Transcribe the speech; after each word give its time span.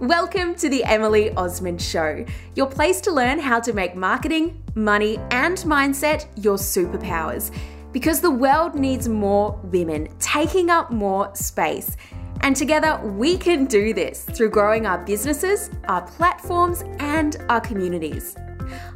Welcome 0.00 0.54
to 0.54 0.70
the 0.70 0.82
Emily 0.84 1.30
Osmond 1.34 1.82
Show, 1.82 2.24
your 2.54 2.66
place 2.66 3.02
to 3.02 3.12
learn 3.12 3.38
how 3.38 3.60
to 3.60 3.74
make 3.74 3.94
marketing, 3.94 4.62
money, 4.74 5.18
and 5.30 5.58
mindset 5.58 6.26
your 6.42 6.56
superpowers. 6.56 7.54
Because 7.92 8.22
the 8.22 8.30
world 8.30 8.74
needs 8.74 9.10
more 9.10 9.60
women 9.64 10.08
taking 10.18 10.70
up 10.70 10.90
more 10.90 11.30
space. 11.36 11.98
And 12.40 12.56
together 12.56 12.98
we 13.04 13.36
can 13.36 13.66
do 13.66 13.92
this 13.92 14.24
through 14.24 14.48
growing 14.48 14.86
our 14.86 15.04
businesses, 15.04 15.68
our 15.84 16.00
platforms, 16.00 16.82
and 16.98 17.36
our 17.50 17.60
communities. 17.60 18.34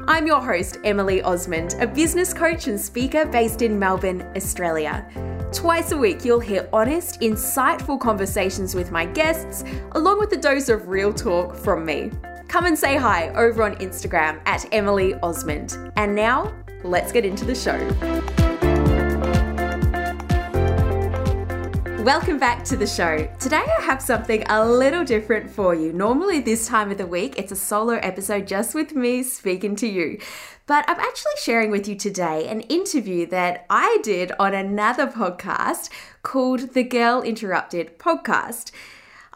I'm 0.09 0.27
your 0.27 0.41
host, 0.41 0.79
Emily 0.85 1.21
Osmond, 1.21 1.77
a 1.81 1.87
business 1.87 2.33
coach 2.33 2.67
and 2.67 2.81
speaker 2.81 3.27
based 3.27 3.61
in 3.61 3.79
Melbourne, 3.79 4.23
Australia. 4.35 5.07
Twice 5.55 5.93
a 5.93 5.97
week, 5.97 6.25
you'll 6.25 6.41
hear 6.41 6.69
honest, 6.73 7.21
insightful 7.21 7.99
conversations 7.99 8.75
with 8.75 8.91
my 8.91 9.07
guests, 9.07 9.63
along 9.93 10.19
with 10.19 10.33
a 10.33 10.37
dose 10.37 10.69
of 10.69 10.89
real 10.89 11.13
talk 11.13 11.55
from 11.55 11.87
me. 11.87 12.11
Come 12.49 12.67
and 12.67 12.77
say 12.77 12.97
hi 12.97 13.29
over 13.31 13.63
on 13.63 13.77
Instagram 13.77 14.41
at 14.47 14.67
Emily 14.75 15.15
Osmond. 15.23 15.79
And 15.97 16.15
now, 16.15 16.53
let's 16.83 17.13
get 17.13 17.25
into 17.25 17.45
the 17.45 17.55
show. 17.55 17.79
Welcome 22.05 22.39
back 22.39 22.65
to 22.65 22.77
the 22.77 22.87
show. 22.87 23.27
Today 23.41 23.65
I 23.79 23.81
have 23.81 24.03
something 24.03 24.45
a 24.51 24.63
little 24.69 25.05
different 25.05 25.49
for 25.49 25.75
you. 25.75 25.91
Normally, 25.91 26.39
this 26.39 26.69
time 26.69 26.91
of 26.91 26.99
the 26.99 27.07
week, 27.07 27.39
it's 27.39 27.51
a 27.51 27.57
solo 27.57 27.95
episode 27.95 28.47
just 28.47 28.75
with 28.75 28.95
me 28.95 29.23
speaking 29.23 29.75
to 29.77 29.87
you. 29.87 30.19
But 30.67 30.85
I'm 30.87 31.01
actually 31.01 31.33
sharing 31.41 31.71
with 31.71 31.89
you 31.89 31.97
today 31.97 32.47
an 32.47 32.61
interview 32.61 33.25
that 33.29 33.65
I 33.71 34.01
did 34.03 34.33
on 34.39 34.53
another 34.53 35.07
podcast 35.07 35.89
called 36.23 36.75
the 36.75 36.83
Girl 36.83 37.23
Interrupted 37.23 37.99
podcast. 37.99 38.71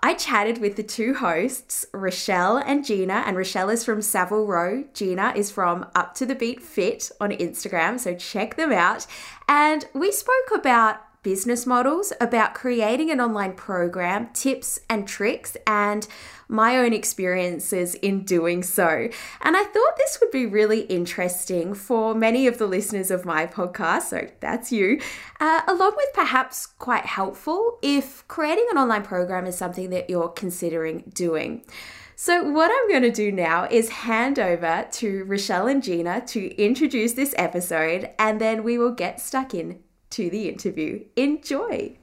I 0.03 0.13
chatted 0.13 0.59
with 0.59 0.77
the 0.77 0.83
two 0.83 1.15
hosts, 1.15 1.87
Rachelle 1.95 2.63
and 2.67 2.85
Gina, 2.85 3.25
and 3.27 3.39
Rachelle 3.39 3.73
is 3.73 3.83
from 3.83 4.01
Saevil 4.01 4.47
Row. 4.47 4.85
Gina 4.93 5.33
is 5.35 5.51
from 5.51 5.87
Up 5.95 6.15
to 6.17 6.27
the 6.27 6.35
Beat 6.35 6.63
Fit 6.63 7.11
on 7.19 7.31
Instagram, 7.31 7.99
so 7.99 8.15
check 8.15 8.57
them 8.57 8.73
out. 8.73 9.07
And 9.49 9.87
we 9.95 10.13
spoke 10.13 10.51
about 10.55 11.01
business 11.29 11.67
models, 11.67 12.11
about 12.23 12.55
creating 12.55 13.11
an 13.11 13.21
online 13.21 13.53
program, 13.53 14.31
tips 14.33 14.81
and 14.89 15.07
tricks, 15.07 15.59
and 15.67 16.09
my 16.49 16.79
own 16.79 16.95
experiences 16.95 17.95
in 17.97 18.25
doing 18.25 18.63
so. 18.63 19.11
And 19.43 19.55
I 19.55 19.63
thought 19.63 19.99
this 19.99 20.17
would 20.23 20.31
be 20.31 20.47
really 20.47 20.81
interesting 20.85 21.75
for 21.75 22.15
many 22.15 22.47
of 22.47 22.57
the 22.57 22.67
listeners 22.67 23.11
of 23.11 23.27
my 23.27 23.47
podcast, 23.47 24.05
so 24.05 24.27
that's 24.41 24.73
you, 24.73 25.03
uh, 25.39 25.61
along 25.69 25.97
with 25.99 26.09
perhaps 26.15 26.65
quite 26.65 27.05
helpful 27.05 27.79
if 27.83 28.27
creating 28.27 28.67
an 28.71 28.79
online 28.79 29.03
program 29.03 29.45
is 29.45 29.55
something 29.55 29.91
that 29.91 30.09
you're 30.09 30.31
considering 30.31 31.13
doing. 31.13 31.63
So, 32.17 32.43
what 32.51 32.71
I'm 32.73 32.89
going 32.89 33.03
to 33.03 33.13
do 33.13 33.31
now 33.31 33.69
is 33.71 33.91
hand 33.91 34.39
over 34.39 34.89
to 34.93 35.27
Rachelle 35.27 35.71
and 35.71 35.83
Gina 35.83 36.23
to 36.29 36.57
introduce 36.57 37.13
this 37.13 37.35
episode, 37.37 38.09
and 38.19 38.41
then 38.41 38.65
we 38.65 38.79
will 38.79 38.93
get 38.93 39.21
stuck 39.21 39.53
in 39.53 39.81
to 40.11 40.31
the 40.31 40.49
interview. 40.49 41.05
Enjoy! 41.17 41.99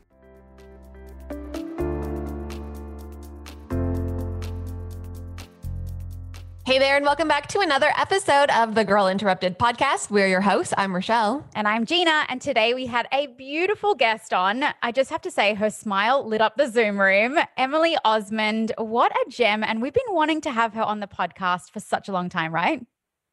Hey 6.66 6.80
there, 6.80 6.96
and 6.96 7.06
welcome 7.06 7.28
back 7.28 7.46
to 7.50 7.60
another 7.60 7.92
episode 7.96 8.50
of 8.50 8.74
the 8.74 8.84
Girl 8.84 9.08
Interrupted 9.08 9.60
podcast. 9.60 10.10
We're 10.10 10.28
your 10.28 10.42
hosts. 10.42 10.74
I'm 10.76 10.94
Rachelle. 10.94 11.44
And 11.54 11.68
I'm 11.68 11.86
Gina. 11.86 12.26
And 12.28 12.42
today 12.42 12.74
we 12.74 12.88
had 12.88 13.08
a 13.12 13.28
beautiful 13.28 13.94
guest 13.94 14.34
on. 14.34 14.64
I 14.82 14.92
just 14.92 15.12
have 15.12 15.22
to 15.22 15.32
say, 15.32 15.54
her 15.54 15.70
smile 15.70 16.28
lit 16.28 16.42
up 16.42 16.58
the 16.58 16.68
Zoom 16.68 17.00
room. 17.00 17.38
Emily 17.56 17.96
Osmond, 18.04 18.72
what 18.80 19.12
a 19.12 19.30
gem. 19.30 19.64
And 19.64 19.80
we've 19.80 19.94
been 19.94 20.04
wanting 20.10 20.42
to 20.42 20.52
have 20.52 20.74
her 20.74 20.82
on 20.82 21.02
the 21.02 21.08
podcast 21.08 21.70
for 21.70 21.80
such 21.80 22.10
a 22.10 22.12
long 22.12 22.30
time, 22.30 22.52
right? 22.52 22.84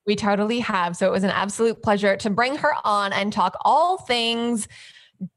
We 0.06 0.16
totally 0.16 0.60
have. 0.60 0.96
So 0.96 1.06
it 1.06 1.12
was 1.12 1.24
an 1.24 1.30
absolute 1.30 1.82
pleasure 1.82 2.16
to 2.16 2.30
bring 2.30 2.56
her 2.56 2.72
on 2.84 3.12
and 3.12 3.32
talk 3.32 3.56
all 3.64 3.98
things 3.98 4.68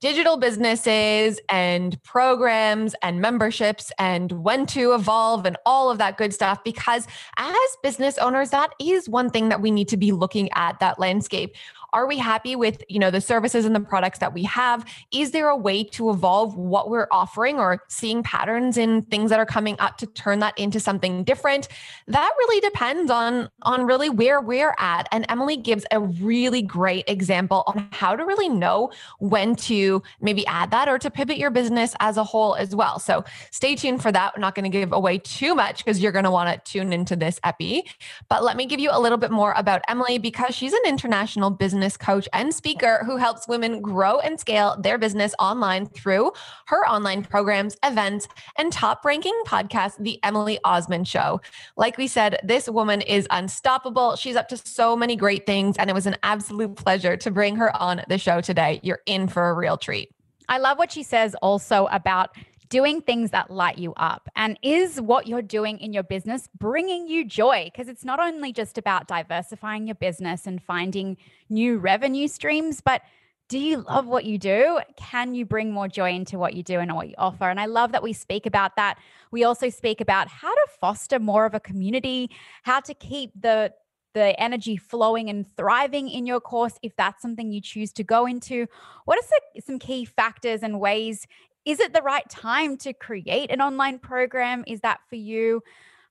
digital 0.01 0.38
businesses 0.38 1.39
and 1.50 2.01
programs 2.03 2.95
and 3.01 3.22
memberships 3.22 3.91
and 4.00 4.31
when 4.31 4.66
to 4.66 4.94
evolve 4.94 5.45
and 5.45 5.57
all 5.66 5.89
of 5.89 5.97
that 6.00 6.17
good 6.17 6.34
stuff. 6.34 6.63
Because 6.63 7.07
as 7.38 7.56
business 7.84 8.17
owners, 8.17 8.50
that 8.50 8.72
is 8.79 9.07
one 9.07 9.29
thing 9.29 9.50
that 9.50 9.62
we 9.62 9.72
need 9.72 9.88
to 9.89 9.97
be 9.97 10.12
looking 10.12 10.50
at 10.56 10.79
that 10.79 11.00
landscape. 11.00 11.56
Are 11.94 12.07
we 12.07 12.18
happy 12.18 12.56
with, 12.56 12.84
you 12.90 13.00
know, 13.00 13.12
the 13.12 13.22
services 13.22 13.66
and 13.66 13.75
the 13.75 13.79
products 13.79 14.19
that 14.19 14.34
we 14.34 14.44
have? 14.44 14.85
Is 15.12 15.31
there 15.31 15.50
a 15.50 15.56
way 15.56 15.84
to 15.84 16.09
evolve 16.09 16.56
what 16.56 16.90
we're 16.90 17.07
offering 17.12 17.59
or 17.59 17.84
seeing 17.88 18.23
patterns 18.23 18.78
in 18.78 19.03
things 19.03 19.29
that 19.29 19.40
are 19.40 19.46
coming 19.46 19.75
up 19.79 19.97
to 19.97 20.07
turn 20.07 20.40
that 20.40 20.57
into 20.57 20.79
something 20.79 21.24
different? 21.24 21.68
That 22.07 22.31
really 22.38 22.62
depends 22.62 23.12
on 23.12 23.50
on 23.62 23.85
really 23.85 24.09
where 24.09 24.41
we're 24.41 24.75
at. 24.79 25.07
And 25.12 25.25
Emily 25.29 25.57
gives 25.57 25.85
a 25.91 26.00
really 26.00 26.62
great 26.62 27.06
example 27.07 27.63
on 27.68 27.88
how 27.91 28.16
to 28.16 28.25
really 28.25 28.50
know 28.50 28.91
when 29.19 29.56
to 29.56 30.01
maybe 30.22 30.45
add 30.47 30.72
that 30.72 30.88
or 30.88 30.97
to 31.00 31.09
pivot 31.09 31.38
your 31.38 31.51
business 31.51 31.95
as 32.00 32.18
a 32.18 32.24
whole 32.24 32.56
as 32.56 32.75
well. 32.75 33.00
So 33.00 33.24
stay 33.51 33.75
tuned 33.75 34.01
for 34.01 34.12
that. 34.12 34.34
We're 34.35 34.41
not 34.41 34.56
going 34.56 34.69
to 34.69 34.69
give 34.69 34.91
away 34.91 35.19
too 35.19 35.56
much 35.56 35.84
because 35.84 36.01
you're 36.01 36.12
going 36.12 36.25
to 36.25 36.31
want 36.31 36.50
to 36.66 36.72
tune 36.72 36.94
into 36.94 37.16
this 37.16 37.40
epi. 37.44 37.88
But 38.29 38.44
let 38.44 38.57
me 38.57 38.66
give 38.66 38.79
you 38.79 38.90
a 38.91 39.00
little 39.00 39.18
bit 39.18 39.31
more 39.31 39.53
about 39.56 39.81
Emily 39.88 40.18
because 40.18 40.56
she's 40.56 40.74
an 40.74 40.81
international 40.85 41.50
business 41.51 41.84
business 41.85 41.97
coach 41.97 42.28
and 42.34 42.51
speaker 42.51 43.03
who 43.06 43.16
helps 43.16 43.47
women 43.47 43.79
grow 43.79 44.18
and 44.18 44.40
scale 44.40 44.75
their 44.81 44.97
business 44.97 45.35
online 45.38 45.85
through 45.85 46.31
her 46.66 46.84
online 46.88 47.23
programs, 47.23 47.78
events, 47.84 48.28
and 48.57 48.73
top 48.73 49.06
ranking 49.06 49.40
podcast, 49.46 49.95
The 50.00 50.19
Emily 50.24 50.57
Osmond 50.63 51.07
Show. 51.07 51.41
Like 51.78 52.00
we 52.00 52.07
said, 52.07 52.40
this 52.44 52.68
woman 52.68 53.01
is 53.01 53.28
unstoppable. 53.29 54.16
She's 54.16 54.35
up 54.35 54.47
to 54.47 54.57
so 54.57 54.95
many 54.95 55.16
great 55.16 55.45
things, 55.45 55.78
and 55.78 55.88
it 55.88 55.94
was 55.94 56.07
an 56.07 56.16
absolute 56.24 56.75
pleasure 56.75 57.18
to 57.18 57.29
bring 57.29 57.56
her 57.57 57.75
on 57.79 58.01
the 58.09 58.18
show 58.18 58.41
today. 58.41 58.79
You're 58.81 59.01
in 59.06 59.28
for 59.28 59.50
a 59.50 59.53
real 59.53 59.78
treat. 59.78 60.09
I 60.50 60.57
love 60.57 60.79
what 60.79 60.91
she 60.91 61.03
says 61.03 61.35
also 61.35 61.85
about 61.91 62.35
doing 62.69 63.01
things 63.01 63.31
that 63.31 63.51
light 63.51 63.77
you 63.77 63.93
up? 63.95 64.29
And 64.35 64.57
is 64.61 64.99
what 64.99 65.27
you're 65.27 65.41
doing 65.41 65.79
in 65.79 65.93
your 65.93 66.03
business 66.03 66.47
bringing 66.57 67.07
you 67.07 67.25
joy? 67.25 67.71
Because 67.73 67.87
it's 67.87 68.05
not 68.05 68.19
only 68.19 68.53
just 68.53 68.77
about 68.77 69.07
diversifying 69.07 69.87
your 69.87 69.95
business 69.95 70.47
and 70.47 70.61
finding 70.61 71.17
new 71.49 71.77
revenue 71.77 72.27
streams, 72.27 72.81
but 72.81 73.01
do 73.47 73.59
you 73.59 73.77
love 73.77 74.07
what 74.07 74.25
you 74.25 74.39
do? 74.39 74.79
Can 74.97 75.35
you 75.35 75.45
bring 75.45 75.71
more 75.71 75.87
joy 75.87 76.11
into 76.13 76.39
what 76.39 76.55
you 76.55 76.63
do 76.63 76.79
and 76.79 76.93
what 76.95 77.09
you 77.09 77.15
offer? 77.17 77.47
And 77.47 77.59
I 77.59 77.67
love 77.67 77.91
that 77.91 78.01
we 78.01 78.11
speak 78.11 78.47
about 78.47 78.75
that. 78.75 78.97
We 79.29 79.43
also 79.43 79.69
speak 79.69 80.01
about 80.01 80.27
how 80.27 80.53
to 80.53 80.67
foster 80.79 81.19
more 81.19 81.45
of 81.45 81.53
a 81.53 81.59
community, 81.59 82.31
how 82.63 82.79
to 82.81 82.93
keep 82.93 83.31
the 83.39 83.73
the 84.15 84.39
energy 84.41 84.77
flowing 84.77 85.29
and 85.29 85.45
thriving 85.57 86.09
in 86.09 86.25
your 86.25 86.39
course 86.39 86.79
if 86.81 86.95
that's 86.95 87.21
something 87.21 87.51
you 87.51 87.59
choose 87.59 87.91
to 87.91 88.01
go 88.01 88.25
into 88.25 88.65
what 89.03 89.19
are 89.19 89.27
some 89.59 89.77
key 89.77 90.05
factors 90.05 90.63
and 90.63 90.79
ways 90.79 91.27
is 91.65 91.79
it 91.79 91.93
the 91.93 92.01
right 92.01 92.27
time 92.29 92.77
to 92.77 92.93
create 92.93 93.51
an 93.51 93.61
online 93.61 93.99
program? 93.99 94.63
Is 94.67 94.81
that 94.81 94.99
for 95.09 95.15
you? 95.15 95.61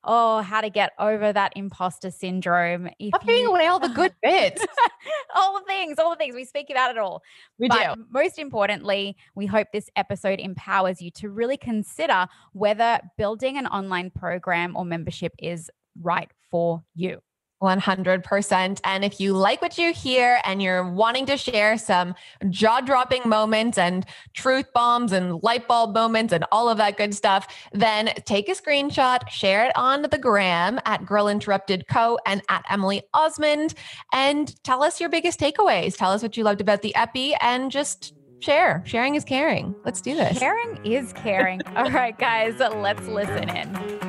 Oh, 0.07 0.43
how 0.43 0.61
to 0.61 0.69
get 0.69 0.93
over 0.99 1.33
that 1.33 1.53
imposter 1.57 2.11
syndrome. 2.11 2.89
If 2.99 3.09
Stop 3.09 3.27
giving 3.27 3.47
away 3.47 3.67
all 3.67 3.79
the 3.79 3.89
good 3.89 4.15
bits. 4.23 4.63
all 5.35 5.59
the 5.59 5.65
things, 5.65 5.99
all 5.99 6.11
the 6.11 6.17
things. 6.17 6.35
We 6.35 6.45
speak 6.45 6.69
about 6.71 6.91
it 6.91 6.99
all. 6.99 7.23
We 7.59 7.69
but 7.69 7.95
do. 7.95 8.05
Most 8.11 8.39
importantly, 8.39 9.17
we 9.35 9.47
hope 9.47 9.69
this 9.73 9.89
episode 9.97 10.41
empowers 10.41 11.01
you 11.01 11.11
to 11.13 11.31
really 11.31 11.57
consider 11.57 12.27
whether 12.53 13.01
building 13.17 13.57
an 13.57 13.67
online 13.67 14.11
program 14.11 14.77
or 14.77 14.85
membership 14.85 15.33
is 15.39 15.71
right 16.03 16.31
for 16.51 16.83
you. 16.95 17.21
100%. 17.63 18.81
And 18.85 19.05
if 19.05 19.21
you 19.21 19.33
like 19.33 19.63
what 19.63 19.79
you 19.79 19.93
hear 19.93 20.41
and 20.45 20.63
you're 20.63 20.91
wanting 20.91 21.27
to 21.27 21.37
share 21.37 21.79
some 21.79 22.15
jaw 22.51 22.81
dropping 22.81 23.29
moments 23.29 23.79
and 23.79 24.05
truth 24.35 24.73
bombs 24.75 25.13
and 25.13 25.43
light 25.43 25.67
bulb 25.67 25.95
moments 25.95 26.33
and 26.33 26.45
all 26.53 26.69
of 26.69 26.79
that 26.79 26.97
good 26.97 27.15
stuff, 27.15 27.47
then 27.73 28.13
take 28.25 28.49
a 28.49 28.53
screenshot, 28.53 29.29
share 29.29 29.67
it 29.67 29.73
on 29.77 30.03
the 30.03 30.19
gram 30.19 30.79
at 30.85 31.07
Girl 31.07 31.29
Interrupted 31.29 31.87
Co. 31.89 32.19
and 32.27 32.43
at 32.49 32.65
Emily 32.69 33.03
Osmond, 33.15 33.75
and 34.13 34.63
tell 34.65 34.83
us 34.83 35.01
your 35.01 35.09
biggest 35.09 35.41
takeaways. 35.41 35.97
Tell 35.97 36.13
us 36.13 36.23
what 36.23 36.37
you 36.37 36.45
loved 36.45 36.61
about 36.61 36.83
the 36.83 36.95
epi 36.95 37.35
and 37.41 37.71
just 37.71 38.15
share. 38.41 38.83
Sharing 38.85 39.15
is 39.15 39.25
caring. 39.25 39.75
Let's 39.85 40.01
do 40.01 40.15
this. 40.15 40.39
Sharing 40.39 40.85
is 40.85 41.13
caring. 41.15 41.63
all 41.77 41.91
right, 41.91 42.17
guys, 42.19 42.59
let's 42.59 43.07
listen 43.07 43.49
in. 43.49 44.04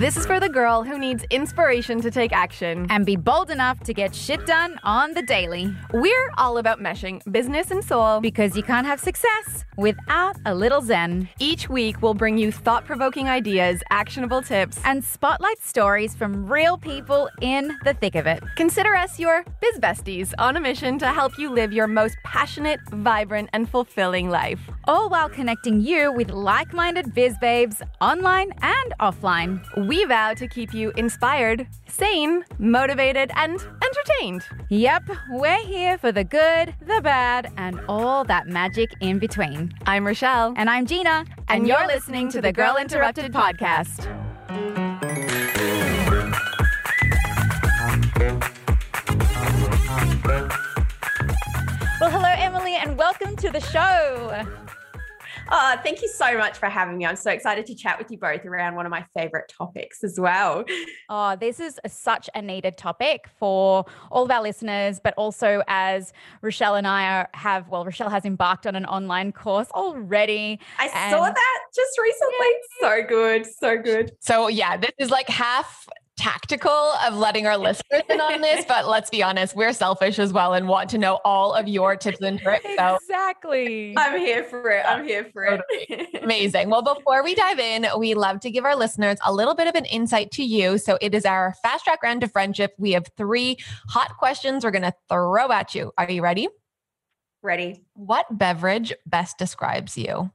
This 0.00 0.16
is 0.16 0.24
for 0.24 0.40
the 0.40 0.48
girl 0.48 0.82
who 0.82 0.98
needs 0.98 1.26
inspiration 1.28 2.00
to 2.00 2.10
take 2.10 2.32
action 2.32 2.86
and 2.88 3.04
be 3.04 3.16
bold 3.16 3.50
enough 3.50 3.80
to 3.80 3.92
get 3.92 4.14
shit 4.14 4.46
done 4.46 4.80
on 4.82 5.12
the 5.12 5.20
daily. 5.20 5.74
We're 5.92 6.30
all 6.38 6.56
about 6.56 6.80
meshing 6.80 7.20
business 7.30 7.70
and 7.70 7.84
soul 7.84 8.22
because 8.22 8.56
you 8.56 8.62
can't 8.62 8.86
have 8.86 8.98
success 8.98 9.66
without 9.76 10.36
a 10.46 10.54
little 10.54 10.80
zen. 10.80 11.28
Each 11.38 11.68
week, 11.68 12.00
we'll 12.00 12.14
bring 12.14 12.38
you 12.38 12.50
thought 12.50 12.86
provoking 12.86 13.28
ideas, 13.28 13.82
actionable 13.90 14.40
tips, 14.40 14.80
and 14.86 15.04
spotlight 15.04 15.60
stories 15.60 16.14
from 16.14 16.50
real 16.50 16.78
people 16.78 17.28
in 17.42 17.76
the 17.84 17.92
thick 17.92 18.14
of 18.14 18.26
it. 18.26 18.42
Consider 18.56 18.94
us 18.94 19.18
your 19.18 19.44
biz 19.60 19.78
besties 19.80 20.32
on 20.38 20.56
a 20.56 20.60
mission 20.60 20.98
to 20.98 21.08
help 21.08 21.38
you 21.38 21.50
live 21.50 21.74
your 21.74 21.86
most 21.86 22.16
passionate, 22.24 22.80
vibrant, 22.88 23.50
and 23.52 23.68
fulfilling 23.68 24.30
life. 24.30 24.60
all 24.90 25.08
while 25.08 25.28
connecting 25.28 25.80
you 25.80 26.10
with 26.10 26.30
like 26.30 26.72
minded 26.72 27.14
biz 27.14 27.36
babes 27.38 27.80
online 28.00 28.50
and 28.62 28.94
offline. 28.98 29.62
We 29.90 30.04
vow 30.04 30.34
to 30.34 30.46
keep 30.46 30.72
you 30.72 30.92
inspired, 30.96 31.66
sane, 31.88 32.44
motivated, 32.60 33.32
and 33.34 33.58
entertained. 33.82 34.46
Yep, 34.68 35.10
we're 35.30 35.66
here 35.66 35.98
for 35.98 36.12
the 36.12 36.22
good, 36.22 36.76
the 36.86 37.00
bad, 37.02 37.52
and 37.56 37.80
all 37.88 38.22
that 38.26 38.46
magic 38.46 38.92
in 39.00 39.18
between. 39.18 39.72
I'm 39.86 40.04
Rachelle. 40.04 40.54
And 40.56 40.70
I'm 40.70 40.86
Gina. 40.86 41.24
And, 41.48 41.66
you're 41.66 41.88
listening 41.88 42.28
to 42.28 42.40
the 42.40 42.52
Girl 42.52 42.76
Interrupted 42.76 43.32
podcast. 43.32 44.06
Well, 52.00 52.10
hello, 52.12 52.32
Emily, 52.36 52.76
and 52.76 52.96
welcome 52.96 53.34
to 53.38 53.50
the 53.50 53.60
show. 53.60 54.46
Oh, 55.52 55.76
thank 55.82 56.00
you 56.02 56.08
so 56.08 56.38
much 56.38 56.58
for 56.58 56.68
having 56.68 56.96
me. 56.98 57.06
I'm 57.06 57.16
so 57.16 57.30
excited 57.30 57.66
to 57.66 57.74
chat 57.74 57.98
with 57.98 58.10
you 58.10 58.18
both 58.18 58.44
around 58.44 58.76
one 58.76 58.86
of 58.86 58.90
my 58.90 59.04
favorite 59.16 59.52
topics 59.56 60.04
as 60.04 60.18
well. 60.18 60.64
Oh, 61.08 61.34
this 61.36 61.58
is 61.58 61.80
such 61.86 62.30
a 62.34 62.42
needed 62.42 62.76
topic 62.76 63.26
for 63.38 63.84
all 64.10 64.24
of 64.24 64.30
our 64.30 64.42
listeners, 64.42 65.00
but 65.02 65.12
also 65.16 65.62
as 65.66 66.12
Rachelle 66.42 66.78
and 66.78 66.86
I 66.86 67.04
are, 67.10 67.28
have, 67.34 67.68
well, 67.68 67.84
Rachelle 67.84 68.10
has 68.10 68.24
embarked 68.24 68.66
on 68.66 68.76
an 68.76 68.86
online 68.86 69.32
course 69.32 69.68
already. 69.72 70.60
I 70.78 71.10
saw 71.10 71.24
that 71.24 71.58
just 71.74 71.98
recently. 71.98 72.46
So 72.80 73.02
good. 73.08 73.46
So 73.46 73.78
good. 73.78 74.12
So, 74.20 74.48
yeah, 74.48 74.76
this 74.76 74.92
is 74.98 75.10
like 75.10 75.28
half 75.28 75.88
tactical 76.20 76.92
of 77.06 77.16
letting 77.16 77.46
our 77.46 77.56
listeners 77.56 78.02
in 78.10 78.20
on 78.20 78.42
this, 78.42 78.66
but 78.66 78.86
let's 78.86 79.08
be 79.08 79.22
honest, 79.22 79.56
we're 79.56 79.72
selfish 79.72 80.18
as 80.18 80.34
well 80.34 80.52
and 80.52 80.68
want 80.68 80.90
to 80.90 80.98
know 80.98 81.18
all 81.24 81.54
of 81.54 81.66
your 81.66 81.96
tips 81.96 82.20
and 82.20 82.38
tricks. 82.38 82.66
So 82.76 82.96
exactly. 82.96 83.94
I'm 83.96 84.18
here 84.20 84.44
for 84.44 84.70
it. 84.70 84.84
I'm 84.86 85.02
here 85.02 85.24
for 85.32 85.44
it. 85.44 86.22
Amazing. 86.22 86.68
Well, 86.68 86.82
before 86.82 87.24
we 87.24 87.34
dive 87.34 87.58
in, 87.58 87.86
we 87.98 88.12
love 88.12 88.40
to 88.40 88.50
give 88.50 88.66
our 88.66 88.76
listeners 88.76 89.16
a 89.24 89.32
little 89.32 89.54
bit 89.54 89.66
of 89.66 89.74
an 89.74 89.86
insight 89.86 90.30
to 90.32 90.44
you. 90.44 90.76
So 90.76 90.98
it 91.00 91.14
is 91.14 91.24
our 91.24 91.54
fast 91.62 91.84
track 91.84 92.02
round 92.02 92.20
to 92.20 92.28
friendship. 92.28 92.74
We 92.76 92.92
have 92.92 93.06
three 93.16 93.56
hot 93.88 94.18
questions 94.18 94.62
we're 94.62 94.72
going 94.72 94.82
to 94.82 94.94
throw 95.08 95.50
at 95.50 95.74
you. 95.74 95.90
Are 95.96 96.10
you 96.10 96.22
ready? 96.22 96.48
Ready. 97.42 97.82
What 97.94 98.26
beverage 98.30 98.92
best 99.06 99.38
describes 99.38 99.96
you? 99.96 100.30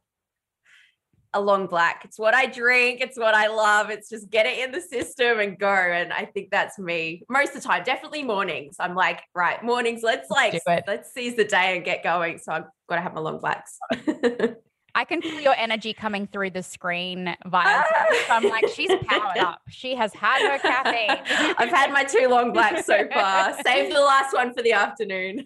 A 1.35 1.41
long 1.41 1.67
black. 1.67 2.03
It's 2.05 2.17
what 2.17 2.33
I 2.33 2.47
drink. 2.47 3.01
It's 3.01 3.19
what 3.19 3.35
I 3.35 3.47
love. 3.47 3.89
It's 3.89 4.09
just 4.09 4.31
get 4.31 4.45
it 4.45 4.57
in 4.57 4.71
the 4.71 4.81
system 4.81 5.39
and 5.39 5.59
go. 5.59 5.67
And 5.67 6.11
I 6.11 6.25
think 6.25 6.49
that's 6.49 6.79
me 6.79 7.23
most 7.29 7.55
of 7.55 7.61
the 7.61 7.67
time. 7.67 7.83
Definitely 7.83 8.23
mornings. 8.23 8.77
I'm 8.79 8.95
like, 8.95 9.21
right, 9.35 9.61
mornings. 9.63 10.01
Let's 10.01 10.31
like 10.31 10.59
let's 10.65 11.13
seize 11.13 11.35
the 11.35 11.43
day 11.43 11.75
and 11.75 11.85
get 11.85 12.03
going. 12.03 12.39
So 12.39 12.53
I've 12.53 12.63
got 12.87 12.95
to 12.95 13.01
have 13.01 13.13
my 13.13 13.21
long 13.21 13.39
blacks. 13.39 13.77
I 14.97 15.03
can 15.03 15.21
feel 15.21 15.41
your 15.41 15.55
energy 15.57 15.93
coming 15.93 16.25
through 16.25 16.51
the 16.51 16.63
screen 16.63 17.35
via. 17.47 17.83
so 18.27 18.33
I'm 18.33 18.47
like, 18.47 18.69
she's 18.69 18.89
powered 19.07 19.37
up. 19.39 19.59
She 19.69 19.93
has 19.93 20.13
had 20.13 20.39
her 20.49 20.57
caffeine. 20.57 21.53
I've 21.57 21.69
had 21.69 21.91
my 21.91 22.05
two 22.05 22.29
long 22.29 22.53
blacks 22.53 22.85
so 22.85 23.05
far. 23.13 23.61
Save 23.65 23.93
the 23.93 23.99
last 23.99 24.33
one 24.33 24.53
for 24.53 24.63
the 24.63 24.71
afternoon. 24.71 25.45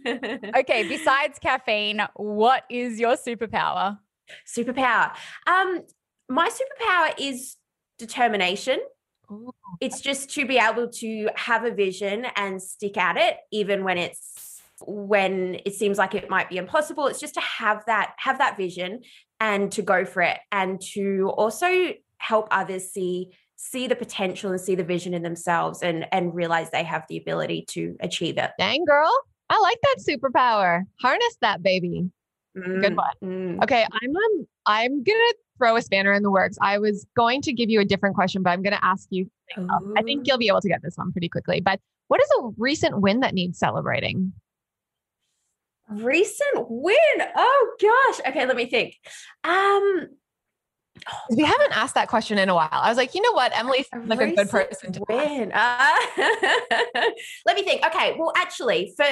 okay. 0.55 0.87
Besides 0.87 1.39
caffeine, 1.39 2.03
what 2.15 2.63
is 2.69 2.99
your 2.99 3.15
superpower? 3.15 3.97
Superpower. 4.45 5.11
Um, 5.47 5.81
my 6.29 6.49
superpower 6.49 7.13
is 7.17 7.55
determination. 7.97 8.79
Ooh. 9.31 9.51
It's 9.79 10.01
just 10.01 10.31
to 10.31 10.45
be 10.45 10.57
able 10.57 10.89
to 10.89 11.29
have 11.35 11.63
a 11.63 11.71
vision 11.71 12.25
and 12.35 12.61
stick 12.61 12.97
at 12.97 13.17
it, 13.17 13.37
even 13.51 13.83
when 13.83 13.97
it's 13.97 14.61
when 14.85 15.59
it 15.65 15.75
seems 15.75 15.97
like 15.97 16.15
it 16.15 16.29
might 16.29 16.49
be 16.49 16.57
impossible. 16.57 17.07
It's 17.07 17.19
just 17.19 17.33
to 17.35 17.41
have 17.41 17.83
that 17.85 18.13
have 18.17 18.37
that 18.39 18.57
vision 18.57 19.01
and 19.39 19.71
to 19.73 19.81
go 19.81 20.05
for 20.05 20.21
it, 20.21 20.39
and 20.51 20.81
to 20.93 21.31
also 21.35 21.93
help 22.17 22.47
others 22.51 22.91
see 22.91 23.31
see 23.55 23.87
the 23.87 23.95
potential 23.95 24.51
and 24.51 24.59
see 24.59 24.75
the 24.75 24.83
vision 24.83 25.13
in 25.13 25.21
themselves 25.21 25.83
and 25.83 26.07
and 26.11 26.33
realize 26.33 26.71
they 26.71 26.83
have 26.83 27.03
the 27.09 27.17
ability 27.17 27.65
to 27.69 27.95
achieve 27.99 28.37
it. 28.37 28.51
Dang 28.57 28.85
girl, 28.85 29.11
I 29.49 29.59
like 29.59 29.77
that 29.83 29.97
superpower. 30.07 30.83
Harness 31.01 31.37
that 31.41 31.61
baby. 31.61 32.09
Mm, 32.59 32.81
Good 32.81 32.95
one. 32.95 33.13
Mm. 33.23 33.63
Okay, 33.63 33.85
I'm 33.91 34.15
um, 34.15 34.47
I'm 34.65 35.03
gonna 35.03 35.33
throw 35.57 35.75
a 35.75 35.81
spanner 35.81 36.13
in 36.13 36.23
the 36.23 36.31
works. 36.31 36.57
I 36.61 36.77
was 36.79 37.05
going 37.15 37.41
to 37.43 37.53
give 37.53 37.69
you 37.69 37.79
a 37.79 37.85
different 37.85 38.15
question, 38.15 38.43
but 38.43 38.51
I'm 38.51 38.61
gonna 38.61 38.79
ask 38.81 39.07
you. 39.09 39.29
Um, 39.57 39.93
I 39.97 40.03
think 40.03 40.27
you'll 40.27 40.37
be 40.37 40.47
able 40.47 40.61
to 40.61 40.69
get 40.69 40.81
this 40.83 40.95
one 40.95 41.11
pretty 41.11 41.29
quickly. 41.29 41.59
But 41.59 41.79
what 42.07 42.21
is 42.21 42.29
a 42.39 42.49
recent 42.57 43.01
win 43.01 43.21
that 43.21 43.33
needs 43.33 43.57
celebrating? 43.57 44.33
Recent 45.89 46.67
win? 46.69 46.95
Oh 47.35 47.75
gosh. 47.81 48.27
Okay, 48.27 48.45
let 48.45 48.55
me 48.55 48.67
think. 48.67 48.95
Um 49.43 50.09
we 51.35 51.43
haven't 51.43 51.75
asked 51.75 51.95
that 51.95 52.07
question 52.09 52.37
in 52.37 52.49
a 52.49 52.55
while. 52.55 52.69
I 52.71 52.89
was 52.89 52.97
like, 52.97 53.15
you 53.15 53.21
know 53.21 53.31
what, 53.31 53.57
Emily 53.57 53.85
like 54.05 54.19
a 54.19 54.35
good 54.35 54.49
person 54.49 54.91
to 54.93 55.01
win. 55.07 55.51
Uh, 55.53 55.95
let 57.45 57.55
me 57.55 57.63
think. 57.63 57.85
Okay, 57.85 58.15
well, 58.17 58.33
actually, 58.35 58.93
for 58.97 59.05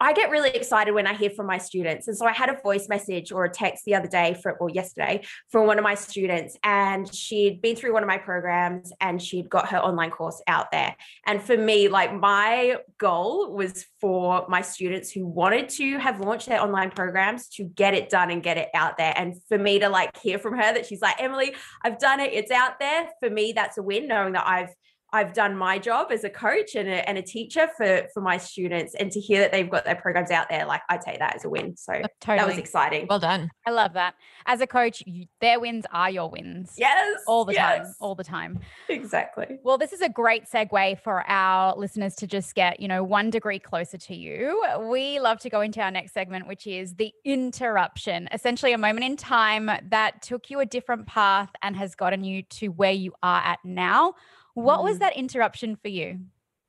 I 0.00 0.12
get 0.12 0.30
really 0.30 0.50
excited 0.50 0.92
when 0.92 1.06
I 1.06 1.14
hear 1.14 1.30
from 1.30 1.46
my 1.46 1.58
students. 1.58 2.06
And 2.06 2.16
so 2.16 2.24
I 2.26 2.32
had 2.32 2.48
a 2.48 2.60
voice 2.60 2.88
message 2.88 3.32
or 3.32 3.44
a 3.44 3.50
text 3.50 3.84
the 3.84 3.94
other 3.96 4.06
day 4.06 4.36
for 4.40 4.52
or 4.52 4.70
yesterday 4.70 5.24
from 5.50 5.66
one 5.66 5.78
of 5.78 5.82
my 5.82 5.94
students 5.94 6.56
and 6.62 7.12
she'd 7.12 7.60
been 7.60 7.74
through 7.74 7.92
one 7.92 8.04
of 8.04 8.06
my 8.06 8.18
programs 8.18 8.92
and 9.00 9.20
she'd 9.20 9.50
got 9.50 9.70
her 9.70 9.78
online 9.78 10.10
course 10.10 10.40
out 10.46 10.70
there. 10.70 10.94
And 11.26 11.42
for 11.42 11.56
me, 11.56 11.88
like 11.88 12.14
my 12.14 12.76
goal 12.98 13.52
was 13.52 13.86
for 14.00 14.46
my 14.48 14.60
students 14.60 15.10
who 15.10 15.26
wanted 15.26 15.68
to 15.70 15.98
have 15.98 16.20
launched 16.20 16.48
their 16.48 16.62
online 16.62 16.90
programs 16.90 17.48
to 17.48 17.64
get 17.64 17.94
it 17.94 18.08
done 18.08 18.30
and 18.30 18.42
get 18.42 18.56
it 18.56 18.68
out 18.74 18.98
there. 18.98 19.12
And 19.16 19.34
for 19.48 19.58
me 19.58 19.80
to 19.80 19.88
like 19.88 20.16
hear 20.18 20.38
from 20.38 20.56
her 20.56 20.72
that 20.74 20.86
she's 20.86 21.00
like, 21.00 21.20
Emily, 21.20 21.54
I've 21.82 21.98
done 21.98 22.20
it, 22.20 22.32
it's 22.32 22.52
out 22.52 22.78
there. 22.78 23.08
For 23.20 23.30
me, 23.30 23.52
that's 23.52 23.78
a 23.78 23.82
win 23.82 24.06
knowing 24.06 24.34
that 24.34 24.46
I've 24.46 24.70
I've 25.12 25.32
done 25.32 25.56
my 25.56 25.78
job 25.78 26.08
as 26.10 26.24
a 26.24 26.30
coach 26.30 26.74
and 26.74 26.88
a, 26.88 27.08
and 27.08 27.16
a 27.16 27.22
teacher 27.22 27.68
for 27.76 28.08
for 28.12 28.20
my 28.20 28.36
students, 28.36 28.94
and 28.94 29.10
to 29.12 29.20
hear 29.20 29.40
that 29.40 29.52
they've 29.52 29.68
got 29.68 29.84
their 29.86 29.94
programs 29.94 30.30
out 30.30 30.48
there, 30.50 30.66
like 30.66 30.82
I 30.90 30.98
take 30.98 31.18
that 31.20 31.34
as 31.36 31.44
a 31.44 31.48
win. 31.48 31.76
So 31.76 31.94
totally. 32.20 32.38
that 32.38 32.46
was 32.46 32.58
exciting. 32.58 33.06
Well 33.08 33.18
done. 33.18 33.50
I 33.66 33.70
love 33.70 33.94
that. 33.94 34.14
As 34.44 34.60
a 34.60 34.66
coach, 34.66 35.02
you, 35.06 35.26
their 35.40 35.60
wins 35.60 35.86
are 35.92 36.10
your 36.10 36.28
wins. 36.28 36.74
Yes, 36.76 37.22
all 37.26 37.46
the 37.46 37.54
yes. 37.54 37.78
time, 37.78 37.94
all 38.00 38.14
the 38.14 38.24
time. 38.24 38.60
Exactly. 38.88 39.58
Well, 39.62 39.78
this 39.78 39.92
is 39.92 40.02
a 40.02 40.08
great 40.10 40.44
segue 40.44 41.00
for 41.00 41.24
our 41.28 41.74
listeners 41.76 42.14
to 42.16 42.26
just 42.26 42.54
get 42.54 42.80
you 42.80 42.88
know 42.88 43.02
one 43.02 43.30
degree 43.30 43.58
closer 43.58 43.96
to 43.96 44.14
you. 44.14 44.62
We 44.90 45.20
love 45.20 45.38
to 45.40 45.50
go 45.50 45.62
into 45.62 45.80
our 45.80 45.90
next 45.90 46.12
segment, 46.12 46.46
which 46.46 46.66
is 46.66 46.96
the 46.96 47.12
interruption. 47.24 48.28
Essentially, 48.32 48.74
a 48.74 48.78
moment 48.78 49.06
in 49.06 49.16
time 49.16 49.70
that 49.88 50.20
took 50.20 50.50
you 50.50 50.60
a 50.60 50.66
different 50.66 51.06
path 51.06 51.50
and 51.62 51.76
has 51.76 51.94
gotten 51.94 52.24
you 52.24 52.42
to 52.42 52.68
where 52.68 52.92
you 52.92 53.14
are 53.22 53.40
at 53.40 53.58
now 53.64 54.14
what 54.62 54.82
was 54.82 54.96
mm. 54.96 55.00
that 55.00 55.16
interruption 55.16 55.76
for 55.76 55.88
you? 55.88 56.20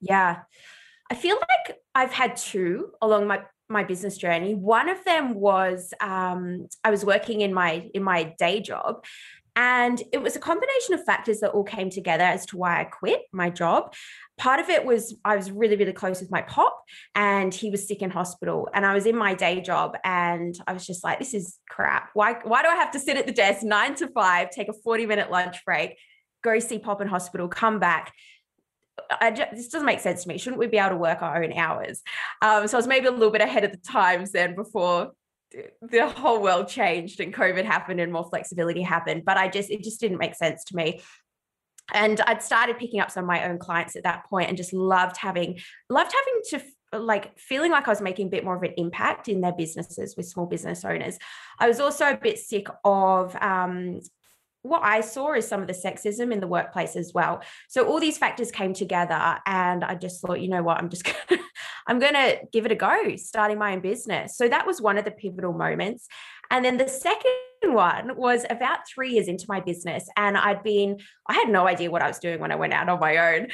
Yeah. 0.01 0.41
I 1.11 1.15
feel 1.15 1.35
like 1.35 1.77
I've 1.95 2.13
had 2.13 2.37
two 2.37 2.91
along 3.01 3.27
my 3.27 3.41
my 3.71 3.83
business 3.83 4.17
journey. 4.17 4.55
One 4.55 4.89
of 4.89 5.03
them 5.05 5.35
was 5.35 5.93
um, 6.01 6.67
I 6.83 6.89
was 6.89 7.05
working 7.05 7.41
in 7.41 7.53
my 7.53 7.89
in 7.93 8.03
my 8.03 8.35
day 8.39 8.61
job, 8.61 9.03
and 9.55 10.01
it 10.13 10.21
was 10.21 10.35
a 10.35 10.39
combination 10.39 10.93
of 10.93 11.03
factors 11.03 11.41
that 11.41 11.51
all 11.51 11.63
came 11.63 11.89
together 11.89 12.23
as 12.23 12.45
to 12.47 12.57
why 12.57 12.79
I 12.79 12.85
quit 12.85 13.21
my 13.31 13.49
job. 13.49 13.93
Part 14.37 14.59
of 14.59 14.69
it 14.69 14.85
was 14.85 15.15
I 15.25 15.35
was 15.35 15.51
really, 15.51 15.75
really 15.75 15.93
close 15.93 16.21
with 16.21 16.31
my 16.31 16.41
pop, 16.43 16.81
and 17.13 17.53
he 17.53 17.69
was 17.69 17.87
sick 17.87 18.01
in 18.01 18.09
hospital. 18.09 18.69
And 18.73 18.85
I 18.85 18.93
was 18.93 19.05
in 19.05 19.15
my 19.17 19.33
day 19.33 19.61
job, 19.61 19.97
and 20.03 20.55
I 20.65 20.73
was 20.73 20.87
just 20.87 21.03
like, 21.03 21.19
this 21.19 21.33
is 21.33 21.57
crap. 21.69 22.09
Why, 22.13 22.35
why 22.43 22.63
do 22.63 22.69
I 22.69 22.75
have 22.75 22.91
to 22.91 22.99
sit 22.99 23.17
at 23.17 23.25
the 23.27 23.33
desk 23.33 23.63
nine 23.63 23.95
to 23.95 24.07
five, 24.07 24.49
take 24.49 24.69
a 24.69 24.73
40 24.73 25.05
minute 25.05 25.29
lunch 25.29 25.57
break, 25.65 25.97
go 26.43 26.59
see 26.59 26.79
Pop 26.79 27.01
in 27.01 27.07
hospital, 27.07 27.47
come 27.47 27.79
back. 27.79 28.13
Just, 29.21 29.51
this 29.51 29.67
doesn't 29.69 29.85
make 29.85 30.01
sense 30.01 30.23
to 30.23 30.29
me. 30.29 30.37
Shouldn't 30.37 30.59
we 30.59 30.67
be 30.67 30.77
able 30.77 30.89
to 30.89 30.97
work 30.97 31.21
our 31.21 31.43
own 31.43 31.53
hours? 31.53 32.01
Um, 32.41 32.67
so 32.67 32.77
I 32.77 32.79
was 32.79 32.87
maybe 32.87 33.07
a 33.07 33.11
little 33.11 33.31
bit 33.31 33.41
ahead 33.41 33.63
of 33.63 33.71
the 33.71 33.77
times 33.77 34.31
then 34.31 34.55
before 34.55 35.11
the 35.81 36.07
whole 36.07 36.41
world 36.41 36.67
changed 36.67 37.19
and 37.19 37.33
COVID 37.33 37.65
happened 37.65 37.99
and 37.99 38.11
more 38.11 38.29
flexibility 38.29 38.81
happened. 38.81 39.23
But 39.25 39.37
I 39.37 39.47
just, 39.47 39.69
it 39.71 39.83
just 39.83 39.99
didn't 39.99 40.17
make 40.17 40.35
sense 40.35 40.63
to 40.65 40.75
me. 40.75 41.01
And 41.93 42.21
I'd 42.21 42.43
started 42.43 42.77
picking 42.77 42.99
up 42.99 43.09
some 43.09 43.23
of 43.23 43.27
my 43.27 43.49
own 43.49 43.57
clients 43.57 43.95
at 43.95 44.03
that 44.03 44.25
point 44.29 44.49
and 44.49 44.57
just 44.57 44.73
loved 44.73 45.17
having, 45.17 45.59
loved 45.89 46.11
having 46.13 46.41
to 46.49 46.99
like 46.99 47.37
feeling 47.37 47.71
like 47.71 47.87
I 47.87 47.91
was 47.91 48.01
making 48.01 48.27
a 48.27 48.29
bit 48.29 48.43
more 48.43 48.55
of 48.55 48.63
an 48.63 48.73
impact 48.77 49.27
in 49.27 49.41
their 49.41 49.53
businesses 49.53 50.15
with 50.17 50.27
small 50.27 50.45
business 50.45 50.83
owners. 50.83 51.17
I 51.59 51.67
was 51.67 51.79
also 51.79 52.05
a 52.09 52.17
bit 52.17 52.39
sick 52.39 52.67
of 52.83 53.35
um, 53.35 54.01
what 54.61 54.81
I 54.83 55.01
saw 55.01 55.33
is 55.33 55.47
some 55.47 55.61
of 55.61 55.67
the 55.67 55.73
sexism 55.73 56.33
in 56.33 56.39
the 56.39 56.47
workplace 56.47 56.95
as 56.95 57.13
well. 57.13 57.41
So 57.69 57.87
all 57.87 57.99
these 57.99 58.17
factors 58.17 58.51
came 58.51 58.73
together 58.73 59.37
and 59.45 59.83
I 59.83 59.95
just 59.95 60.21
thought, 60.21 60.41
you 60.41 60.49
know 60.49 60.63
what, 60.63 60.77
I'm 60.77 60.89
just 60.89 61.03
gonna, 61.29 61.41
I'm 61.87 61.99
going 61.99 62.13
to 62.13 62.39
give 62.51 62.65
it 62.65 62.71
a 62.71 62.75
go, 62.75 63.15
starting 63.15 63.57
my 63.57 63.73
own 63.73 63.81
business. 63.81 64.35
So 64.37 64.47
that 64.47 64.67
was 64.67 64.81
one 64.81 64.97
of 64.97 65.05
the 65.05 65.11
pivotal 65.11 65.53
moments. 65.53 66.07
And 66.51 66.65
then 66.65 66.77
the 66.77 66.89
second 66.89 67.31
one 67.63 68.15
was 68.15 68.45
about 68.49 68.79
3 68.87 69.11
years 69.11 69.27
into 69.27 69.45
my 69.47 69.59
business 69.59 70.07
and 70.15 70.37
I'd 70.37 70.63
been 70.63 70.97
I 71.27 71.33
had 71.33 71.49
no 71.49 71.67
idea 71.67 71.91
what 71.91 72.01
I 72.01 72.07
was 72.07 72.17
doing 72.17 72.39
when 72.39 72.51
I 72.51 72.55
went 72.55 72.73
out 72.73 72.89
on 72.89 72.99
my 72.99 73.35
own. 73.35 73.47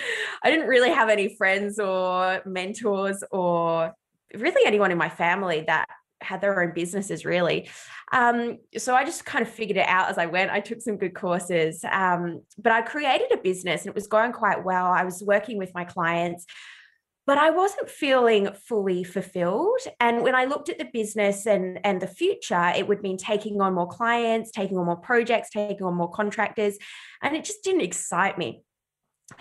I 0.43 0.51
didn't 0.51 0.67
really 0.67 0.91
have 0.91 1.09
any 1.09 1.35
friends 1.35 1.79
or 1.79 2.41
mentors 2.45 3.23
or 3.31 3.93
really 4.33 4.65
anyone 4.65 4.91
in 4.91 4.97
my 4.97 5.09
family 5.09 5.63
that 5.67 5.87
had 6.21 6.41
their 6.41 6.61
own 6.61 6.73
businesses 6.73 7.25
really. 7.25 7.69
Um, 8.11 8.57
so 8.77 8.95
I 8.95 9.03
just 9.03 9.25
kind 9.25 9.45
of 9.45 9.51
figured 9.51 9.77
it 9.77 9.87
out 9.87 10.09
as 10.09 10.17
I 10.17 10.25
went. 10.25 10.51
I 10.51 10.59
took 10.59 10.81
some 10.81 10.97
good 10.97 11.15
courses, 11.15 11.83
um, 11.91 12.41
but 12.57 12.71
I 12.71 12.81
created 12.81 13.31
a 13.31 13.37
business 13.37 13.81
and 13.81 13.89
it 13.89 13.95
was 13.95 14.07
going 14.07 14.31
quite 14.31 14.63
well. 14.63 14.85
I 14.85 15.03
was 15.03 15.23
working 15.23 15.57
with 15.57 15.73
my 15.73 15.83
clients, 15.83 16.45
but 17.25 17.37
I 17.37 17.49
wasn't 17.49 17.89
feeling 17.89 18.49
fully 18.67 19.03
fulfilled. 19.03 19.79
And 19.99 20.21
when 20.21 20.35
I 20.35 20.45
looked 20.45 20.69
at 20.69 20.77
the 20.77 20.85
business 20.85 21.47
and, 21.47 21.79
and 21.83 22.01
the 22.01 22.07
future, 22.07 22.71
it 22.75 22.87
would 22.87 23.01
mean 23.01 23.17
taking 23.17 23.59
on 23.61 23.73
more 23.73 23.87
clients, 23.87 24.51
taking 24.51 24.77
on 24.77 24.85
more 24.85 24.95
projects, 24.95 25.49
taking 25.49 25.85
on 25.85 25.95
more 25.95 26.11
contractors. 26.11 26.77
And 27.23 27.35
it 27.35 27.43
just 27.43 27.63
didn't 27.63 27.81
excite 27.81 28.37
me. 28.37 28.64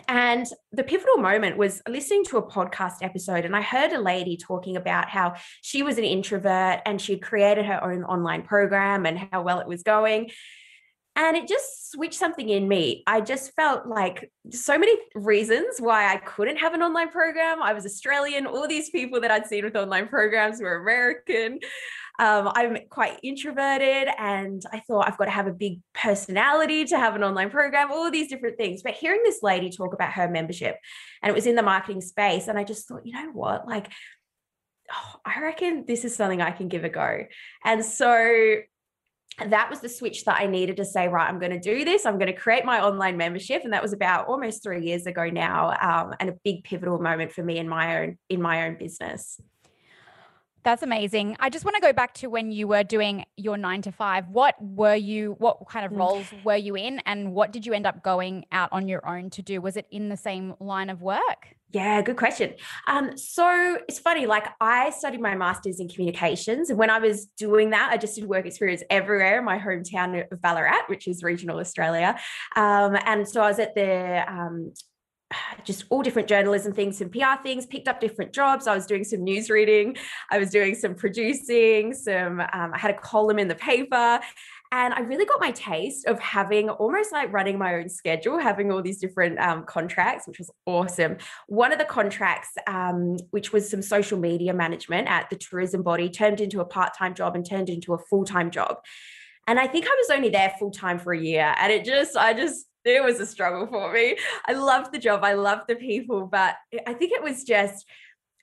And 0.09 0.47
the 0.73 0.83
pivotal 0.83 1.19
moment 1.19 1.57
was 1.57 1.83
listening 1.89 2.25
to 2.27 2.39
a 2.39 2.51
podcast 2.51 2.97
episode, 3.03 3.45
and 3.45 3.55
I 3.55 3.61
heard 3.61 3.93
a 3.93 4.01
lady 4.01 4.37
talking 4.37 4.77
about 4.77 5.09
how 5.09 5.35
she 5.63 5.83
was 5.83 5.99
an 5.99 6.05
introvert 6.05 6.81
and 6.87 7.01
she'd 7.01 7.23
created 7.23 7.67
her 7.67 7.83
own 7.85 8.03
online 8.05 8.43
program 8.43 9.05
and 9.07 9.19
how 9.31 9.43
well 9.43 9.61
it 9.61 9.67
was 9.67 9.83
going. 9.83 10.31
And 11.17 11.37
it 11.37 11.47
just 11.47 11.93
switched 11.93 12.19
something 12.19 12.49
in 12.49 12.67
me. 12.67 13.05
I 13.07 13.21
just 13.21 13.55
felt 13.55 13.87
like 13.87 14.33
so 14.51 14.77
many 14.77 14.97
reasons 15.15 15.77
why 15.79 16.13
I 16.13 16.17
couldn't 16.17 16.57
have 16.57 16.75
an 16.75 16.83
online 16.83 17.11
program. 17.11 17.63
I 17.63 17.73
was 17.73 17.87
Australian, 17.87 18.47
all 18.47 18.67
these 18.67 18.91
people 18.91 19.21
that 19.21 19.31
I'd 19.31 19.47
seen 19.47 19.65
with 19.65 19.77
online 19.77 20.09
programs 20.09 20.61
were 20.61 20.75
American. 20.77 21.61
Um, 22.19 22.53
I'm 22.55 22.79
quite 22.91 23.19
introverted 23.23 24.09
and 24.19 24.63
I 24.73 24.81
thought 24.81 25.09
I've 25.09 25.19
got 25.19 25.25
to 25.25 25.31
have 25.33 25.49
a 25.49 25.53
big 25.53 25.81
personality 25.95 26.85
to 26.87 26.99
have 26.99 27.17
an 27.17 27.25
online 27.25 27.51
program, 27.51 27.91
all 27.91 28.11
these 28.11 28.29
different 28.29 28.57
things. 28.57 28.83
But 28.83 28.95
hearing 28.95 29.21
this 29.25 29.43
lady 29.43 29.71
talk 29.71 29.95
about 29.95 30.13
her 30.13 30.29
membership 30.29 30.77
and 31.23 31.31
it 31.31 31.35
was 31.35 31.47
in 31.47 31.57
the 31.57 31.63
marketing 31.63 32.01
space, 32.01 32.47
and 32.47 32.59
I 32.59 32.65
just 32.65 32.87
thought, 32.87 33.05
you 33.05 33.13
know 33.13 33.33
what? 33.33 33.67
Like, 33.67 33.91
oh, 34.93 35.21
I 35.25 35.41
reckon 35.41 35.85
this 35.87 36.05
is 36.05 36.15
something 36.15 36.41
I 36.41 36.53
can 36.53 36.69
give 36.69 36.85
a 36.85 36.89
go. 36.89 37.25
And 37.65 37.85
so 37.85 38.57
that 39.45 39.69
was 39.69 39.81
the 39.81 39.89
switch 39.89 40.25
that 40.27 40.41
I 40.41 40.47
needed 40.47 40.77
to 40.77 40.85
say, 40.85 41.09
right, 41.09 41.29
I'm 41.29 41.41
going 41.41 41.51
to 41.53 41.59
do 41.59 41.85
this. 41.85 42.07
I'm 42.07 42.19
going 42.19 42.33
to 42.33 42.39
create 42.39 42.65
my 42.65 42.81
online 42.81 43.17
membership. 43.17 43.65
And 43.65 43.73
that 43.73 43.83
was 43.83 43.93
about 43.93 44.29
almost 44.29 44.63
three 44.63 44.87
years 44.87 45.07
ago 45.07 45.29
now. 45.29 45.71
Um, 45.81 46.15
and 46.21 46.31
a 46.31 46.35
big 46.45 46.63
pivotal 46.63 47.01
moment 47.01 47.33
for 47.33 47.43
me 47.43 47.59
in 47.59 47.69
my 47.69 48.01
own, 48.01 48.19
in 48.29 48.41
my 48.41 48.67
own 48.67 48.79
business. 48.79 49.41
That's 50.65 50.83
amazing. 50.83 51.37
I 51.41 51.51
just 51.51 51.67
want 51.67 51.75
to 51.75 51.83
go 51.83 51.93
back 51.93 52.15
to 52.15 52.29
when 52.29 52.51
you 52.51 52.67
were 52.67 52.83
doing 52.83 53.27
your 53.37 53.59
nine 53.59 53.83
to 53.83 53.93
five. 53.93 54.29
What 54.29 54.55
were 54.61 54.95
you, 54.95 55.37
what 55.39 55.69
kind 55.69 55.85
of 55.85 55.93
mm. 55.93 55.99
roles 55.99 56.27
were 56.43 56.57
you 56.57 56.75
in? 56.75 57.01
And 57.05 57.35
what 57.35 57.53
did 57.53 57.67
you 57.67 57.75
end 57.75 57.87
up 57.87 58.03
going 58.03 58.47
out 58.51 58.71
on 58.73 58.89
your 58.89 59.07
own 59.07 59.29
to 59.31 59.43
do? 59.43 59.61
Was 59.61 59.77
it 59.77 59.87
in 59.91 60.09
the 60.09 60.17
same 60.17 60.55
line 60.61 60.89
of 60.89 61.03
work? 61.03 61.55
Yeah, 61.75 62.01
good 62.01 62.17
question. 62.17 62.55
Um, 62.87 63.19
so 63.19 63.79
it's 63.89 63.99
funny, 63.99 64.27
like 64.27 64.47
I 64.61 64.91
studied 64.91 65.21
my 65.21 65.35
master's 65.35 65.81
in 65.81 65.89
communications. 65.89 66.71
And 66.71 66.79
when 66.79 66.89
I 66.89 66.99
was 66.99 67.27
doing 67.37 67.71
that, 67.71 67.91
I 67.93 67.97
just 67.99 68.15
did 68.15 68.25
work 68.25 68.47
experience 68.47 68.83
everywhere 68.89 69.41
in 69.41 69.45
my 69.45 69.59
hometown 69.59 70.31
of 70.33 70.41
Ballarat, 70.41 70.85
which 70.87 71.09
is 71.09 71.23
regional 71.23 71.59
Australia. 71.59 72.17
Um, 72.57 72.97
and 73.05 73.29
so 73.29 73.43
I 73.43 73.49
was 73.49 73.59
at 73.59 73.75
the 73.75 74.25
um, 74.27 74.73
just 75.65 75.85
all 75.91 76.03
different 76.03 76.29
journalism 76.29 76.73
things, 76.73 76.99
some 76.99 77.09
PR 77.09 77.43
things, 77.43 77.67
picked 77.67 77.89
up 77.89 78.01
different 78.01 78.33
jobs. 78.33 78.67
I 78.67 78.75
was 78.75 78.87
doing 78.87 79.05
some 79.05 79.23
news 79.23 79.51
reading, 79.51 79.97
I 80.31 80.39
was 80.39 80.51
doing 80.51 80.75
some 80.75 80.95
producing, 80.95 81.95
some, 81.95 82.41
um, 82.41 82.73
I 82.75 82.79
had 82.79 82.91
a 82.91 82.99
column 82.99 83.39
in 83.39 83.49
the 83.49 83.55
paper. 83.55 84.21
And 84.73 84.93
I 84.93 85.01
really 85.01 85.25
got 85.25 85.41
my 85.41 85.53
taste 85.53 86.05
of 86.07 86.19
having 86.19 86.69
almost 86.69 87.13
like 87.13 87.33
running 87.33 87.59
my 87.59 87.75
own 87.77 87.89
schedule, 87.89 88.41
having 88.41 88.73
all 88.73 88.83
these 88.83 88.99
different 88.99 89.39
um, 89.39 89.65
contracts, 89.65 90.27
which 90.27 90.39
was 90.39 90.51
awesome. 90.67 91.19
One 91.47 91.71
of 91.71 91.79
the 91.79 91.85
contracts, 91.85 92.49
um, 92.67 93.19
which 93.31 93.53
was 93.53 93.71
some 93.71 93.83
social 93.83 94.19
media 94.19 94.53
management 94.53 95.07
at 95.07 95.31
the 95.31 95.37
tourism 95.37 95.85
body, 95.85 96.09
turned 96.11 96.41
into 96.41 96.61
a 96.61 96.65
part 96.65 96.93
time 96.99 97.15
job 97.15 97.37
and 97.37 97.49
turned 97.49 97.69
into 97.69 97.95
a 97.95 97.99
full 97.99 98.25
time 98.25 98.51
job. 98.51 98.79
And 99.47 99.61
I 99.61 99.69
think 99.69 99.87
I 99.87 99.95
was 99.97 100.11
only 100.11 100.31
there 100.31 100.53
full 100.59 100.73
time 100.73 100.99
for 100.99 101.13
a 101.13 101.21
year. 101.21 101.55
And 101.61 101.71
it 101.71 101.85
just, 101.85 102.17
I 102.17 102.33
just 102.33 102.67
it 102.85 103.03
was 103.03 103.21
a 103.21 103.27
struggle 103.27 103.67
for 103.67 103.93
me. 103.93 104.17
I 104.47 104.53
loved 104.53 104.93
the 104.93 104.99
job, 104.99 105.25
I 105.25 105.35
loved 105.35 105.63
the 105.69 105.77
people, 105.77 106.27
but 106.27 106.57
I 106.87 106.93
think 106.95 107.13
it 107.13 107.23
was 107.23 107.45
just 107.45 107.87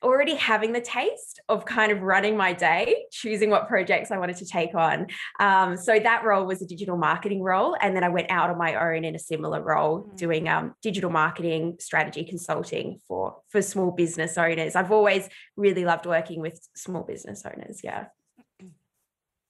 already 0.02 0.34
having 0.34 0.72
the 0.72 0.80
taste 0.80 1.40
of 1.48 1.64
kind 1.64 1.92
of 1.92 2.02
running 2.02 2.36
my 2.36 2.52
day, 2.52 3.04
choosing 3.10 3.50
what 3.50 3.68
projects 3.68 4.10
I 4.10 4.18
wanted 4.18 4.36
to 4.38 4.46
take 4.46 4.74
on. 4.74 5.06
Um, 5.38 5.76
so 5.76 5.98
that 5.98 6.24
role 6.24 6.44
was 6.44 6.60
a 6.60 6.66
digital 6.66 6.96
marketing 6.96 7.42
role. 7.42 7.76
And 7.80 7.94
then 7.94 8.04
I 8.04 8.08
went 8.08 8.30
out 8.30 8.50
on 8.50 8.58
my 8.58 8.74
own 8.74 9.04
in 9.04 9.14
a 9.14 9.18
similar 9.18 9.62
role 9.62 10.02
mm. 10.02 10.16
doing 10.16 10.48
um, 10.48 10.74
digital 10.82 11.10
marketing 11.10 11.76
strategy 11.78 12.24
consulting 12.24 12.98
for, 13.06 13.36
for 13.48 13.62
small 13.62 13.92
business 13.92 14.36
owners. 14.36 14.74
I've 14.74 14.90
always 14.90 15.28
really 15.56 15.84
loved 15.84 16.06
working 16.06 16.40
with 16.40 16.60
small 16.74 17.02
business 17.02 17.44
owners. 17.46 17.80
Yeah. 17.84 18.06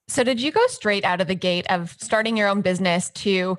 So 0.08 0.24
did 0.24 0.40
you 0.40 0.52
go 0.52 0.66
straight 0.66 1.04
out 1.04 1.20
of 1.20 1.28
the 1.28 1.34
gate 1.34 1.66
of 1.70 1.96
starting 1.98 2.36
your 2.36 2.48
own 2.48 2.60
business 2.60 3.10
to 3.10 3.56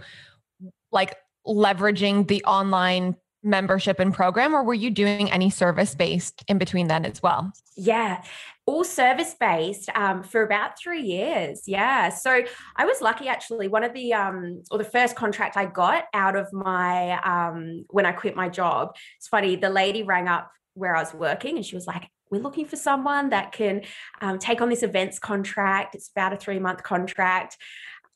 like 0.91 1.15
leveraging 1.47 2.27
the 2.27 2.43
online 2.45 3.15
membership 3.45 3.99
and 3.99 4.13
program 4.13 4.53
or 4.53 4.63
were 4.63 4.73
you 4.73 4.89
doing 4.89 5.29
any 5.29 5.49
service 5.49 5.95
based 5.95 6.43
in 6.47 6.57
between 6.57 6.87
then 6.87 7.05
as 7.05 7.21
well? 7.21 7.51
Yeah 7.75 8.23
all 8.65 8.83
service 8.83 9.35
based 9.37 9.89
um, 9.95 10.23
for 10.23 10.41
about 10.41 10.79
three 10.79 11.01
years 11.01 11.63
yeah. 11.67 12.09
So 12.09 12.43
i 12.75 12.85
was 12.85 13.01
lucky 13.01 13.27
actually. 13.27 13.67
One 13.67 13.83
of 13.83 13.93
the 13.93 14.13
um, 14.13 14.63
or 14.71 14.77
the 14.77 14.83
first 14.83 15.15
contract 15.15 15.57
i 15.57 15.65
got 15.65 16.05
out 16.13 16.35
of 16.35 16.51
my 16.53 17.19
um, 17.23 17.85
when 17.89 18.05
i 18.05 18.11
quit 18.11 18.35
my 18.35 18.49
job 18.49 18.95
it's 19.17 19.27
funny 19.27 19.55
the 19.55 19.69
lady 19.69 20.03
rang 20.03 20.27
up 20.27 20.51
where 20.75 20.95
i 20.95 20.99
was 20.99 21.13
working 21.13 21.57
and 21.57 21.65
she 21.65 21.75
was 21.75 21.85
like 21.85 22.09
we're 22.31 22.41
looking 22.41 22.65
for 22.65 22.77
someone 22.77 23.29
that 23.29 23.51
can 23.51 23.83
um, 24.21 24.39
take 24.39 24.59
on 24.59 24.67
this 24.67 24.81
events 24.81 25.19
contract. 25.19 25.93
It's 25.93 26.09
about 26.09 26.33
a 26.33 26.35
three 26.37 26.57
month 26.57 26.81
contract. 26.81 27.57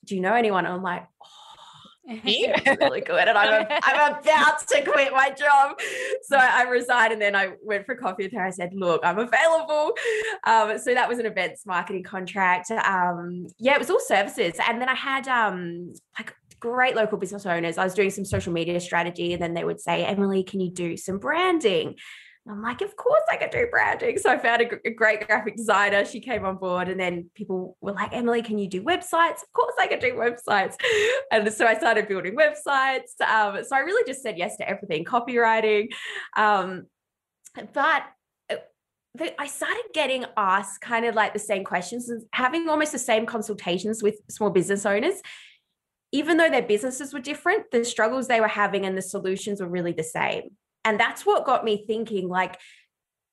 Do 0.05 0.15
you 0.15 0.21
know 0.21 0.33
anyone? 0.33 0.65
I'm 0.65 0.81
like 0.81 1.05
oh, 1.23 1.46
really 2.79 3.01
good. 3.01 3.27
And 3.27 3.37
I'm, 3.37 3.65
I'm 3.69 4.11
about 4.13 4.65
to 4.67 4.81
quit 4.81 5.11
my 5.11 5.29
job. 5.29 5.77
So 6.23 6.37
I 6.37 6.63
resigned 6.63 7.13
and 7.13 7.21
then 7.21 7.35
I 7.35 7.53
went 7.61 7.85
for 7.85 7.95
coffee 7.95 8.23
with 8.23 8.33
her. 8.33 8.45
I 8.45 8.49
said, 8.49 8.71
look, 8.73 9.01
I'm 9.03 9.19
available. 9.19 9.93
Um, 10.45 10.77
so 10.77 10.93
that 10.93 11.09
was 11.09 11.19
an 11.19 11.25
events 11.25 11.65
marketing 11.65 12.03
contract. 12.03 12.71
Um, 12.71 13.47
yeah, 13.57 13.73
it 13.73 13.79
was 13.79 13.89
all 13.89 13.99
services. 13.99 14.55
And 14.67 14.81
then 14.81 14.87
I 14.87 14.95
had 14.95 15.27
um, 15.27 15.93
like 16.17 16.33
great 16.59 16.95
local 16.95 17.17
business 17.17 17.45
owners. 17.45 17.77
I 17.77 17.83
was 17.83 17.93
doing 17.93 18.09
some 18.09 18.25
social 18.25 18.53
media 18.53 18.79
strategy 18.79 19.33
and 19.33 19.41
then 19.41 19.53
they 19.53 19.63
would 19.63 19.81
say, 19.81 20.05
Emily, 20.05 20.43
can 20.43 20.61
you 20.61 20.71
do 20.71 20.95
some 20.95 21.19
branding? 21.19 21.95
I'm 22.49 22.61
like, 22.61 22.81
of 22.81 22.95
course 22.95 23.23
I 23.29 23.35
could 23.35 23.49
do 23.49 23.67
branding. 23.69 24.17
So 24.17 24.29
I 24.29 24.37
found 24.37 24.61
a, 24.61 24.87
a, 24.87 24.91
great 24.91 25.27
graphic 25.27 25.57
designer. 25.57 26.05
She 26.05 26.19
came 26.19 26.45
on 26.45 26.57
board, 26.57 26.87
and 26.87 26.99
then 26.99 27.29
people 27.35 27.77
were 27.81 27.91
like, 27.91 28.13
Emily, 28.13 28.41
can 28.41 28.57
you 28.57 28.69
do 28.69 28.81
websites? 28.81 29.43
Of 29.43 29.51
course 29.53 29.73
I 29.79 29.87
could 29.87 29.99
do 29.99 30.13
websites. 30.13 30.75
And 31.31 31.51
so 31.51 31.65
I 31.65 31.77
started 31.77 32.07
building 32.07 32.35
websites. 32.35 33.19
Um, 33.21 33.63
so 33.63 33.75
I 33.75 33.79
really 33.79 34.03
just 34.07 34.23
said 34.23 34.37
yes 34.37 34.55
to 34.57 34.69
everything, 34.69 35.03
copywriting. 35.03 35.89
Um, 36.37 36.85
but 37.73 38.03
uh, 38.49 38.55
I 39.37 39.47
started 39.47 39.83
getting 39.93 40.25
asked 40.37 40.79
kind 40.81 41.05
of 41.05 41.15
like 41.15 41.33
the 41.33 41.39
same 41.39 41.65
questions 41.65 42.07
and 42.09 42.23
having 42.31 42.69
almost 42.69 42.93
the 42.93 42.99
same 42.99 43.25
consultations 43.25 44.01
with 44.01 44.15
small 44.29 44.49
business 44.49 44.85
owners. 44.85 45.21
Even 46.13 46.37
though 46.37 46.49
their 46.49 46.61
businesses 46.61 47.13
were 47.13 47.19
different, 47.19 47.69
the 47.71 47.83
struggles 47.83 48.27
they 48.27 48.39
were 48.39 48.47
having 48.47 48.85
and 48.85 48.97
the 48.97 49.01
solutions 49.01 49.59
were 49.59 49.67
really 49.67 49.91
the 49.91 50.03
same. 50.03 50.51
And 50.87 50.97
that's 50.97 51.25
what 51.25 51.45
got 51.45 51.65
me 51.65 51.83
thinking 51.85 52.29
like, 52.29 52.57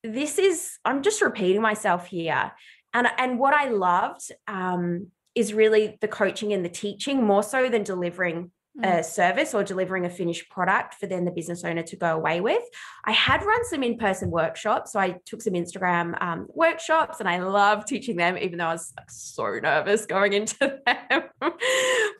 this 0.02 0.38
is, 0.38 0.76
I'm 0.84 1.02
just 1.02 1.22
repeating 1.22 1.62
myself 1.62 2.08
here. 2.08 2.50
And, 2.92 3.06
and 3.16 3.38
what 3.38 3.54
I 3.54 3.68
loved 3.68 4.32
um, 4.48 5.12
is 5.36 5.54
really 5.54 5.96
the 6.00 6.08
coaching 6.08 6.52
and 6.52 6.64
the 6.64 6.68
teaching 6.68 7.22
more 7.22 7.44
so 7.44 7.68
than 7.68 7.84
delivering 7.84 8.50
a 8.82 8.86
mm. 8.86 9.04
service 9.04 9.54
or 9.54 9.62
delivering 9.62 10.04
a 10.04 10.10
finished 10.10 10.50
product 10.50 10.94
for 10.94 11.06
then 11.06 11.24
the 11.24 11.30
business 11.30 11.62
owner 11.62 11.84
to 11.84 11.94
go 11.94 12.16
away 12.16 12.40
with. 12.40 12.62
I 13.04 13.12
had 13.12 13.44
run 13.44 13.64
some 13.66 13.84
in 13.84 13.98
person 13.98 14.32
workshops. 14.32 14.90
So 14.92 14.98
I 14.98 15.20
took 15.24 15.40
some 15.40 15.52
Instagram 15.52 16.20
um, 16.20 16.48
workshops 16.52 17.20
and 17.20 17.28
I 17.28 17.38
love 17.38 17.84
teaching 17.84 18.16
them, 18.16 18.36
even 18.36 18.58
though 18.58 18.66
I 18.66 18.72
was 18.72 18.92
so 19.08 19.60
nervous 19.62 20.06
going 20.06 20.32
into 20.40 20.80
them. 20.84 21.22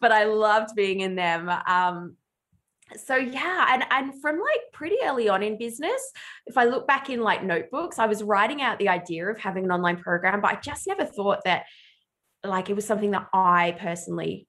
but 0.00 0.12
I 0.12 0.26
loved 0.26 0.76
being 0.76 1.00
in 1.00 1.16
them. 1.16 1.48
Um, 1.48 2.18
so 2.96 3.16
yeah 3.16 3.66
and 3.70 3.84
and 3.90 4.20
from 4.20 4.36
like 4.36 4.60
pretty 4.72 4.96
early 5.04 5.28
on 5.28 5.42
in 5.42 5.58
business 5.58 6.12
if 6.46 6.56
i 6.56 6.64
look 6.64 6.86
back 6.86 7.10
in 7.10 7.20
like 7.20 7.42
notebooks 7.42 7.98
i 7.98 8.06
was 8.06 8.22
writing 8.22 8.62
out 8.62 8.78
the 8.78 8.88
idea 8.88 9.26
of 9.26 9.38
having 9.38 9.64
an 9.64 9.72
online 9.72 9.96
program 9.96 10.40
but 10.40 10.52
i 10.52 10.60
just 10.60 10.86
never 10.86 11.04
thought 11.04 11.40
that 11.44 11.64
like 12.44 12.70
it 12.70 12.76
was 12.76 12.86
something 12.86 13.10
that 13.10 13.26
i 13.32 13.76
personally 13.78 14.46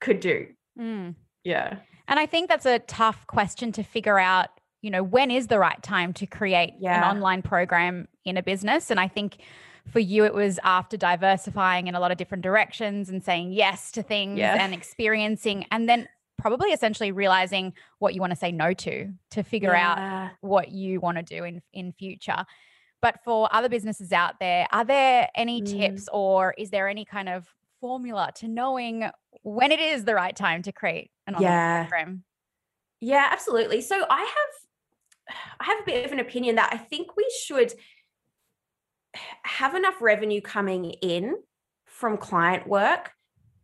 could 0.00 0.20
do 0.20 0.46
mm. 0.78 1.14
yeah 1.44 1.76
and 2.06 2.18
i 2.18 2.26
think 2.26 2.48
that's 2.48 2.66
a 2.66 2.78
tough 2.80 3.26
question 3.26 3.72
to 3.72 3.82
figure 3.82 4.18
out 4.18 4.48
you 4.82 4.90
know 4.90 5.02
when 5.02 5.30
is 5.30 5.46
the 5.46 5.58
right 5.58 5.82
time 5.82 6.12
to 6.12 6.26
create 6.26 6.74
yeah. 6.80 6.98
an 6.98 7.16
online 7.16 7.42
program 7.42 8.06
in 8.24 8.36
a 8.36 8.42
business 8.42 8.90
and 8.90 9.00
i 9.00 9.08
think 9.08 9.38
for 9.90 10.00
you 10.00 10.24
it 10.24 10.34
was 10.34 10.58
after 10.64 10.96
diversifying 10.96 11.86
in 11.86 11.94
a 11.94 12.00
lot 12.00 12.10
of 12.10 12.18
different 12.18 12.42
directions 12.42 13.08
and 13.08 13.24
saying 13.24 13.52
yes 13.52 13.90
to 13.90 14.02
things 14.02 14.38
yeah. 14.38 14.62
and 14.62 14.74
experiencing 14.74 15.64
and 15.70 15.88
then 15.88 16.06
probably 16.38 16.70
essentially 16.70 17.12
realizing 17.12 17.74
what 17.98 18.14
you 18.14 18.20
want 18.20 18.30
to 18.30 18.36
say 18.36 18.52
no 18.52 18.72
to 18.72 19.12
to 19.32 19.42
figure 19.42 19.72
yeah. 19.72 20.28
out 20.28 20.30
what 20.40 20.70
you 20.70 21.00
want 21.00 21.18
to 21.18 21.22
do 21.22 21.44
in 21.44 21.60
in 21.72 21.92
future 21.92 22.44
But 23.00 23.20
for 23.24 23.48
other 23.52 23.68
businesses 23.68 24.10
out 24.12 24.40
there, 24.40 24.66
are 24.72 24.84
there 24.84 25.28
any 25.34 25.62
Mm. 25.62 25.66
tips 25.78 26.08
or 26.12 26.54
is 26.58 26.70
there 26.70 26.88
any 26.88 27.04
kind 27.04 27.28
of 27.28 27.46
formula 27.80 28.32
to 28.36 28.48
knowing 28.48 29.08
when 29.42 29.70
it 29.70 29.78
is 29.78 30.04
the 30.04 30.14
right 30.14 30.34
time 30.34 30.62
to 30.62 30.72
create 30.72 31.10
an 31.28 31.34
online 31.36 31.52
Yeah. 31.52 31.82
program? 31.84 32.24
Yeah, 33.00 33.28
absolutely. 33.30 33.80
So 33.82 34.04
I 34.10 34.20
have 34.20 34.52
I 35.60 35.64
have 35.64 35.80
a 35.80 35.84
bit 35.84 36.06
of 36.06 36.12
an 36.12 36.18
opinion 36.20 36.56
that 36.56 36.70
I 36.72 36.78
think 36.78 37.16
we 37.16 37.26
should 37.44 37.72
have 39.44 39.74
enough 39.74 40.00
revenue 40.00 40.40
coming 40.40 40.84
in 41.02 41.36
from 41.84 42.16
client 42.16 42.66
work 42.66 43.12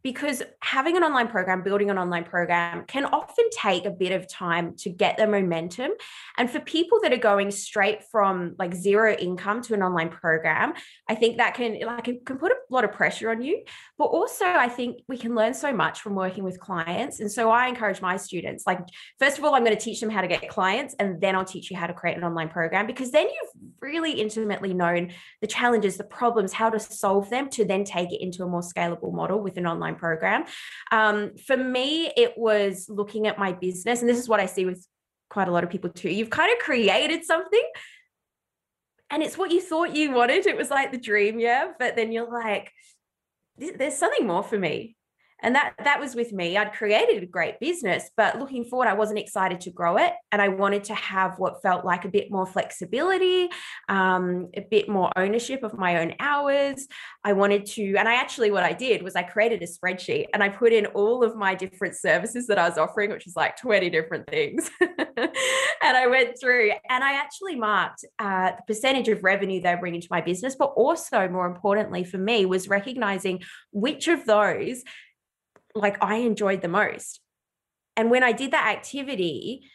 because 0.05 0.43
having 0.61 0.99
an 0.99 1.03
online 1.03 1.29
program, 1.29 1.63
building 1.63 1.91
an 1.91 1.97
online 1.99 2.25
program 2.25 2.85
can 2.85 3.07
often 3.07 3.47
take 3.51 3.87
a 3.87 3.91
bit 3.91 4.13
of 4.13 4.29
time 4.29 4.77
to 4.77 4.91
get 4.91 5.17
the 5.17 5.27
momentum. 5.27 5.91
And 6.37 6.49
for 6.51 6.61
people 6.61 7.01
that 7.03 7.13
are 7.13 7.17
going 7.17 7.51
straight 7.51 8.05
from 8.13 8.55
like 8.59 8.75
zero 8.75 9.15
income 9.15 9.63
to 9.63 9.73
an 9.73 9.83
online 9.83 10.11
program, 10.11 10.75
I 11.09 11.15
think 11.15 11.39
that 11.39 11.55
can 11.55 11.81
like 11.81 12.07
it 12.07 12.27
can 12.27 12.37
put 12.37 12.53
a 12.53 12.57
lot 12.69 12.85
of 12.85 12.93
pressure 12.93 13.31
on 13.31 13.41
you. 13.41 13.65
But 13.97 14.05
also 14.05 14.45
I 14.45 14.69
think 14.69 15.01
we 15.09 15.17
can 15.17 15.35
learn 15.35 15.55
so 15.55 15.73
much 15.73 16.01
from 16.01 16.15
working 16.15 16.45
with 16.45 16.61
clients. 16.61 17.21
And 17.21 17.33
so 17.33 17.51
I 17.51 17.69
encourage 17.69 18.03
my 18.03 18.19
students, 18.19 18.67
like, 18.67 18.81
first 19.19 19.39
of 19.39 19.45
all, 19.45 19.55
I'm 19.55 19.65
going 19.65 19.77
to 19.77 19.83
teach 19.83 20.01
them 20.01 20.11
how 20.11 20.21
to 20.21 20.29
get 20.29 20.47
clients, 20.51 20.95
and 20.99 21.19
then 21.19 21.35
I'll 21.35 21.47
teach 21.47 21.71
you 21.71 21.79
how 21.79 21.87
to 21.87 21.95
create 21.95 22.19
an 22.19 22.25
online 22.25 22.51
program 22.51 22.87
because 22.87 23.11
then 23.11 23.27
you've 23.27 23.74
really 23.85 24.13
intimately 24.13 24.73
known 24.73 25.13
the 25.41 25.47
challenges, 25.47 25.97
the 25.97 26.05
problems, 26.05 26.53
how 26.53 26.71
to 26.71 26.81
solve 26.81 27.29
them 27.31 27.51
to 27.51 27.65
then 27.65 27.85
take 27.85 28.13
it 28.13 28.23
into 28.23 28.43
a 28.43 28.49
more 28.49 28.63
scalable 28.63 29.13
model 29.13 29.39
with 29.41 29.59
an 29.59 29.67
online 29.67 29.97
program. 29.97 30.45
Um, 30.91 31.37
for 31.37 31.57
me, 31.57 32.11
it 32.17 32.33
was 32.37 32.87
looking 32.89 33.27
at 33.27 33.39
my 33.39 33.53
business, 33.53 34.01
and 34.01 34.09
this 34.09 34.19
is 34.19 34.29
what 34.29 34.41
I 34.41 34.47
see 34.47 34.65
with 34.65 34.85
quite 35.31 35.49
a 35.49 35.53
lot 35.53 35.65
of 35.65 35.71
people 35.71 35.91
too. 35.91 36.11
You've 36.11 36.31
kind 36.31 36.53
of 36.53 36.59
created 36.59 37.25
something 37.25 37.63
and 39.11 39.23
it's 39.23 39.37
what 39.39 39.51
you 39.51 39.61
thought 39.61 39.95
you 39.95 40.13
wanted. 40.13 40.47
It 40.47 40.57
was 40.57 40.71
like 40.71 40.93
the 40.93 40.99
dream, 40.99 41.39
yeah. 41.39 41.73
But 41.79 41.97
then 41.97 42.13
you're 42.13 42.31
like, 42.31 42.73
there's 43.57 43.97
something 43.97 44.27
more 44.27 44.43
for 44.43 44.59
me 44.59 44.97
and 45.45 45.55
that 45.55 45.75
that 45.85 46.01
was 46.01 46.15
with 46.15 46.33
me. 46.33 46.57
I'd 46.57 46.73
created 46.73 47.23
a 47.23 47.27
great 47.27 47.61
business 47.61 48.11
but 48.17 48.39
looking 48.39 48.65
forward 48.65 48.89
i 48.89 48.95
wasn't 48.95 49.19
excited 49.19 49.61
to 49.63 49.71
grow 49.71 49.97
it 49.97 50.13
and 50.33 50.41
i 50.41 50.49
wanted 50.49 50.85
to 50.85 50.95
have 50.95 51.39
what 51.39 51.63
felt 51.63 51.85
like 51.85 52.05
a 52.05 52.09
bit 52.09 52.31
more 52.31 52.47
flexibility 52.47 53.49
um, 53.89 54.49
a 54.57 54.61
bit 54.61 54.89
more 54.89 55.11
ownership 55.17 55.63
of 55.63 55.77
my 55.77 56.01
own 56.01 56.15
hours. 56.19 56.87
I 57.23 57.33
wanted 57.33 57.67
to 57.67 57.97
and 57.97 58.09
i 58.09 58.15
actually 58.15 58.51
what 58.51 58.63
i 58.63 58.73
did 58.73 59.03
was 59.03 59.17
i 59.17 59.23
created 59.23 59.63
a 59.63 59.67
spreadsheet 59.67 60.27
and 60.33 60.43
i 60.43 60.49
put 60.49 60.73
in 60.73 60.87
all 60.87 61.23
of 61.23 61.37
my 61.37 61.55
different 61.55 61.97
services 61.97 62.47
that 62.47 62.59
i 62.59 62.69
was 62.69 62.79
offering 62.79 63.11
which 63.11 63.27
is 63.27 63.37
like 63.37 63.57
20 63.57 63.91
different 63.91 64.27
things. 64.29 64.71
And 65.87 65.99
i 65.99 66.07
went 66.07 66.41
through 66.41 66.73
and 66.89 67.05
i 67.05 67.13
actually 67.15 67.57
marked 67.57 68.05
uh, 68.19 68.53
the 68.53 68.63
percentage 68.67 69.09
of 69.09 69.23
revenue 69.23 69.61
they 69.61 69.75
bring 69.77 69.95
into 69.95 70.09
my 70.11 70.21
business 70.21 70.57
but 70.57 70.73
also 70.77 71.29
more 71.29 71.47
importantly 71.47 72.05
for 72.05 72.17
me 72.17 72.47
was 72.47 72.69
recognizing 72.69 73.43
which 73.71 74.09
of 74.09 74.25
those 74.25 74.83
like 75.75 76.03
I 76.03 76.17
enjoyed 76.17 76.63
the 76.63 76.69
most. 76.69 77.21
And 77.97 78.11
when 78.11 78.23
I 78.23 78.33
did 78.33 78.53
that 78.53 78.75
activity, 78.77 79.69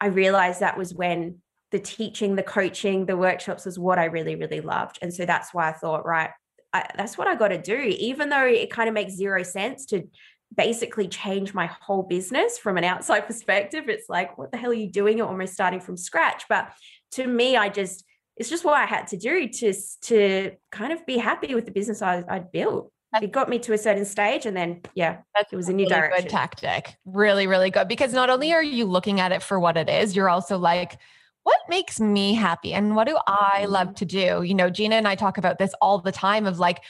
I 0.00 0.06
realized 0.06 0.60
that 0.60 0.78
was 0.78 0.94
when 0.94 1.38
the 1.70 1.78
teaching, 1.78 2.36
the 2.36 2.42
coaching, 2.42 3.06
the 3.06 3.16
workshops 3.16 3.64
was 3.64 3.78
what 3.78 3.98
I 3.98 4.04
really, 4.04 4.36
really 4.36 4.60
loved. 4.60 4.98
And 5.02 5.12
so 5.12 5.24
that's 5.24 5.52
why 5.52 5.68
I 5.68 5.72
thought, 5.72 6.04
right, 6.04 6.30
I, 6.72 6.86
that's 6.96 7.18
what 7.18 7.26
I 7.26 7.34
got 7.34 7.48
to 7.48 7.58
do, 7.58 7.76
even 7.76 8.28
though 8.28 8.46
it 8.46 8.70
kind 8.70 8.88
of 8.88 8.94
makes 8.94 9.14
zero 9.14 9.42
sense 9.42 9.86
to 9.86 10.08
basically 10.54 11.08
change 11.08 11.54
my 11.54 11.66
whole 11.66 12.02
business 12.02 12.58
from 12.58 12.76
an 12.76 12.84
outside 12.84 13.20
perspective. 13.26 13.88
It's 13.88 14.08
like, 14.08 14.36
what 14.38 14.52
the 14.52 14.58
hell 14.58 14.70
are 14.70 14.74
you 14.74 14.90
doing? 14.90 15.18
You're 15.18 15.26
almost 15.26 15.54
starting 15.54 15.80
from 15.80 15.96
scratch. 15.96 16.44
But 16.48 16.70
to 17.12 17.26
me, 17.26 17.56
I 17.56 17.68
just, 17.68 18.04
it's 18.36 18.50
just 18.50 18.64
what 18.64 18.74
I 18.74 18.86
had 18.86 19.06
to 19.08 19.16
do 19.16 19.48
to, 19.48 19.74
to 20.02 20.52
kind 20.70 20.92
of 20.92 21.04
be 21.06 21.16
happy 21.18 21.54
with 21.54 21.64
the 21.64 21.72
business 21.72 22.02
I, 22.02 22.22
I'd 22.28 22.52
built 22.52 22.91
it 23.20 23.32
got 23.32 23.48
me 23.48 23.58
to 23.58 23.72
a 23.72 23.78
certain 23.78 24.04
stage 24.04 24.46
and 24.46 24.56
then 24.56 24.80
yeah 24.94 25.18
That's 25.34 25.52
it 25.52 25.56
was 25.56 25.68
a 25.68 25.72
new 25.72 25.84
really 25.84 26.00
direction 26.00 26.24
good 26.24 26.30
tactic. 26.30 26.96
Really, 27.04 27.46
really 27.46 27.70
good. 27.70 27.88
Because 27.88 28.12
not 28.12 28.30
only 28.30 28.52
are 28.52 28.62
you 28.62 28.84
looking 28.86 29.20
at 29.20 29.32
it 29.32 29.42
for 29.42 29.60
what 29.60 29.76
it 29.76 29.88
is, 29.88 30.16
you're 30.16 30.30
also 30.30 30.56
like, 30.58 30.98
what 31.42 31.58
makes 31.68 32.00
me 32.00 32.34
happy 32.34 32.72
and 32.72 32.94
what 32.96 33.06
do 33.06 33.18
I 33.26 33.62
Mm-hmm. 33.62 33.72
love 33.72 33.94
to 33.96 34.04
do? 34.04 34.42
You 34.42 34.54
know, 34.54 34.70
Gina 34.70 34.94
and 34.96 35.06
I 35.08 35.14
talk 35.16 35.36
about 35.38 35.58
this 35.58 35.74
all 35.80 35.98
the 35.98 36.12
time 36.12 36.46
of 36.46 36.58
like, 36.58 36.80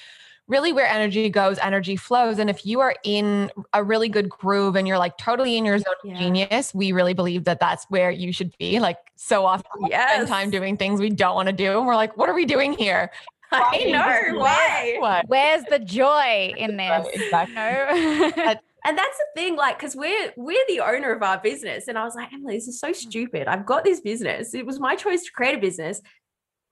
really 0.48 0.72
where 0.72 0.86
energy 0.86 1.30
goes, 1.30 1.58
energy 1.60 1.96
flows. 1.96 2.38
And 2.38 2.50
if 2.50 2.66
you 2.66 2.80
are 2.80 2.94
in 3.04 3.50
a 3.72 3.82
really 3.82 4.08
good 4.08 4.28
groove 4.28 4.76
and 4.76 4.86
you're 4.86 4.98
like 4.98 5.16
totally 5.16 5.56
in 5.56 5.64
your 5.64 5.78
zone 5.78 5.94
Yeah. 6.04 6.12
of 6.12 6.18
genius, 6.18 6.74
we 6.74 6.92
really 6.92 7.14
believe 7.14 7.44
that 7.44 7.60
that's 7.60 7.84
where 7.88 8.10
you 8.10 8.32
should 8.32 8.54
be. 8.58 8.78
Like, 8.80 8.98
so 9.16 9.46
often 9.46 9.70
we 9.80 9.90
spend 9.90 10.28
time 10.28 10.50
doing 10.50 10.76
things 10.76 11.00
we 11.00 11.10
don't 11.10 11.36
want 11.36 11.46
to 11.46 11.52
do. 11.52 11.78
And 11.78 11.86
we're 11.86 11.94
like, 11.94 12.16
what 12.16 12.28
are 12.28 12.34
we 12.34 12.44
doing 12.44 12.72
here? 12.76 13.10
I 13.52 13.84
know 13.84 14.38
why 14.40 14.96
What? 14.98 15.24
Where's 15.28 15.64
the 15.64 15.78
joy 15.78 16.54
in 16.56 16.76
Right, 16.76 17.02
this? 17.04 17.22
exactly. 17.24 17.54
No. 17.54 18.54
and 18.84 18.98
that's 18.98 19.16
the 19.18 19.26
thing 19.36 19.56
like 19.56 19.78
because 19.78 19.94
we're 19.94 20.32
we're 20.36 20.64
the 20.68 20.80
owner 20.80 21.12
of 21.12 21.22
our 21.22 21.38
business 21.38 21.86
and 21.88 21.96
i 21.96 22.04
was 22.04 22.14
like 22.16 22.32
emily 22.32 22.56
this 22.56 22.66
is 22.66 22.80
so 22.80 22.92
stupid 22.92 23.46
i've 23.46 23.64
got 23.64 23.84
this 23.84 24.00
business 24.00 24.54
it 24.54 24.66
was 24.66 24.80
my 24.80 24.96
choice 24.96 25.22
to 25.22 25.30
create 25.30 25.54
a 25.56 25.60
business 25.60 26.00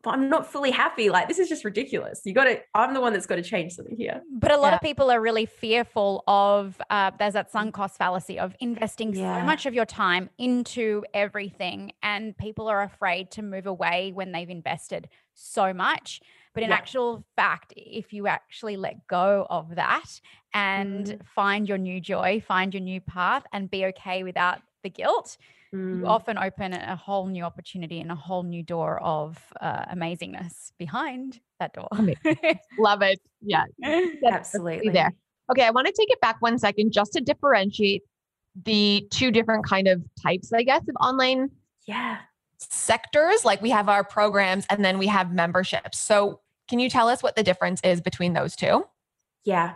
but 0.02 0.10
i'm 0.14 0.28
not 0.28 0.50
fully 0.50 0.72
happy 0.72 1.08
like 1.08 1.28
this 1.28 1.38
is 1.38 1.48
just 1.48 1.64
ridiculous 1.64 2.22
you 2.24 2.34
got 2.34 2.44
to 2.44 2.58
i'm 2.74 2.94
the 2.94 3.00
one 3.00 3.12
that's 3.12 3.26
got 3.26 3.36
to 3.36 3.42
change 3.42 3.74
something 3.74 3.96
here 3.96 4.22
But 4.32 4.50
a 4.50 4.56
lot 4.56 4.70
Yeah. 4.70 4.76
of 4.76 4.80
people 4.80 5.08
are 5.10 5.20
really 5.20 5.46
fearful 5.46 6.24
of 6.26 6.80
uh, 6.90 7.12
there's 7.18 7.34
that 7.34 7.52
sunk 7.52 7.74
cost 7.74 7.96
fallacy 7.96 8.40
of 8.40 8.56
investing 8.60 9.14
Yeah. 9.14 9.38
so 9.40 9.44
much 9.46 9.66
of 9.66 9.74
your 9.74 9.86
time 9.86 10.30
into 10.38 11.04
everything, 11.14 11.92
and 12.02 12.36
people 12.36 12.66
are 12.66 12.82
afraid 12.82 13.30
to 13.32 13.42
move 13.42 13.66
away 13.66 14.10
when 14.12 14.32
they've 14.32 14.48
invested 14.50 15.08
so 15.34 15.72
much. 15.72 16.20
But 16.54 16.62
in 16.64 16.70
Yeah. 16.70 16.76
actual 16.76 17.24
fact, 17.36 17.72
if 17.76 18.12
you 18.12 18.26
actually 18.26 18.76
let 18.76 19.06
go 19.06 19.46
of 19.50 19.76
that 19.76 20.20
and 20.52 21.06
Mm. 21.06 21.26
find 21.26 21.68
your 21.68 21.78
new 21.78 22.00
joy, 22.00 22.40
find 22.46 22.74
your 22.74 22.82
new 22.82 23.00
path, 23.00 23.44
and 23.52 23.70
be 23.70 23.86
okay 23.86 24.24
without 24.24 24.60
the 24.82 24.90
guilt, 24.90 25.36
you 25.72 25.78
Mm. 25.98 26.08
often 26.08 26.38
open 26.38 26.72
a 26.72 26.96
whole 26.96 27.26
new 27.26 27.44
opportunity 27.44 28.00
and 28.00 28.10
a 28.10 28.16
whole 28.16 28.42
new 28.42 28.62
door 28.62 29.00
of 29.02 29.38
uh, 29.60 29.84
amazingness 29.86 30.72
behind 30.78 31.40
that 31.60 31.72
door. 31.72 31.88
Love 32.78 33.02
it. 33.02 33.20
Yeah. 33.42 33.64
absolutely 34.32 34.90
there. 34.90 35.12
Okay, 35.50 35.64
I 35.64 35.70
want 35.70 35.86
to 35.86 35.92
take 35.92 36.10
it 36.10 36.20
back 36.20 36.36
one 36.40 36.58
second 36.58 36.92
just 36.92 37.12
to 37.14 37.20
differentiate 37.20 38.02
the 38.64 39.06
two 39.10 39.30
different 39.30 39.64
kind 39.64 39.88
of 39.88 40.02
types, 40.22 40.52
I 40.52 40.62
guess, 40.64 40.82
of 40.88 40.96
online 41.00 41.50
yeah 41.86 42.18
sectors. 42.60 43.44
Like 43.44 43.62
we 43.62 43.70
have 43.70 43.88
our 43.88 44.04
programs 44.04 44.66
and 44.70 44.84
then 44.84 44.98
we 44.98 45.06
have 45.06 45.32
memberships. 45.32 45.98
So, 45.98 46.40
can 46.68 46.78
you 46.78 46.88
tell 46.88 47.08
us 47.08 47.20
what 47.20 47.34
the 47.34 47.42
difference 47.42 47.80
is 47.82 48.00
between 48.00 48.32
those 48.32 48.54
two? 48.54 48.84
Yeah. 49.44 49.74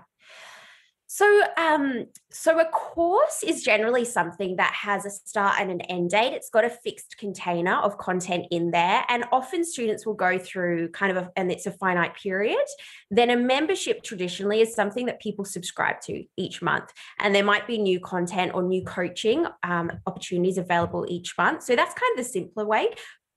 So, 1.14 1.42
um, 1.56 2.06
so 2.32 2.58
a 2.58 2.64
course 2.64 3.44
is 3.44 3.62
generally 3.62 4.04
something 4.04 4.56
that 4.56 4.72
has 4.72 5.06
a 5.06 5.10
start 5.10 5.60
and 5.60 5.70
an 5.70 5.80
end 5.82 6.10
date. 6.10 6.32
It's 6.32 6.50
got 6.50 6.64
a 6.64 6.68
fixed 6.68 7.18
container 7.18 7.76
of 7.76 7.98
content 7.98 8.46
in 8.50 8.72
there, 8.72 9.04
and 9.08 9.24
often 9.30 9.64
students 9.64 10.04
will 10.04 10.14
go 10.14 10.40
through 10.40 10.88
kind 10.88 11.16
of, 11.16 11.24
a, 11.24 11.30
and 11.36 11.52
it's 11.52 11.66
a 11.66 11.70
finite 11.70 12.16
period. 12.16 12.66
Then 13.12 13.30
a 13.30 13.36
membership 13.36 14.02
traditionally 14.02 14.60
is 14.60 14.74
something 14.74 15.06
that 15.06 15.20
people 15.20 15.44
subscribe 15.44 16.00
to 16.00 16.24
each 16.36 16.60
month, 16.60 16.90
and 17.20 17.32
there 17.32 17.44
might 17.44 17.68
be 17.68 17.78
new 17.78 18.00
content 18.00 18.50
or 18.52 18.64
new 18.64 18.82
coaching 18.82 19.46
um, 19.62 19.92
opportunities 20.08 20.58
available 20.58 21.06
each 21.08 21.38
month. 21.38 21.62
So 21.62 21.76
that's 21.76 21.94
kind 21.94 22.18
of 22.18 22.24
the 22.24 22.28
simpler 22.28 22.66
way. 22.66 22.88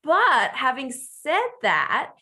But 0.03 0.49
having 0.53 0.91
said 0.91 1.47
that, 1.61 2.13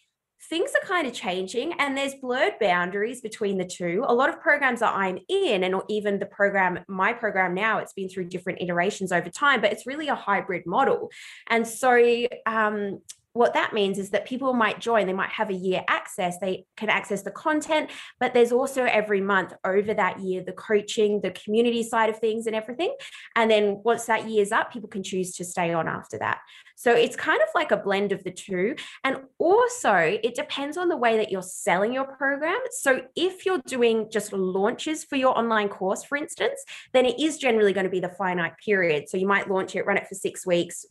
things 0.50 0.72
are 0.72 0.88
kind 0.88 1.08
of 1.08 1.14
changing 1.14 1.74
and 1.80 1.98
there's 1.98 2.16
blurred 2.16 2.54
boundaries 2.60 3.22
between 3.22 3.58
the 3.58 3.66
two. 3.66 4.04
A 4.08 4.14
lot 4.14 4.30
of 4.30 4.40
programs 4.40 4.80
that 4.82 4.94
I'm 4.94 5.20
in, 5.28 5.64
and 5.64 5.82
even 5.90 6.20
the 6.20 6.26
program, 6.26 6.80
my 6.88 7.14
program 7.14 7.54
now, 7.54 7.80
it's 7.80 7.94
been 7.94 8.10
through 8.10 8.26
different 8.26 8.62
iterations 8.62 9.12
over 9.12 9.30
time, 9.30 9.62
but 9.62 9.72
it's 9.72 9.88
really 9.88 10.08
a 10.08 10.16
hybrid 10.16 10.66
model. 10.66 11.12
And 11.48 11.68
so, 11.68 12.28
um, 12.46 13.02
what 13.36 13.54
that 13.54 13.74
means 13.74 14.00
is 14.00 14.12
that 14.12 14.26
people 14.26 14.54
might 14.54 14.80
join, 14.80 15.06
they 15.08 15.14
might 15.14 15.30
have 15.30 15.50
a 15.50 15.54
year 15.54 15.84
access, 15.90 16.38
they 16.40 16.66
can 16.78 16.90
access 16.90 17.22
the 17.22 17.32
content, 17.32 17.92
but 18.18 18.34
there's 18.34 18.54
also 18.54 18.86
every 18.86 19.20
month 19.20 19.54
over 19.66 19.94
that 19.94 20.22
year 20.22 20.42
the 20.42 20.54
coaching, 20.54 21.20
the 21.20 21.32
community 21.32 21.84
side 21.84 22.10
of 22.10 22.18
things, 22.18 22.48
and 22.48 22.56
everything. 22.56 22.96
And 23.36 23.52
then 23.52 23.82
once 23.84 24.06
that 24.06 24.30
year's 24.30 24.54
up, 24.54 24.72
people 24.72 24.88
can 24.88 25.04
choose 25.04 25.34
to 25.36 25.44
stay 25.44 25.74
on 25.74 25.90
after 25.90 26.18
that. 26.20 26.40
So 26.78 26.94
it's 26.94 27.18
kind 27.18 27.42
of 27.42 27.50
like 27.54 27.72
a 27.72 27.78
blend 27.78 28.14
of 28.14 28.24
the 28.24 28.32
two. 28.32 28.76
And 29.04 29.18
also, 29.38 29.94
it 29.94 30.34
depends 30.34 30.78
on 30.78 30.88
the 30.88 30.96
way 30.96 31.18
that 31.18 31.30
you're 31.30 31.42
selling 31.42 31.92
your 31.92 32.06
program. 32.06 32.60
So 32.72 33.02
if 33.18 33.46
you're 33.46 33.62
doing 33.68 34.10
just 34.10 34.32
launches 34.32 35.04
for 35.04 35.18
your 35.18 35.38
online 35.38 35.68
course, 35.68 36.06
for 36.06 36.18
instance, 36.18 36.64
then 36.94 37.06
it 37.06 37.20
is 37.20 37.38
generally 37.38 37.74
going 37.74 37.86
to 37.86 37.90
be 37.90 38.00
the 38.00 38.08
finite 38.08 38.54
period. 38.64 39.10
So 39.10 39.18
you 39.18 39.28
might 39.28 39.50
launch 39.50 39.76
it, 39.76 39.86
run 39.86 39.98
it 39.98 40.08
for 40.08 40.16
six 40.16 40.48
weeks, 40.48 40.86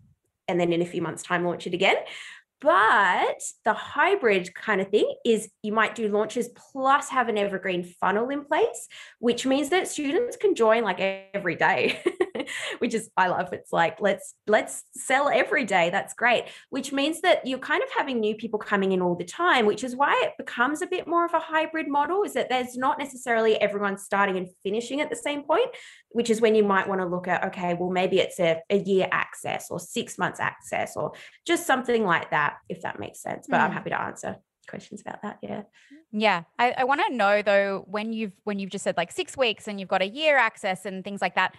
and 0.48 0.60
then 0.60 0.72
in 0.72 0.82
a 0.82 0.86
few 0.86 1.02
months' 1.02 1.22
time, 1.22 1.44
launch 1.44 1.66
it 1.66 1.74
again. 1.74 1.96
But 2.60 3.42
the 3.64 3.74
hybrid 3.74 4.54
kind 4.54 4.80
of 4.80 4.88
thing 4.88 5.12
is 5.24 5.50
you 5.62 5.72
might 5.72 5.94
do 5.94 6.08
launches 6.08 6.48
plus 6.48 7.10
have 7.10 7.28
an 7.28 7.36
evergreen 7.36 7.84
funnel 7.84 8.30
in 8.30 8.44
place, 8.44 8.88
which 9.18 9.44
means 9.44 9.68
that 9.70 9.88
students 9.88 10.36
can 10.36 10.54
join 10.54 10.82
like 10.82 11.00
every 11.34 11.56
day. 11.56 12.00
which 12.78 12.94
is 12.94 13.10
I 13.16 13.28
love. 13.28 13.52
It's 13.52 13.72
like 13.72 14.00
let's 14.00 14.34
let's 14.46 14.84
sell 14.94 15.28
every 15.28 15.64
day. 15.64 15.90
That's 15.90 16.14
great. 16.14 16.44
Which 16.70 16.92
means 16.92 17.20
that 17.22 17.46
you're 17.46 17.58
kind 17.58 17.82
of 17.82 17.88
having 17.96 18.20
new 18.20 18.34
people 18.34 18.58
coming 18.58 18.92
in 18.92 19.00
all 19.00 19.14
the 19.14 19.24
time, 19.24 19.66
which 19.66 19.84
is 19.84 19.96
why 19.96 20.20
it 20.24 20.32
becomes 20.38 20.82
a 20.82 20.86
bit 20.86 21.06
more 21.06 21.24
of 21.24 21.34
a 21.34 21.40
hybrid 21.40 21.88
model. 21.88 22.22
Is 22.22 22.34
that 22.34 22.48
there's 22.48 22.76
not 22.76 22.98
necessarily 22.98 23.60
everyone 23.60 23.98
starting 23.98 24.36
and 24.36 24.48
finishing 24.62 25.00
at 25.00 25.10
the 25.10 25.16
same 25.16 25.42
point, 25.42 25.68
which 26.10 26.30
is 26.30 26.40
when 26.40 26.54
you 26.54 26.64
might 26.64 26.88
want 26.88 27.00
to 27.00 27.06
look 27.06 27.28
at 27.28 27.44
okay, 27.46 27.74
well 27.74 27.90
maybe 27.90 28.18
it's 28.18 28.40
a, 28.40 28.60
a 28.70 28.78
year 28.78 29.08
access 29.12 29.70
or 29.70 29.78
six 29.78 30.18
months 30.18 30.40
access 30.40 30.96
or 30.96 31.12
just 31.46 31.66
something 31.66 32.04
like 32.04 32.30
that, 32.30 32.56
if 32.68 32.82
that 32.82 32.98
makes 32.98 33.22
sense. 33.22 33.46
But 33.48 33.58
mm. 33.58 33.64
I'm 33.64 33.70
hmm. 33.70 33.74
happy 33.74 33.90
to 33.90 34.00
answer 34.00 34.36
questions 34.66 35.00
about 35.00 35.22
that 35.22 35.38
yeah 35.42 35.62
yeah 36.10 36.42
i, 36.58 36.74
I 36.78 36.84
want 36.84 37.02
to 37.06 37.14
know 37.14 37.42
though 37.42 37.84
when 37.86 38.12
you've 38.12 38.32
when 38.44 38.58
you've 38.58 38.70
just 38.70 38.84
said 38.84 38.96
like 38.96 39.12
six 39.12 39.36
weeks 39.36 39.68
and 39.68 39.78
you've 39.78 39.88
got 39.88 40.02
a 40.02 40.08
year 40.08 40.36
access 40.36 40.86
and 40.86 41.04
things 41.04 41.20
like 41.20 41.34
that 41.34 41.54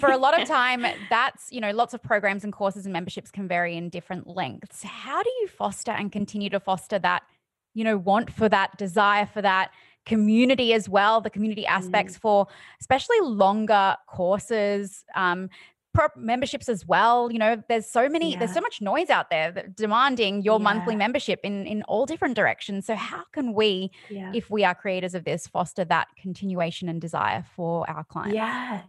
for 0.00 0.10
a 0.10 0.16
lot 0.16 0.40
of 0.40 0.46
time 0.48 0.84
that's 1.10 1.50
you 1.50 1.60
know 1.60 1.70
lots 1.70 1.94
of 1.94 2.02
programs 2.02 2.44
and 2.44 2.52
courses 2.52 2.86
and 2.86 2.92
memberships 2.92 3.30
can 3.30 3.48
vary 3.48 3.76
in 3.76 3.88
different 3.88 4.26
lengths 4.26 4.82
how 4.82 5.22
do 5.22 5.30
you 5.40 5.48
foster 5.48 5.92
and 5.92 6.12
continue 6.12 6.50
to 6.50 6.60
foster 6.60 6.98
that 6.98 7.22
you 7.74 7.84
know 7.84 7.96
want 7.96 8.32
for 8.32 8.48
that 8.48 8.76
desire 8.76 9.26
for 9.26 9.42
that 9.42 9.70
community 10.04 10.72
as 10.72 10.88
well 10.88 11.20
the 11.20 11.30
community 11.30 11.64
aspects 11.66 12.16
mm. 12.16 12.20
for 12.20 12.46
especially 12.80 13.20
longer 13.20 13.96
courses 14.08 15.04
um, 15.14 15.48
memberships 16.16 16.68
as 16.68 16.86
well 16.86 17.30
you 17.30 17.38
know 17.38 17.62
there's 17.68 17.86
so 17.86 18.08
many 18.08 18.32
yeah. 18.32 18.38
there's 18.38 18.54
so 18.54 18.60
much 18.60 18.80
noise 18.80 19.10
out 19.10 19.30
there 19.30 19.52
that 19.52 19.76
demanding 19.76 20.42
your 20.42 20.58
yeah. 20.58 20.64
monthly 20.64 20.96
membership 20.96 21.40
in 21.42 21.66
in 21.66 21.82
all 21.82 22.06
different 22.06 22.34
directions 22.34 22.86
so 22.86 22.94
how 22.94 23.22
can 23.32 23.52
we 23.52 23.90
yeah. 24.10 24.32
if 24.34 24.50
we 24.50 24.64
are 24.64 24.74
creators 24.74 25.14
of 25.14 25.24
this 25.24 25.46
foster 25.46 25.84
that 25.84 26.08
continuation 26.16 26.88
and 26.88 27.00
desire 27.00 27.44
for 27.54 27.88
our 27.90 28.04
clients 28.04 28.34
yeah 28.34 28.82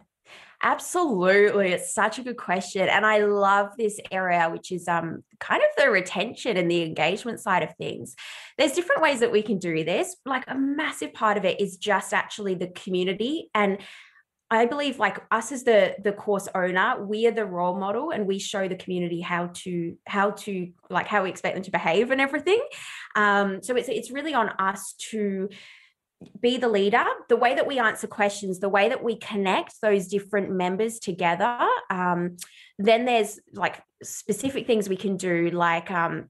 Absolutely. 0.63 1.73
It's 1.73 1.93
such 1.93 2.19
a 2.19 2.23
good 2.23 2.37
question. 2.37 2.87
And 2.87 3.05
I 3.05 3.19
love 3.19 3.71
this 3.77 3.99
area, 4.11 4.49
which 4.49 4.71
is 4.71 4.87
um, 4.87 5.21
kind 5.41 5.61
of 5.61 5.67
the 5.77 5.91
retention 5.91 6.55
and 6.55 6.71
the 6.71 6.83
engagement 6.83 7.41
side 7.41 7.63
of 7.63 7.75
things. 7.75 8.15
There's 8.57 8.71
different 8.71 9.01
ways 9.01 9.19
that 9.19 9.31
we 9.31 9.41
can 9.41 9.59
do 9.59 9.83
this. 9.83 10.15
Like 10.25 10.45
a 10.47 10.55
massive 10.55 11.13
part 11.13 11.37
of 11.37 11.43
it 11.43 11.59
is 11.59 11.75
just 11.75 12.13
actually 12.13 12.55
the 12.55 12.67
community 12.67 13.49
and 13.53 13.77
I 14.51 14.67
believe 14.67 14.99
like 14.99 15.17
us 15.31 15.51
as 15.51 15.63
the 15.63 15.95
the 16.03 16.11
course 16.11 16.47
owner, 16.53 17.03
we 17.03 17.25
are 17.25 17.31
the 17.31 17.45
role 17.45 17.75
model 17.75 18.11
and 18.11 18.27
we 18.27 18.37
show 18.37 18.67
the 18.67 18.75
community 18.75 19.19
how 19.19 19.49
to 19.63 19.97
how 20.05 20.31
to 20.31 20.69
like 20.91 21.07
how 21.07 21.23
we 21.23 21.29
expect 21.29 21.55
them 21.55 21.63
to 21.63 21.71
behave 21.71 22.11
and 22.11 22.21
everything. 22.21 22.61
Um, 23.15 23.63
so 23.63 23.75
it's 23.75 23.89
it's 23.89 24.11
really 24.11 24.35
on 24.35 24.49
us 24.59 24.93
to 25.09 25.49
be 26.39 26.57
the 26.57 26.69
leader. 26.69 27.03
The 27.29 27.37
way 27.37 27.55
that 27.55 27.67
we 27.67 27.79
answer 27.79 28.07
questions 28.07 28.59
the 28.59 28.69
way 28.69 28.89
that 28.89 29.03
we 29.03 29.15
connect 29.17 29.81
those 29.81 30.07
different 30.07 30.49
members 30.51 30.99
together 30.99 31.57
um, 31.89 32.37
then 32.79 33.05
there's 33.05 33.39
like 33.53 33.81
specific 34.01 34.67
things 34.67 34.89
we 34.89 34.97
can 34.97 35.17
do 35.17 35.49
like 35.51 35.91
um, 35.91 36.29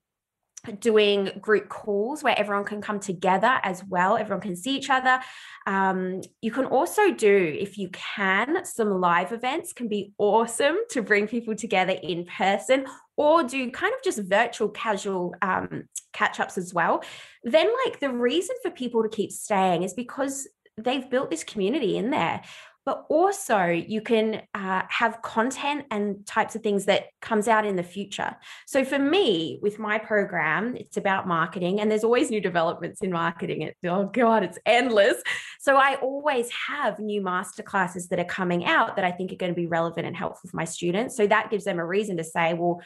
doing 0.80 1.30
group 1.42 1.68
calls 1.68 2.24
where 2.24 2.38
everyone 2.40 2.64
can 2.64 2.82
come 2.82 3.00
together 3.00 3.60
as 3.64 3.84
well. 3.84 4.18
Everyone 4.18 4.42
can 4.42 4.56
see 4.56 4.76
each 4.78 4.90
other. 4.90 5.20
Um, 5.68 6.22
you 6.42 6.52
can 6.52 6.66
also 6.66 7.12
do, 7.12 7.58
if 7.60 7.78
you 7.78 7.90
can, 7.90 8.64
some 8.66 8.90
live 8.90 9.34
events 9.34 9.74
can 9.74 9.88
be 9.88 10.14
awesome 10.18 10.78
to 10.92 11.02
bring 11.02 11.28
people 11.28 11.56
together 11.56 11.96
in 12.02 12.26
person 12.26 12.86
or 13.18 13.44
do 13.44 13.70
kind 13.72 13.94
of 13.94 14.02
just 14.04 14.20
virtual 14.20 14.70
casual 14.70 15.36
um, 15.42 15.84
catch 16.14 16.40
ups 16.40 16.58
as 16.58 16.74
well. 16.74 17.04
Then, 17.44 17.68
like, 17.86 18.00
the 18.00 18.12
reason 18.12 18.56
for 18.62 18.72
people 18.72 19.04
to 19.04 19.10
keep 19.10 19.32
staying 19.32 19.84
is 19.84 19.94
because 19.94 20.48
they've 20.78 21.10
built 21.10 21.30
this 21.30 21.44
community 21.44 21.98
in 21.98 22.10
there 22.10 22.42
but 22.86 23.06
also 23.10 23.66
you 23.68 24.02
can 24.02 24.42
uh, 24.54 24.82
have 24.90 25.22
content 25.22 25.86
and 25.92 26.26
types 26.26 26.56
of 26.56 26.62
things 26.62 26.86
that 26.86 27.06
comes 27.22 27.48
out 27.48 27.66
in 27.66 27.76
the 27.76 27.84
future 27.84 28.36
so 28.66 28.84
for 28.84 29.00
me 29.00 29.60
with 29.62 29.80
my 29.80 29.98
program 29.98 30.76
it's 30.76 30.98
about 30.98 31.28
marketing 31.28 31.80
and 31.80 31.90
there's 31.90 32.04
always 32.04 32.30
new 32.30 32.42
developments 32.42 33.02
in 33.02 33.12
marketing 33.12 33.62
it 33.62 33.76
oh 33.86 34.06
god 34.06 34.44
it's 34.44 34.60
endless 34.66 35.22
so 35.60 35.76
i 35.76 35.96
always 35.96 36.50
have 36.52 37.00
new 37.00 37.22
master 37.22 37.64
classes 37.64 38.08
that 38.10 38.20
are 38.20 38.26
coming 38.26 38.66
out 38.66 38.96
that 38.96 39.06
i 39.06 39.12
think 39.12 39.32
are 39.32 39.38
going 39.38 39.52
to 39.52 39.56
be 39.56 39.68
relevant 39.68 40.06
and 40.06 40.16
helpful 40.16 40.50
for 40.50 40.58
my 40.58 40.66
students 40.66 41.16
so 41.16 41.26
that 41.28 41.50
gives 41.50 41.64
them 41.64 41.80
a 41.80 41.86
reason 41.86 42.18
to 42.18 42.24
say 42.24 42.54
well 42.54 42.82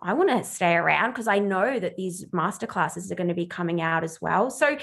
I 0.00 0.12
want 0.12 0.30
to 0.30 0.44
stay 0.44 0.74
around 0.74 1.10
because 1.10 1.26
I 1.26 1.40
know 1.40 1.78
that 1.78 1.96
these 1.96 2.24
master 2.32 2.68
classes 2.68 3.10
are 3.10 3.16
going 3.16 3.28
to 3.28 3.34
be 3.34 3.46
coming 3.46 3.80
out 3.80 4.04
as 4.04 4.20
well. 4.20 4.48
So 4.48 4.78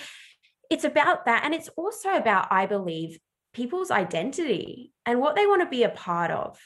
it's 0.69 0.83
about 0.83 1.25
that. 1.25 1.43
And 1.45 1.53
it's 1.53 1.69
also 1.77 2.09
about, 2.15 2.47
I 2.51 2.65
believe, 2.65 3.17
people's 3.55 3.89
identity 3.89 4.91
and 5.05 5.21
what 5.21 5.35
they 5.35 5.47
want 5.47 5.61
to 5.61 5.69
be 5.69 5.83
a 5.83 5.89
part 5.89 6.29
of. 6.29 6.59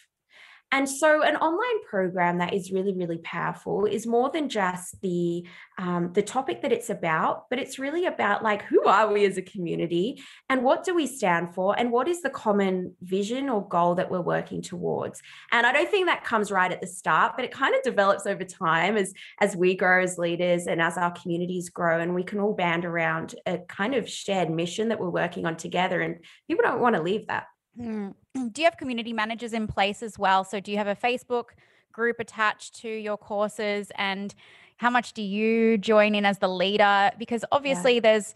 And 0.72 0.88
so, 0.88 1.24
an 1.24 1.36
online 1.38 1.84
program 1.90 2.38
that 2.38 2.54
is 2.54 2.72
really, 2.72 2.94
really 2.94 3.18
powerful 3.18 3.86
is 3.86 4.06
more 4.06 4.30
than 4.30 4.50
just 4.50 5.02
the 5.02 5.44
um, 5.80 6.14
the 6.14 6.22
topic 6.22 6.62
that 6.62 6.72
it's 6.72 6.92
about, 6.92 7.50
but 7.50 7.58
it's 7.58 7.80
really 7.80 8.06
about 8.06 8.44
like 8.44 8.62
who 8.64 8.86
are 8.86 9.12
we 9.12 9.26
as 9.26 9.38
a 9.38 9.42
community, 9.42 10.22
and 10.48 10.64
what 10.64 10.84
do 10.84 10.94
we 10.94 11.08
stand 11.08 11.56
for, 11.56 11.78
and 11.78 11.92
what 11.92 12.08
is 12.08 12.22
the 12.22 12.30
common 12.30 12.94
vision 13.02 13.50
or 13.50 13.68
goal 13.68 13.96
that 13.96 14.12
we're 14.12 14.22
working 14.22 14.62
towards. 14.62 15.24
And 15.52 15.66
I 15.66 15.72
don't 15.72 15.90
think 15.90 16.06
that 16.06 16.24
comes 16.24 16.52
right 16.52 16.72
at 16.72 16.82
the 16.82 16.88
start, 16.88 17.34
but 17.36 17.46
it 17.46 17.52
kind 17.52 17.74
of 17.74 17.82
develops 17.82 18.28
over 18.28 18.44
time 18.44 18.96
as 18.96 19.12
as 19.42 19.56
we 19.56 19.76
grow 19.76 20.04
as 20.04 20.20
leaders 20.20 20.68
and 20.68 20.82
as 20.82 20.98
our 20.98 21.12
communities 21.12 21.70
grow, 21.70 22.00
and 22.00 22.14
we 22.14 22.24
can 22.24 22.40
all 22.40 22.54
band 22.54 22.86
around 22.86 23.34
a 23.48 23.58
kind 23.58 23.96
of 23.96 24.08
shared 24.08 24.52
mission 24.52 24.90
that 24.90 25.00
we're 25.00 25.10
working 25.10 25.48
on 25.48 25.58
together. 25.58 26.00
And 26.02 26.18
people 26.48 26.64
don't 26.64 26.80
want 26.80 26.96
to 26.96 27.02
leave 27.02 27.26
that. 27.28 27.48
Mm. 27.80 28.14
Do 28.52 28.62
you 28.62 28.66
have 28.66 28.78
community 28.78 29.14
managers 29.14 29.54
in 29.54 29.68
place 29.68 30.04
as 30.04 30.20
well? 30.20 30.44
So, 30.44 30.60
do 30.60 30.72
you 30.72 30.78
have 30.78 30.88
a 30.88 30.96
Facebook 30.96 31.50
group 31.92 32.20
attached 32.20 32.76
to 32.82 32.90
your 32.90 33.18
courses? 33.18 33.92
And 33.96 34.34
how 34.78 34.90
much 34.90 35.14
do 35.14 35.22
you 35.22 35.78
join 35.78 36.16
in 36.16 36.26
as 36.26 36.40
the 36.40 36.48
leader? 36.48 37.12
Because 37.18 37.44
obviously, 37.52 37.96
yeah. 37.96 38.00
there's 38.02 38.34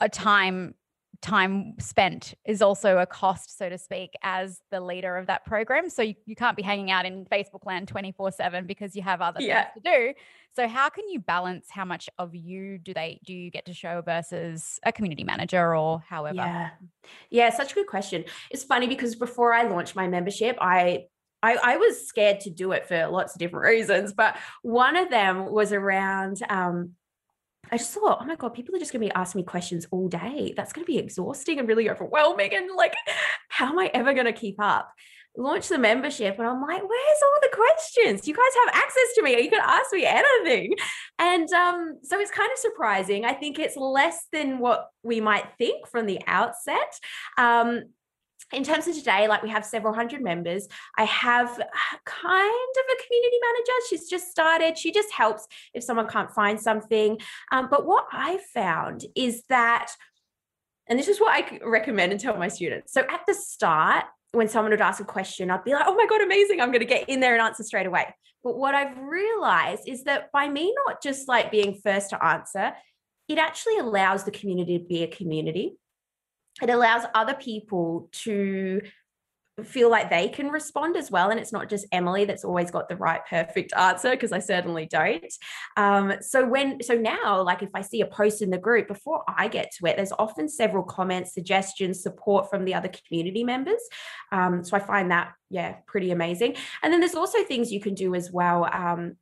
a 0.00 0.08
time 0.08 0.74
time 1.22 1.74
spent 1.78 2.34
is 2.44 2.60
also 2.60 2.98
a 2.98 3.06
cost, 3.06 3.56
so 3.56 3.68
to 3.68 3.78
speak, 3.78 4.12
as 4.22 4.60
the 4.70 4.80
leader 4.80 5.16
of 5.16 5.28
that 5.28 5.46
program. 5.46 5.88
So 5.88 6.02
you, 6.02 6.14
you 6.26 6.34
can't 6.34 6.56
be 6.56 6.62
hanging 6.62 6.90
out 6.90 7.06
in 7.06 7.24
Facebook 7.26 7.64
land 7.64 7.88
24 7.88 8.32
7 8.32 8.66
because 8.66 8.94
you 8.94 9.02
have 9.02 9.22
other 9.22 9.40
yeah. 9.40 9.64
things 9.64 9.84
to 9.84 9.90
do. 9.90 10.14
So 10.54 10.68
how 10.68 10.90
can 10.90 11.08
you 11.08 11.20
balance 11.20 11.68
how 11.70 11.84
much 11.84 12.10
of 12.18 12.34
you 12.34 12.76
do 12.76 12.92
they 12.92 13.20
do 13.24 13.32
you 13.32 13.50
get 13.50 13.64
to 13.66 13.72
show 13.72 14.02
versus 14.02 14.78
a 14.82 14.92
community 14.92 15.24
manager 15.24 15.74
or 15.74 16.02
however? 16.06 16.36
Yeah. 16.36 16.70
Yeah, 17.30 17.50
such 17.50 17.72
a 17.72 17.74
good 17.74 17.86
question. 17.86 18.24
It's 18.50 18.64
funny 18.64 18.86
because 18.86 19.14
before 19.14 19.54
I 19.54 19.62
launched 19.62 19.96
my 19.96 20.08
membership, 20.08 20.58
I 20.60 21.06
I, 21.44 21.56
I, 21.60 21.76
was 21.76 22.06
scared 22.06 22.38
to 22.40 22.50
do 22.50 22.70
it 22.70 22.86
for 22.86 23.08
lots 23.08 23.34
of 23.34 23.40
different 23.40 23.66
reasons, 23.74 24.12
but 24.12 24.36
one 24.62 24.96
of 24.96 25.10
them 25.10 25.50
was 25.50 25.72
around 25.72 26.40
um, 26.48 26.92
I 27.70 27.78
just 27.78 27.94
thought, 27.94 28.18
oh 28.20 28.24
my 28.24 28.34
God, 28.36 28.54
people 28.54 28.74
are 28.74 28.78
just 28.78 28.92
going 28.92 29.00
to 29.00 29.06
be 29.06 29.14
asking 29.14 29.40
me 29.40 29.44
questions 29.44 29.86
all 29.90 30.08
day. 30.08 30.52
That's 30.56 30.72
going 30.72 30.84
to 30.84 30.92
be 30.92 30.98
exhausting 30.98 31.58
and 31.58 31.68
really 31.68 31.88
overwhelming. 31.88 32.54
And 32.54 32.68
like, 32.76 32.94
how 33.48 33.70
am 33.70 33.78
I 33.78 33.90
ever 33.94 34.12
going 34.12 34.26
to 34.26 34.32
keep 34.32 34.56
up? 34.60 34.92
Launch 35.34 35.68
the 35.68 35.78
membership, 35.78 36.38
and 36.38 36.46
I'm 36.46 36.60
like, 36.60 36.82
where's 36.82 37.22
all 37.24 37.38
the 37.40 37.56
questions? 37.56 38.28
You 38.28 38.34
guys 38.34 38.66
have 38.66 38.74
access 38.74 39.14
to 39.14 39.22
me. 39.22 39.42
You 39.42 39.48
can 39.48 39.62
ask 39.62 39.90
me 39.90 40.04
anything. 40.04 40.74
And 41.18 41.50
um, 41.52 41.98
so 42.02 42.20
it's 42.20 42.30
kind 42.30 42.50
of 42.52 42.58
surprising. 42.58 43.24
I 43.24 43.32
think 43.32 43.58
it's 43.58 43.76
less 43.76 44.26
than 44.30 44.58
what 44.58 44.90
we 45.02 45.22
might 45.22 45.46
think 45.56 45.88
from 45.88 46.04
the 46.04 46.20
outset. 46.26 46.98
Um, 47.38 47.84
in 48.52 48.64
terms 48.64 48.86
of 48.86 48.94
today, 48.94 49.28
like 49.28 49.42
we 49.42 49.50
have 49.50 49.64
several 49.64 49.94
hundred 49.94 50.22
members. 50.22 50.68
I 50.96 51.04
have 51.04 51.48
kind 51.48 51.58
of 51.58 52.84
a 52.92 53.06
community 53.06 53.36
manager. 53.42 53.72
She's 53.88 54.08
just 54.08 54.30
started. 54.30 54.78
She 54.78 54.92
just 54.92 55.12
helps 55.12 55.46
if 55.74 55.82
someone 55.82 56.08
can't 56.08 56.30
find 56.30 56.60
something. 56.60 57.18
Um, 57.50 57.68
but 57.70 57.86
what 57.86 58.06
I 58.12 58.38
found 58.54 59.04
is 59.14 59.42
that, 59.48 59.92
and 60.88 60.98
this 60.98 61.08
is 61.08 61.20
what 61.20 61.32
I 61.34 61.58
recommend 61.64 62.12
and 62.12 62.20
tell 62.20 62.36
my 62.36 62.48
students. 62.48 62.92
So 62.92 63.02
at 63.02 63.22
the 63.26 63.34
start, 63.34 64.04
when 64.32 64.48
someone 64.48 64.70
would 64.70 64.80
ask 64.80 65.00
a 65.00 65.04
question, 65.04 65.50
I'd 65.50 65.64
be 65.64 65.72
like, 65.72 65.84
oh 65.86 65.94
my 65.94 66.06
God, 66.06 66.22
amazing. 66.22 66.60
I'm 66.60 66.70
going 66.70 66.80
to 66.80 66.86
get 66.86 67.08
in 67.08 67.20
there 67.20 67.34
and 67.34 67.42
answer 67.42 67.62
straight 67.62 67.86
away. 67.86 68.14
But 68.42 68.56
what 68.56 68.74
I've 68.74 68.98
realized 68.98 69.82
is 69.86 70.04
that 70.04 70.32
by 70.32 70.48
me 70.48 70.74
not 70.86 71.02
just 71.02 71.28
like 71.28 71.50
being 71.50 71.78
first 71.82 72.10
to 72.10 72.24
answer, 72.24 72.72
it 73.28 73.38
actually 73.38 73.78
allows 73.78 74.24
the 74.24 74.30
community 74.30 74.78
to 74.78 74.84
be 74.84 75.02
a 75.02 75.06
community 75.06 75.76
it 76.60 76.70
allows 76.70 77.04
other 77.14 77.34
people 77.34 78.08
to 78.12 78.82
feel 79.62 79.90
like 79.90 80.08
they 80.08 80.28
can 80.28 80.48
respond 80.48 80.96
as 80.96 81.10
well 81.10 81.28
and 81.28 81.38
it's 81.38 81.52
not 81.52 81.68
just 81.68 81.86
emily 81.92 82.24
that's 82.24 82.42
always 82.42 82.70
got 82.70 82.88
the 82.88 82.96
right 82.96 83.20
perfect 83.28 83.70
answer 83.74 84.10
because 84.12 84.32
i 84.32 84.38
certainly 84.38 84.86
don't. 84.86 85.32
Um, 85.76 86.14
so 86.20 86.46
when 86.46 86.82
so 86.82 86.94
now 86.94 87.42
like 87.42 87.62
if 87.62 87.68
i 87.74 87.82
see 87.82 88.00
a 88.00 88.06
post 88.06 88.40
in 88.40 88.48
the 88.48 88.58
group 88.58 88.88
before 88.88 89.22
i 89.28 89.48
get 89.48 89.70
to 89.72 89.86
it 89.86 89.96
there's 89.96 90.12
often 90.18 90.48
several 90.48 90.82
comments 90.82 91.34
suggestions 91.34 92.02
support 92.02 92.48
from 92.48 92.64
the 92.64 92.74
other 92.74 92.90
community 93.06 93.44
members. 93.44 93.80
Um, 94.32 94.64
so 94.64 94.76
i 94.76 94.80
find 94.80 95.10
that 95.10 95.32
yeah 95.50 95.76
pretty 95.86 96.12
amazing. 96.12 96.56
And 96.82 96.92
then 96.92 97.00
there's 97.00 97.14
also 97.14 97.44
things 97.44 97.70
you 97.70 97.80
can 97.80 97.94
do 97.94 98.14
as 98.14 98.32
well 98.32 98.68
um, 98.72 99.16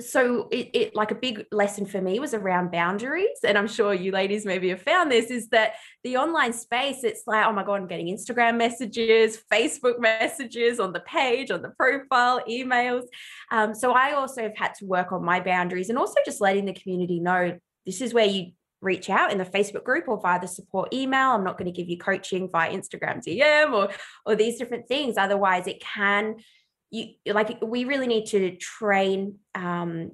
so 0.00 0.48
it, 0.50 0.70
it, 0.72 0.94
like 0.94 1.10
a 1.10 1.14
big 1.14 1.44
lesson 1.52 1.86
for 1.86 2.00
me 2.00 2.18
was 2.18 2.34
around 2.34 2.70
boundaries 2.70 3.38
and 3.44 3.56
i'm 3.56 3.66
sure 3.66 3.94
you 3.94 4.12
ladies 4.12 4.44
maybe 4.44 4.68
have 4.68 4.82
found 4.82 5.10
this 5.10 5.30
is 5.30 5.48
that 5.48 5.74
the 6.04 6.16
online 6.16 6.52
space 6.52 7.04
it's 7.04 7.22
like 7.26 7.46
oh 7.46 7.52
my 7.52 7.64
god 7.64 7.74
i'm 7.74 7.86
getting 7.86 8.14
instagram 8.14 8.56
messages 8.56 9.38
facebook 9.52 9.98
messages 9.98 10.80
on 10.80 10.92
the 10.92 11.00
page 11.00 11.50
on 11.50 11.62
the 11.62 11.70
profile 11.70 12.40
emails 12.48 13.02
um, 13.50 13.74
so 13.74 13.92
i 13.92 14.12
also 14.12 14.42
have 14.42 14.56
had 14.56 14.74
to 14.74 14.84
work 14.84 15.12
on 15.12 15.24
my 15.24 15.40
boundaries 15.40 15.88
and 15.88 15.98
also 15.98 16.16
just 16.24 16.40
letting 16.40 16.64
the 16.64 16.74
community 16.74 17.20
know 17.20 17.58
this 17.84 18.00
is 18.00 18.12
where 18.12 18.26
you 18.26 18.52
reach 18.82 19.08
out 19.08 19.32
in 19.32 19.38
the 19.38 19.44
Facebook 19.44 19.84
group 19.84 20.04
or 20.06 20.20
via 20.20 20.40
the 20.40 20.46
support 20.46 20.92
email. 20.92 21.30
I'm 21.30 21.44
not 21.44 21.58
going 21.58 21.72
to 21.72 21.76
give 21.76 21.88
you 21.88 21.98
coaching 21.98 22.48
via 22.50 22.70
Instagram 22.70 23.24
DM 23.24 23.72
or 23.72 23.88
or 24.24 24.36
these 24.36 24.58
different 24.58 24.86
things. 24.86 25.16
Otherwise, 25.16 25.66
it 25.66 25.80
can 25.80 26.36
you 26.90 27.14
like 27.26 27.58
we 27.62 27.84
really 27.84 28.06
need 28.06 28.26
to 28.26 28.56
train 28.56 29.38
um, 29.54 30.12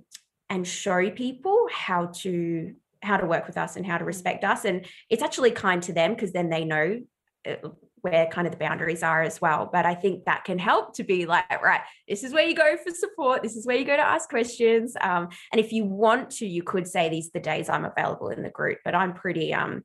and 0.49 0.67
show 0.67 1.11
people 1.11 1.67
how 1.71 2.07
to 2.07 2.75
how 3.03 3.17
to 3.17 3.27
work 3.27 3.47
with 3.47 3.59
us 3.59 3.77
and 3.77 3.85
how 3.85 3.99
to 3.99 4.05
respect 4.05 4.45
us 4.45 4.65
and 4.65 4.87
it's 5.11 5.23
actually 5.23 5.51
kind 5.51 5.83
to 5.83 5.93
them 5.93 6.15
because 6.15 6.33
then 6.33 6.49
they 6.49 6.65
know 6.65 7.01
uh, 7.47 7.69
where 8.03 8.27
kind 8.27 8.47
of 8.47 8.53
the 8.53 8.59
boundaries 8.59 9.03
are 9.03 9.23
as 9.23 9.41
well 9.41 9.69
but 9.73 9.85
i 9.85 9.95
think 9.95 10.25
that 10.25 10.45
can 10.45 10.59
help 10.59 10.95
to 10.95 11.05
be 11.05 11.27
like 11.27 11.45
right 11.63 11.81
this 12.09 12.25
is 12.25 12.33
where 12.33 12.47
you 12.47 12.55
go 12.55 12.77
for 12.77 12.93
support 12.93 13.43
this 13.43 13.57
is 13.57 13.67
where 13.67 13.77
you 13.77 13.85
go 13.85 13.97
to 13.97 14.07
ask 14.07 14.29
questions 14.29 14.95
um, 15.01 15.29
and 15.53 15.61
if 15.61 15.73
you 15.73 15.85
want 15.85 16.31
to 16.31 16.47
you 16.47 16.63
could 16.63 16.87
say 16.87 17.09
these 17.09 17.31
the 17.33 17.41
days 17.41 17.69
i'm 17.69 17.85
available 17.85 18.29
in 18.29 18.43
the 18.43 18.51
group 18.51 18.79
but 18.85 18.95
i'm 18.95 19.15
pretty 19.15 19.53
um 19.53 19.83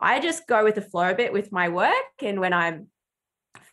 i 0.00 0.20
just 0.20 0.46
go 0.46 0.64
with 0.64 0.74
the 0.74 0.82
flow 0.82 1.10
a 1.10 1.14
bit 1.14 1.32
with 1.32 1.52
my 1.52 1.68
work 1.68 1.92
and 2.22 2.40
when 2.40 2.52
i'm 2.52 2.88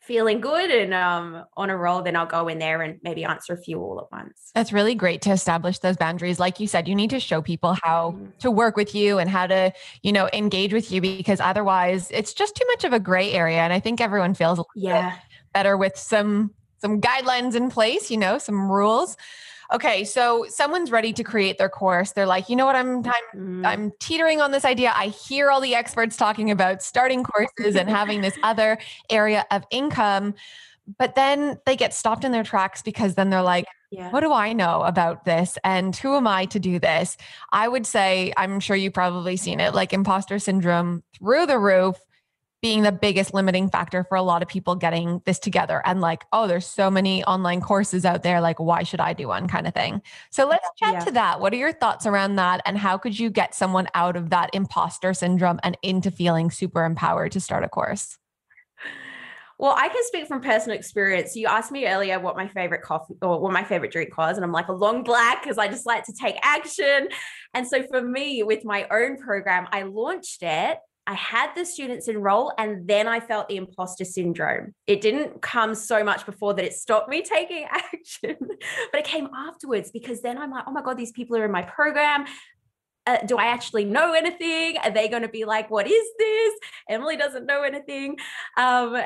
feeling 0.04 0.42
good 0.42 0.70
and 0.70 0.94
um, 0.94 1.46
on 1.56 1.70
a 1.70 1.78
roll, 1.78 2.02
then 2.02 2.16
I'll 2.16 2.26
go 2.26 2.50
in 2.50 2.60
there 2.60 2.82
and 2.82 3.00
maybe 3.04 3.24
answer 3.24 3.54
a 3.54 3.58
few 3.58 3.80
all 3.80 4.00
at 4.00 4.12
once. 4.12 4.52
That's 4.54 4.74
really 4.74 4.96
great 4.96 5.22
to 5.24 5.32
establish 5.32 5.80
those 5.80 5.96
boundaries. 5.96 6.40
Like 6.40 6.60
you 6.60 6.68
said, 6.68 6.88
you 6.88 6.96
need 6.96 7.10
to 7.12 7.20
show 7.20 7.42
people 7.42 7.78
how 7.82 8.12
mm-hmm. 8.12 8.26
to 8.40 8.52
work 8.52 8.76
with 8.76 8.94
you 8.94 9.18
and 9.18 9.30
how 9.30 9.48
to, 9.48 9.72
you 10.02 10.12
know, 10.12 10.30
engage 10.34 10.74
with 10.74 10.92
you 10.92 11.00
because 11.00 11.40
otherwise 11.40 12.12
it's 12.12 12.34
just 12.34 12.56
too 12.56 12.66
much 12.68 12.84
of 12.84 12.92
a 12.92 13.00
gray 13.00 13.32
area. 13.32 13.60
And 13.60 13.72
I 13.72 13.80
think 13.80 14.02
everyone 14.02 14.34
feels 14.34 14.60
yeah. 14.76 15.16
better 15.54 15.78
with 15.78 15.98
some 15.98 16.52
some 16.80 17.00
guidelines 17.00 17.56
in 17.56 17.70
place, 17.70 18.12
you 18.12 18.18
know, 18.18 18.38
some 18.38 18.70
rules 18.70 19.16
okay, 19.74 20.04
so 20.04 20.46
someone's 20.50 20.92
ready 20.92 21.12
to 21.14 21.24
create 21.24 21.58
their 21.58 21.70
course. 21.70 22.12
They're 22.12 22.28
like, 22.28 22.48
you 22.48 22.56
know 22.56 22.66
what, 22.66 22.76
I'm 22.76 22.98
I'm, 23.06 23.14
mm. 23.36 23.66
I'm 23.66 23.92
teetering 24.00 24.40
on 24.40 24.52
this 24.52 24.66
idea. 24.66 24.94
I 24.96 25.08
hear 25.08 25.50
all 25.50 25.60
the 25.60 25.76
experts 25.76 26.16
talking 26.16 26.52
about 26.52 26.84
starting 26.84 27.24
courses 27.24 27.76
and 27.76 27.90
having 27.90 28.22
this 28.22 28.38
other 28.44 28.78
area 29.10 29.46
of 29.52 29.66
income. 29.72 30.36
But 30.98 31.16
then 31.16 31.60
they 31.66 31.76
get 31.76 31.94
stopped 31.94 32.24
in 32.24 32.32
their 32.32 32.44
tracks 32.44 32.82
because 32.82 33.16
then 33.16 33.30
they're 33.30 33.42
like, 33.42 33.66
yeah. 33.90 34.12
what 34.12 34.20
do 34.20 34.34
I 34.34 34.54
know 34.54 34.82
about 34.82 35.24
this? 35.24 35.58
And 35.64 35.96
who 35.96 36.16
am 36.18 36.28
I 36.28 36.46
to 36.48 36.60
do 36.60 36.78
this? 36.78 37.16
I 37.52 37.68
would 37.68 37.88
say, 37.88 38.34
I'm 38.36 38.60
sure 38.60 38.76
you've 38.76 38.94
probably 38.94 39.38
seen 39.38 39.60
it, 39.60 39.74
like 39.74 39.94
imposter 39.94 40.40
syndrome 40.40 41.04
through 41.18 41.46
the 41.46 41.58
roof 41.58 41.98
being 42.64 42.82
the 42.82 42.94
biggest 42.94 43.34
limiting 43.34 43.70
factor 43.70 44.06
for 44.06 44.16
a 44.16 44.22
lot 44.24 44.42
of 44.42 44.48
people 44.48 44.74
getting 44.74 45.22
this 45.26 45.38
together 45.38 45.82
and 45.86 46.00
like 46.00 46.24
oh 46.32 46.48
there's 46.48 46.66
so 46.66 46.90
many 46.90 47.22
online 47.26 47.60
courses 47.60 48.06
out 48.06 48.24
there 48.24 48.40
like 48.40 48.58
why 48.58 48.82
should 48.82 49.02
i 49.02 49.12
do 49.12 49.28
one 49.28 49.50
kind 49.50 49.68
of 49.68 49.74
thing 49.74 50.02
so 50.32 50.48
let's 50.48 50.68
chat 50.78 50.94
yeah. 50.94 51.00
to 51.02 51.12
that 51.12 51.42
what 51.42 51.52
are 51.52 51.58
your 51.58 51.74
thoughts 51.74 52.06
around 52.06 52.38
that 52.38 52.62
and 52.66 52.78
how 52.78 52.98
could 52.98 53.20
you 53.20 53.30
get 53.30 53.54
someone 53.54 53.86
out 53.94 54.16
of 54.16 54.30
that 54.30 54.50
imposter 54.54 55.14
syndrome 55.14 55.60
and 55.62 55.78
into 55.84 56.10
feeling 56.10 56.50
super 56.50 56.86
empowered 56.86 57.34
to 57.34 57.40
start 57.40 57.66
a 57.66 57.70
course 57.70 58.18
well, 59.60 59.76
I 59.78 59.88
can 59.88 60.04
speak 60.04 60.28
from 60.28 60.42
personal 60.42 60.76
experience. 60.76 61.36
You 61.36 61.48
asked 61.48 61.72
me 61.72 61.88
earlier 61.88 62.20
what 62.20 62.36
my 62.36 62.48
favorite 62.48 62.82
coffee 62.82 63.14
or 63.22 63.40
what 63.40 63.54
my 63.54 63.64
favorite 63.64 63.92
drink 63.92 64.18
was, 64.18 64.36
and 64.36 64.44
I'm 64.44 64.52
like 64.52 64.68
a 64.68 64.74
long 64.74 65.04
black 65.04 65.42
because 65.42 65.58
I 65.60 65.68
just 65.68 65.86
like 65.86 66.04
to 66.06 66.14
take 66.14 66.36
action. 66.42 67.08
And 67.54 67.66
so 67.66 67.84
for 67.84 68.02
me, 68.02 68.44
with 68.44 68.66
my 68.66 68.88
own 68.92 69.16
program, 69.16 69.68
I 69.72 69.84
launched 69.84 70.42
it 70.42 70.80
I 71.06 71.16
had 71.16 71.54
the 71.56 71.66
students 71.66 72.08
enroll 72.08 72.54
and 72.58 72.88
then 72.88 73.08
I 73.08 73.20
felt 73.20 73.50
the 73.50 73.58
imposter 73.58 74.06
syndrome. 74.06 74.74
It 74.88 75.02
didn't 75.02 75.42
come 75.42 75.76
so 75.76 76.04
much 76.04 76.26
before 76.26 76.54
that 76.54 76.64
it 76.64 76.74
stopped 76.74 77.10
me 77.10 77.22
taking 77.38 77.66
action, 77.70 78.38
but 78.40 79.00
it 79.00 79.06
came 79.06 79.30
afterwards 79.36 79.92
because 79.92 80.22
then 80.22 80.38
I'm 80.38 80.52
like, 80.52 80.64
oh 80.68 80.72
my 80.72 80.82
God, 80.82 80.98
these 80.98 81.12
people 81.12 81.36
are 81.38 81.46
in 81.46 81.52
my 81.52 81.64
program. 81.64 82.26
Uh, 83.06 83.18
do 83.26 83.38
I 83.38 83.48
actually 83.48 83.84
know 83.84 84.14
anything? 84.14 84.78
Are 84.78 84.92
they 84.92 85.10
going 85.10 85.24
to 85.24 85.30
be 85.30 85.44
like, 85.44 85.70
what 85.70 85.88
is 85.88 86.08
this? 86.18 86.54
Emily 86.88 87.18
doesn't 87.18 87.46
know 87.46 87.64
anything. 87.64 88.18
Um, 88.56 89.02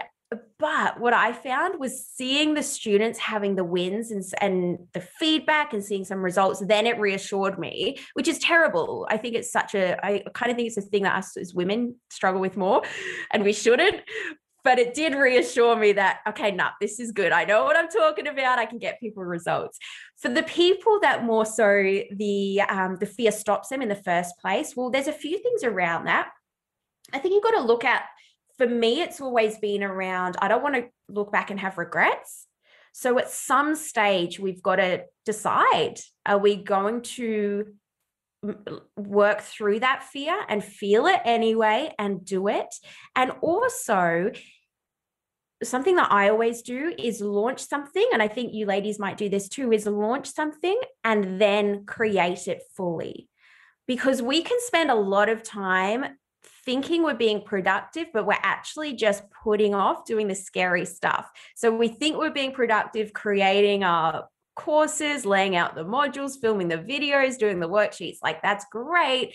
but 0.59 0.99
what 0.99 1.13
I 1.13 1.31
found 1.31 1.79
was 1.79 2.05
seeing 2.05 2.53
the 2.53 2.63
students 2.63 3.17
having 3.19 3.55
the 3.55 3.63
wins 3.63 4.11
and, 4.11 4.23
and 4.41 4.79
the 4.93 4.99
feedback 4.99 5.73
and 5.73 5.83
seeing 5.83 6.03
some 6.03 6.21
results, 6.21 6.61
then 6.65 6.85
it 6.85 6.99
reassured 6.99 7.57
me, 7.57 7.97
which 8.13 8.27
is 8.27 8.39
terrible. 8.39 9.07
I 9.09 9.17
think 9.17 9.35
it's 9.35 9.51
such 9.51 9.73
a, 9.73 9.97
I 10.05 10.23
kind 10.33 10.51
of 10.51 10.57
think 10.57 10.67
it's 10.67 10.77
a 10.77 10.81
thing 10.81 11.03
that 11.03 11.15
us 11.15 11.37
as 11.37 11.53
women 11.53 11.95
struggle 12.09 12.41
with 12.41 12.57
more 12.57 12.81
and 13.31 13.43
we 13.43 13.53
shouldn't. 13.53 14.01
But 14.63 14.79
it 14.79 14.93
did 14.93 15.15
reassure 15.15 15.77
me 15.77 15.93
that, 15.93 16.19
okay, 16.27 16.51
nah, 16.51 16.71
this 16.81 16.99
is 16.99 17.13
good. 17.13 17.31
I 17.31 17.45
know 17.45 17.63
what 17.63 17.77
I'm 17.77 17.87
talking 17.87 18.27
about. 18.27 18.59
I 18.59 18.65
can 18.65 18.79
get 18.79 18.99
people 18.99 19.23
results. 19.23 19.77
For 20.17 20.27
the 20.27 20.43
people 20.43 20.99
that 21.03 21.23
more 21.23 21.45
so 21.45 21.65
the 22.11 22.61
um, 22.67 22.97
the 22.99 23.05
fear 23.05 23.31
stops 23.31 23.69
them 23.69 23.81
in 23.81 23.87
the 23.87 23.95
first 23.95 24.37
place, 24.41 24.75
well, 24.75 24.89
there's 24.89 25.07
a 25.07 25.13
few 25.13 25.41
things 25.41 25.63
around 25.63 26.05
that. 26.05 26.31
I 27.13 27.19
think 27.19 27.33
you've 27.33 27.43
got 27.43 27.51
to 27.51 27.61
look 27.61 27.85
at 27.85 28.03
for 28.57 28.67
me, 28.67 29.01
it's 29.01 29.21
always 29.21 29.57
been 29.57 29.83
around, 29.83 30.37
I 30.41 30.47
don't 30.47 30.63
want 30.63 30.75
to 30.75 30.85
look 31.07 31.31
back 31.31 31.51
and 31.51 31.59
have 31.59 31.77
regrets. 31.77 32.47
So 32.91 33.19
at 33.19 33.29
some 33.29 33.75
stage, 33.75 34.39
we've 34.39 34.63
got 34.63 34.77
to 34.77 35.03
decide 35.25 35.99
are 36.25 36.39
we 36.39 36.55
going 36.55 37.01
to 37.01 37.73
work 38.95 39.41
through 39.41 39.81
that 39.81 40.03
fear 40.03 40.35
and 40.47 40.63
feel 40.63 41.05
it 41.05 41.21
anyway 41.23 41.93
and 41.99 42.25
do 42.25 42.47
it? 42.47 42.73
And 43.15 43.31
also, 43.41 44.31
something 45.63 45.95
that 45.95 46.11
I 46.11 46.29
always 46.29 46.61
do 46.61 46.93
is 46.97 47.21
launch 47.21 47.59
something. 47.59 48.07
And 48.13 48.21
I 48.21 48.27
think 48.27 48.53
you 48.53 48.65
ladies 48.65 48.99
might 48.99 49.17
do 49.17 49.29
this 49.29 49.49
too 49.49 49.71
is 49.71 49.85
launch 49.85 50.27
something 50.27 50.79
and 51.03 51.41
then 51.41 51.85
create 51.85 52.47
it 52.47 52.61
fully. 52.75 53.27
Because 53.87 54.21
we 54.21 54.41
can 54.43 54.57
spend 54.61 54.91
a 54.91 54.95
lot 54.95 55.29
of 55.29 55.43
time 55.43 56.05
thinking 56.67 57.01
we're 57.01 57.13
being 57.13 57.41
productive, 57.41 58.07
but 58.13 58.25
we're 58.25 58.35
actually 58.43 58.91
just 58.91 59.23
putting 59.41 59.73
off 59.73 60.03
doing 60.03 60.27
the 60.27 60.35
scary 60.35 60.83
stuff. 60.83 61.31
So 61.55 61.73
we 61.73 61.87
think 61.87 62.17
we're 62.17 62.29
being 62.29 62.51
productive, 62.51 63.13
creating 63.13 63.85
our 63.85 64.27
courses, 64.57 65.25
laying 65.25 65.55
out 65.55 65.75
the 65.75 65.85
modules, 65.85 66.33
filming 66.41 66.67
the 66.67 66.77
videos, 66.77 67.37
doing 67.37 67.61
the 67.61 67.69
worksheets. 67.69 68.17
Like 68.21 68.41
that's 68.41 68.65
great, 68.69 69.33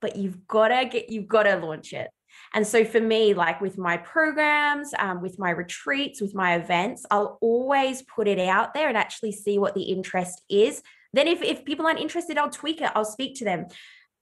but 0.00 0.16
you've 0.16 0.48
got 0.48 0.68
to 0.68 0.86
get, 0.86 1.10
you've 1.10 1.28
got 1.28 1.42
to 1.42 1.56
launch 1.56 1.92
it. 1.92 2.08
And 2.54 2.66
so 2.66 2.82
for 2.82 3.00
me, 3.00 3.34
like 3.34 3.60
with 3.60 3.76
my 3.76 3.98
programs, 3.98 4.94
um, 4.98 5.20
with 5.20 5.38
my 5.38 5.50
retreats, 5.50 6.22
with 6.22 6.34
my 6.34 6.54
events, 6.54 7.04
I'll 7.10 7.36
always 7.42 8.00
put 8.02 8.26
it 8.26 8.38
out 8.38 8.72
there 8.72 8.88
and 8.88 8.96
actually 8.96 9.32
see 9.32 9.58
what 9.58 9.74
the 9.74 9.82
interest 9.82 10.40
is. 10.48 10.82
Then 11.12 11.28
if, 11.28 11.42
if 11.42 11.66
people 11.66 11.86
aren't 11.86 12.00
interested, 12.00 12.38
I'll 12.38 12.48
tweak 12.48 12.80
it. 12.80 12.90
I'll 12.94 13.04
speak 13.04 13.36
to 13.40 13.44
them 13.44 13.66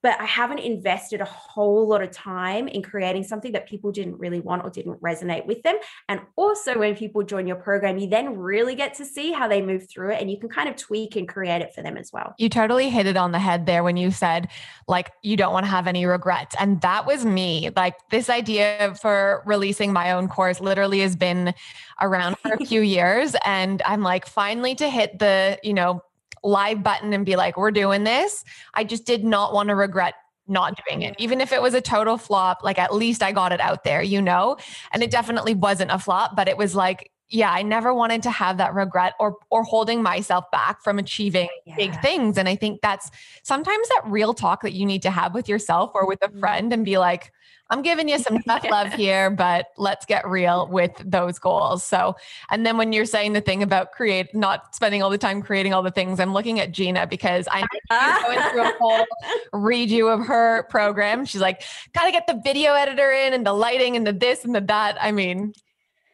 but 0.02 0.20
I 0.20 0.24
haven't 0.24 0.58
invested 0.58 1.20
a 1.20 1.24
whole 1.24 1.86
lot 1.88 2.02
of 2.02 2.10
time 2.10 2.68
in 2.68 2.82
creating 2.82 3.24
something 3.24 3.52
that 3.52 3.68
people 3.68 3.92
didn't 3.92 4.18
really 4.18 4.40
want 4.40 4.64
or 4.64 4.70
didn't 4.70 5.00
resonate 5.00 5.46
with 5.46 5.62
them. 5.62 5.76
And 6.08 6.20
also, 6.36 6.78
when 6.78 6.96
people 6.96 7.22
join 7.22 7.46
your 7.46 7.56
program, 7.56 7.98
you 7.98 8.08
then 8.08 8.36
really 8.36 8.74
get 8.74 8.94
to 8.94 9.04
see 9.04 9.32
how 9.32 9.46
they 9.48 9.62
move 9.62 9.88
through 9.88 10.12
it 10.12 10.20
and 10.20 10.30
you 10.30 10.38
can 10.38 10.48
kind 10.48 10.68
of 10.68 10.76
tweak 10.76 11.16
and 11.16 11.28
create 11.28 11.62
it 11.62 11.72
for 11.74 11.82
them 11.82 11.96
as 11.96 12.12
well. 12.12 12.34
You 12.38 12.48
totally 12.48 12.90
hit 12.90 13.06
it 13.06 13.16
on 13.16 13.32
the 13.32 13.38
head 13.38 13.66
there 13.66 13.84
when 13.84 13.96
you 13.96 14.10
said, 14.10 14.48
like, 14.88 15.12
you 15.22 15.36
don't 15.36 15.52
want 15.52 15.64
to 15.66 15.70
have 15.70 15.86
any 15.86 16.04
regrets. 16.04 16.56
And 16.58 16.80
that 16.80 17.06
was 17.06 17.24
me. 17.24 17.70
Like, 17.76 17.94
this 18.10 18.28
idea 18.28 18.96
for 19.00 19.42
releasing 19.46 19.92
my 19.92 20.12
own 20.12 20.28
course 20.28 20.60
literally 20.60 21.00
has 21.00 21.14
been 21.14 21.54
around 22.00 22.38
for 22.38 22.54
a 22.54 22.64
few 22.66 22.80
years. 22.80 23.36
And 23.44 23.80
I'm 23.86 24.02
like, 24.02 24.26
finally 24.26 24.74
to 24.76 24.90
hit 24.90 25.18
the, 25.18 25.58
you 25.62 25.74
know, 25.74 26.02
live 26.42 26.82
button 26.82 27.12
and 27.12 27.24
be 27.24 27.36
like, 27.36 27.56
we're 27.56 27.70
doing 27.70 28.04
this. 28.04 28.44
I 28.74 28.84
just 28.84 29.04
did 29.04 29.24
not 29.24 29.52
want 29.52 29.68
to 29.68 29.74
regret 29.74 30.14
not 30.48 30.78
doing 30.88 31.02
it. 31.02 31.14
Even 31.18 31.40
if 31.40 31.52
it 31.52 31.62
was 31.62 31.74
a 31.74 31.80
total 31.80 32.18
flop, 32.18 32.62
like 32.62 32.78
at 32.78 32.94
least 32.94 33.22
I 33.22 33.32
got 33.32 33.52
it 33.52 33.60
out 33.60 33.84
there, 33.84 34.02
you 34.02 34.20
know? 34.20 34.56
And 34.92 35.02
it 35.02 35.10
definitely 35.10 35.54
wasn't 35.54 35.92
a 35.92 35.98
flop, 35.98 36.36
but 36.36 36.48
it 36.48 36.56
was 36.56 36.74
like, 36.74 37.10
yeah, 37.28 37.50
I 37.50 37.62
never 37.62 37.94
wanted 37.94 38.22
to 38.24 38.30
have 38.30 38.58
that 38.58 38.74
regret 38.74 39.14
or 39.18 39.36
or 39.50 39.62
holding 39.62 40.02
myself 40.02 40.44
back 40.52 40.82
from 40.82 40.98
achieving 40.98 41.48
yeah. 41.64 41.76
big 41.76 42.00
things. 42.02 42.36
And 42.36 42.46
I 42.46 42.56
think 42.56 42.82
that's 42.82 43.10
sometimes 43.42 43.88
that 43.88 44.02
real 44.04 44.34
talk 44.34 44.60
that 44.62 44.74
you 44.74 44.84
need 44.84 45.00
to 45.02 45.10
have 45.10 45.32
with 45.32 45.48
yourself 45.48 45.92
or 45.94 46.06
with 46.06 46.22
a 46.22 46.28
mm-hmm. 46.28 46.40
friend 46.40 46.72
and 46.74 46.84
be 46.84 46.98
like, 46.98 47.32
I'm 47.72 47.80
giving 47.80 48.06
you 48.06 48.18
some 48.18 48.42
tough 48.42 48.64
love 48.70 48.92
here, 48.92 49.30
but 49.30 49.68
let's 49.78 50.04
get 50.04 50.28
real 50.28 50.68
with 50.68 50.92
those 51.02 51.38
goals. 51.38 51.82
So, 51.82 52.16
and 52.50 52.66
then 52.66 52.76
when 52.76 52.92
you're 52.92 53.06
saying 53.06 53.32
the 53.32 53.40
thing 53.40 53.62
about 53.62 53.92
create, 53.92 54.34
not 54.34 54.74
spending 54.74 55.02
all 55.02 55.08
the 55.08 55.16
time 55.16 55.40
creating 55.40 55.72
all 55.72 55.82
the 55.82 55.90
things, 55.90 56.20
I'm 56.20 56.34
looking 56.34 56.60
at 56.60 56.72
Gina 56.72 57.06
because 57.06 57.48
I 57.50 57.62
know 57.62 57.66
ah. 57.90 58.22
going 58.26 58.50
through 58.50 58.62
a 58.62 58.74
whole 58.78 59.06
redo 59.54 60.12
of 60.12 60.26
her 60.26 60.64
program. 60.64 61.24
She's 61.24 61.40
like, 61.40 61.62
got 61.94 62.04
to 62.04 62.12
get 62.12 62.26
the 62.26 62.38
video 62.44 62.74
editor 62.74 63.10
in 63.10 63.32
and 63.32 63.46
the 63.46 63.54
lighting 63.54 63.96
and 63.96 64.06
the 64.06 64.12
this 64.12 64.44
and 64.44 64.54
the 64.54 64.60
that. 64.60 64.98
I 65.00 65.10
mean, 65.10 65.54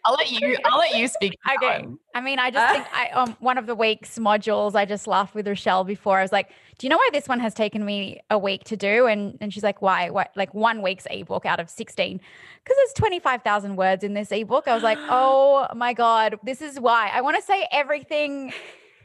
I'll 0.04 0.14
let 0.14 0.30
you. 0.30 0.56
I'll 0.64 0.78
let 0.78 0.96
you 0.96 1.08
speak. 1.08 1.38
Okay. 1.56 1.86
I 2.14 2.20
mean, 2.20 2.38
I 2.38 2.50
just 2.50 2.72
think 2.72 2.86
I 2.92 3.08
um 3.10 3.36
one 3.40 3.58
of 3.58 3.66
the 3.66 3.74
week's 3.74 4.18
modules. 4.18 4.74
I 4.74 4.84
just 4.84 5.06
laughed 5.06 5.34
with 5.34 5.46
Rachelle 5.46 5.86
before. 5.86 6.18
I 6.18 6.22
was 6.22 6.32
like, 6.32 6.50
"Do 6.78 6.86
you 6.86 6.90
know 6.90 6.96
why 6.96 7.08
this 7.12 7.26
one 7.28 7.40
has 7.40 7.54
taken 7.54 7.84
me 7.84 8.20
a 8.30 8.38
week 8.38 8.64
to 8.64 8.76
do?" 8.76 9.06
And 9.06 9.38
and 9.40 9.52
she's 9.52 9.62
like, 9.62 9.82
"Why? 9.82 10.10
What? 10.10 10.30
Like 10.36 10.52
one 10.54 10.82
week's 10.82 11.06
ebook 11.10 11.46
out 11.46 11.60
of 11.60 11.70
sixteen? 11.70 12.18
Because 12.18 12.76
there's 12.76 12.92
twenty 12.94 13.18
five 13.18 13.42
thousand 13.42 13.76
words 13.76 14.04
in 14.04 14.14
this 14.14 14.30
ebook." 14.30 14.68
I 14.68 14.74
was 14.74 14.82
like, 14.82 14.98
"Oh 15.08 15.66
my 15.74 15.92
god, 15.94 16.38
this 16.42 16.60
is 16.60 16.78
why 16.78 17.10
I 17.12 17.20
want 17.20 17.36
to 17.36 17.42
say 17.42 17.66
everything." 17.72 18.52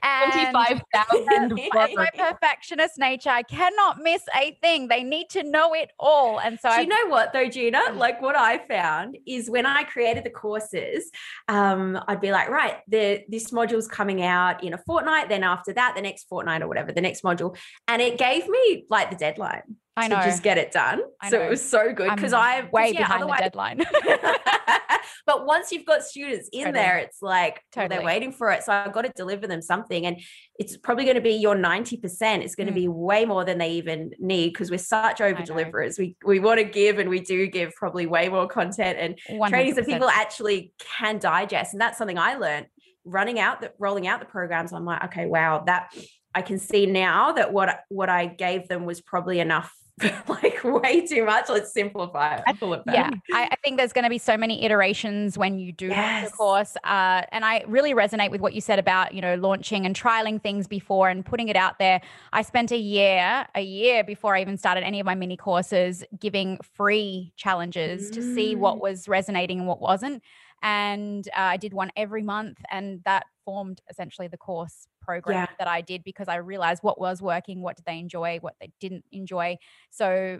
Twenty-five 0.04 0.82
thousand. 0.94 1.60
my 1.74 2.10
perfectionist 2.18 2.98
nature. 2.98 3.30
I 3.30 3.44
cannot 3.44 4.00
miss 4.02 4.22
a 4.36 4.58
thing. 4.62 4.88
They 4.88 5.04
need 5.04 5.30
to 5.30 5.44
know 5.44 5.74
it 5.74 5.92
all. 6.00 6.40
And 6.40 6.60
so, 6.60 6.70
do 6.70 6.76
I, 6.76 6.82
you 6.82 6.88
know 6.88 7.08
what 7.08 7.32
though, 7.32 7.48
Gina? 7.48 7.82
Like 7.94 8.22
what 8.22 8.36
I 8.36 8.58
found 8.58 9.18
is 9.26 9.50
when 9.50 9.66
I 9.66 9.84
created 9.84 10.24
the 10.24 10.30
courses, 10.30 11.10
um, 11.48 12.00
I'd 12.08 12.22
be 12.22 12.32
like, 12.32 12.50
right, 12.50 12.78
the 12.88 13.24
this 13.30 13.52
module's 13.52 13.88
coming 13.88 14.24
out 14.24 14.64
in 14.64 14.74
a 14.74 14.78
fortnight. 14.78 15.30
Then 15.30 15.44
after 15.44 15.74
that, 15.74 15.94
the 15.96 16.02
next 16.02 16.28
fortnight 16.28 16.62
or 16.62 16.68
whatever, 16.68 16.92
the 16.92 17.02
next 17.02 17.24
module, 17.24 17.58
and 17.88 18.02
it 18.02 18.18
gave 18.18 18.48
me 18.48 18.86
like 18.90 19.10
the 19.10 19.16
deadline. 19.16 19.78
I 19.96 20.08
know. 20.08 20.18
to 20.20 20.24
just 20.24 20.42
get 20.44 20.58
it 20.58 20.72
done. 20.72 21.02
So 21.30 21.42
it 21.42 21.50
was 21.50 21.68
so 21.68 21.94
good 21.94 22.16
because 22.16 22.34
I'm 22.34 22.66
I 22.66 22.70
way 22.72 22.92
yeah, 22.94 23.00
behind 23.00 23.30
the 23.30 23.36
deadline. 23.38 23.78
but 25.26 25.46
once 25.46 25.72
you've 25.72 25.86
got 25.86 26.04
students 26.04 26.50
in 26.52 26.66
Totally. 26.66 26.74
there, 26.84 26.98
it's 26.98 27.22
like 27.22 27.62
well, 27.76 27.84
Totally. 27.84 27.98
they're 27.98 28.06
waiting 28.06 28.32
for 28.32 28.50
it. 28.52 28.64
So 28.64 28.74
I've 28.74 28.92
got 28.94 29.04
to 29.04 29.12
deliver 29.16 29.46
them 29.48 29.62
something. 29.62 30.06
And 30.06 30.20
it's 30.58 30.78
probably 30.78 31.04
going 31.04 31.16
to 31.16 31.22
be 31.22 31.34
your 31.34 31.56
90%. 31.56 32.42
It's 32.42 32.56
going 32.56 32.68
to 32.68 32.74
Mm. 32.74 32.76
be 32.76 32.88
way 32.88 33.26
more 33.26 33.46
than 33.46 33.58
they 33.60 33.72
even 33.74 34.12
need 34.20 34.50
because 34.54 34.72
we're 34.72 34.78
such 34.78 35.22
over 35.22 35.44
deliverers. 35.44 36.00
We 36.00 36.16
we 36.26 36.40
want 36.40 36.60
to 36.60 36.64
give 36.66 36.98
and 36.98 37.10
we 37.10 37.20
do 37.20 37.46
give 37.48 37.72
probably 37.76 38.06
way 38.08 38.30
more 38.30 38.48
content 38.48 38.98
and 39.00 39.18
trainings 39.50 39.76
that 39.76 39.86
100%. 39.86 39.88
people 39.88 40.10
actually 40.10 40.74
can 40.98 41.20
digest. 41.20 41.74
And 41.74 41.82
that's 41.82 41.98
something 41.98 42.18
I 42.18 42.36
learned 42.36 42.66
running 43.06 43.38
out 43.40 43.62
the 43.62 43.72
rolling 43.78 44.08
out 44.08 44.20
the 44.22 44.26
programs. 44.26 44.74
I'm 44.74 44.86
like, 44.86 45.04
okay, 45.06 45.26
wow, 45.28 45.64
that 45.68 45.94
I 46.34 46.42
can 46.42 46.58
see 46.58 46.86
now 46.88 47.34
that 47.34 47.54
what 47.54 47.82
what 47.90 48.10
I 48.10 48.26
gave 48.26 48.68
them 48.68 48.86
was 48.86 49.02
probably 49.02 49.40
enough. 49.40 49.72
like 50.28 50.64
way 50.64 51.06
too 51.06 51.24
much. 51.26 51.50
Let's 51.50 51.72
simplify 51.72 52.38
it. 52.38 52.60
Pull 52.60 52.74
it 52.74 52.84
back. 52.86 52.96
yeah 52.96 53.10
I, 53.32 53.50
I 53.52 53.56
think 53.64 53.78
there's 53.78 53.94
going 53.94 54.04
to 54.04 54.10
be 54.10 54.18
so 54.18 54.36
many 54.38 54.64
iterations 54.66 55.38
when 55.38 55.60
you 55.60 55.72
do 55.72 55.90
launch 55.90 56.00
Yes. 56.00 56.32
the 56.32 56.38
course 56.38 56.76
uh, 56.84 57.22
and 57.32 57.46
i 57.46 57.64
really 57.68 57.94
resonate 57.94 58.32
with 58.32 58.42
what 58.42 58.54
you 58.54 58.62
said 58.62 58.80
about 58.80 59.14
you 59.14 59.22
know 59.22 59.36
launching 59.36 59.86
and 59.86 59.96
trialing 59.96 60.42
things 60.42 60.68
before 60.68 61.10
and 61.10 61.26
putting 61.26 61.48
it 61.48 61.56
out 61.56 61.78
there 61.80 62.02
i 62.34 62.42
spent 62.42 62.72
a 62.72 62.78
year 62.78 63.46
a 63.56 63.62
year 63.62 64.04
before 64.04 64.36
i 64.36 64.42
even 64.42 64.58
started 64.58 64.84
any 64.84 65.00
of 65.00 65.06
my 65.06 65.16
mini 65.16 65.38
courses 65.38 66.04
giving 66.20 66.58
free 66.62 67.34
challenges 67.38 68.10
to 68.10 68.22
see 68.22 68.56
what 68.56 68.78
Mm. 68.78 68.82
was 68.82 69.08
resonating 69.08 69.60
and 69.60 69.68
what 69.68 69.80
wasn't 69.82 70.22
and 70.64 71.28
uh, 71.38 71.42
i 71.42 71.58
did 71.58 71.74
one 71.74 71.92
every 71.96 72.24
month 72.24 72.58
and 72.72 73.02
that 73.06 73.26
formed 73.46 73.82
essentially 73.90 74.28
the 74.28 74.38
course 74.38 74.88
program 75.04 75.48
Yeah. 75.50 75.56
that 75.60 75.68
i 75.68 75.82
did 75.82 76.04
because 76.04 76.28
i 76.28 76.36
realized 76.36 76.84
what 76.84 77.00
was 77.00 77.22
working 77.22 77.62
what 77.62 77.76
did 77.76 77.86
they 77.86 78.00
enjoy 78.00 78.38
what 78.42 78.56
they 78.60 78.72
didn't 78.80 79.06
enjoy 79.12 79.58
so 79.90 80.40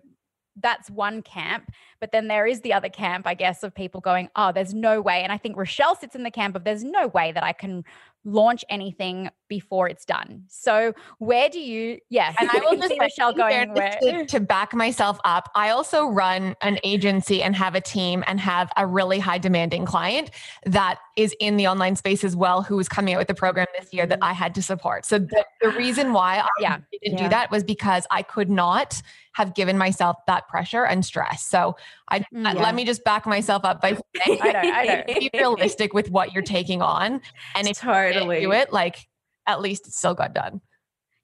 that's 0.62 0.90
one 0.92 1.22
camp. 1.24 1.72
But 2.00 2.12
then 2.12 2.28
there 2.28 2.46
is 2.46 2.62
the 2.62 2.74
other 2.74 2.90
camp, 2.90 3.26
I 3.26 3.34
guess, 3.34 3.64
of 3.64 3.74
people 3.74 4.02
going, 4.02 4.30
oh, 4.36 4.52
there's 4.52 4.74
no 4.74 5.02
way. 5.02 5.24
And 5.24 5.32
I 5.32 5.38
think 5.38 5.58
Rachelle 5.58 6.00
sits 6.00 6.16
in 6.16 6.24
the 6.24 6.32
camp 6.32 6.56
of 6.56 6.64
there's 6.64 6.84
no 6.84 7.08
way 7.08 7.32
that 7.32 7.44
I 7.44 7.54
can 7.54 7.84
launch 8.24 8.64
anything 8.70 9.30
before 9.54 9.88
it's 9.88 10.04
done. 10.04 10.44
So 10.48 10.94
where 11.20 11.48
do 11.48 11.60
you, 11.60 12.00
yes, 12.10 12.34
And 12.40 12.50
I 12.50 12.60
will 12.62 12.76
just 12.76 12.88
see 12.90 12.98
say, 13.00 13.08
Rachelle 13.08 13.34
in 13.34 13.74
going, 13.74 13.92
to, 14.02 14.26
to 14.26 14.40
back 14.40 14.74
myself 14.74 15.20
up. 15.26 15.52
I 15.54 15.70
also 15.70 16.08
run 16.08 16.56
an 16.62 16.80
agency 16.84 17.44
and 17.44 17.56
have 17.56 17.76
a 17.76 17.82
team 17.82 18.24
and 18.26 18.40
have 18.40 18.72
a 18.78 18.88
really 18.88 19.20
high 19.20 19.38
demanding 19.38 19.86
client 19.86 20.32
that 20.66 20.98
is 21.16 21.36
in 21.40 21.58
the 21.58 21.68
online 21.68 21.96
space 21.96 22.24
as 22.24 22.36
well, 22.36 22.64
who 22.64 22.76
was 22.78 22.90
coming 22.90 23.14
out 23.14 23.20
with 23.20 23.28
the 23.28 23.36
program 23.36 23.68
this 23.80 23.94
year 23.94 24.08
that 24.08 24.18
I 24.24 24.34
had 24.34 24.56
to 24.56 24.64
support. 24.64 25.06
So 25.06 25.20
the, 25.20 25.46
the 25.62 25.70
reason 25.70 26.14
why 26.14 26.40
I 26.40 26.48
Yeah. 26.60 26.78
didn't 27.04 27.20
Yeah. 27.20 27.24
do 27.26 27.30
that 27.30 27.52
was 27.52 27.64
because 27.64 28.08
I 28.10 28.24
could 28.24 28.50
not 28.50 29.00
have 29.34 29.54
given 29.56 29.78
myself 29.78 30.18
that 30.28 30.48
pressure 30.48 30.86
and 30.86 31.06
stress. 31.06 31.46
So 31.46 31.76
I 32.10 32.24
Mm, 32.34 32.48
uh, 32.48 32.54
yeah. 32.56 32.62
let 32.64 32.74
me 32.76 32.86
just 32.86 33.04
back 33.04 33.26
myself 33.28 33.66
up 33.66 33.82
by 33.82 33.98
saying, 34.26 34.40
I 34.42 34.52
know, 34.52 34.60
I 34.60 34.84
know. 34.86 35.04
be 35.20 35.30
realistic 35.34 35.94
with 35.94 36.10
what 36.10 36.34
you're 36.34 36.42
taking 36.44 36.82
on, 36.82 37.22
and 37.56 37.68
if 37.68 37.84
you 37.84 37.90
totally 37.90 38.38
can't 38.38 38.42
do 38.42 38.52
it, 38.54 38.72
like 38.72 39.08
at 39.48 39.62
least 39.62 39.88
it 39.88 39.94
still 39.94 40.14
got 40.14 40.34
done. 40.34 40.62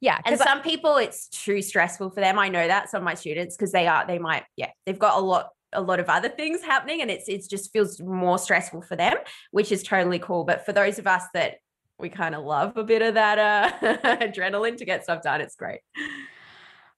yeah. 0.01 0.17
And 0.25 0.33
'cause 0.37 0.41
I- 0.41 0.45
some 0.45 0.61
people, 0.61 0.97
it's 0.97 1.27
too 1.29 1.61
stressful 1.61 2.09
for 2.11 2.21
them. 2.21 2.39
I 2.39 2.49
know 2.49 2.67
that 2.67 2.89
some 2.89 2.99
of 3.01 3.05
my 3.05 3.15
students, 3.15 3.55
because 3.57 3.71
they 3.71 3.87
are, 3.87 4.05
they 4.07 4.19
might, 4.19 4.43
yeah, 4.55 4.71
they've 4.85 4.97
got 4.99 5.17
a 5.17 5.21
lot, 5.21 5.49
a 5.73 5.81
lot 5.81 5.99
of 5.99 6.09
other 6.09 6.29
things 6.29 6.61
happening, 6.63 7.01
and 7.01 7.11
it's, 7.11 7.27
it's 7.29 7.47
just 7.47 7.71
feels 7.73 7.99
more 8.01 8.37
stressful 8.39 8.81
for 8.81 8.95
them, 8.95 9.15
which 9.51 9.71
is 9.71 9.83
totally 9.83 10.19
cool. 10.19 10.43
But 10.43 10.65
for 10.65 10.73
those 10.73 10.99
of 10.99 11.05
us 11.07 11.23
that 11.33 11.55
we 11.99 12.07
kind 12.09 12.33
of 12.33 12.43
love 12.45 12.77
a 12.77 12.83
bit 12.83 13.01
of 13.01 13.13
that 13.15 13.37
uh, 13.37 13.71
adrenaline 14.17 14.77
to 14.77 14.85
get 14.85 15.03
stuff 15.03 15.21
done, 15.21 15.41
it's 15.41 15.55
great. 15.55 15.81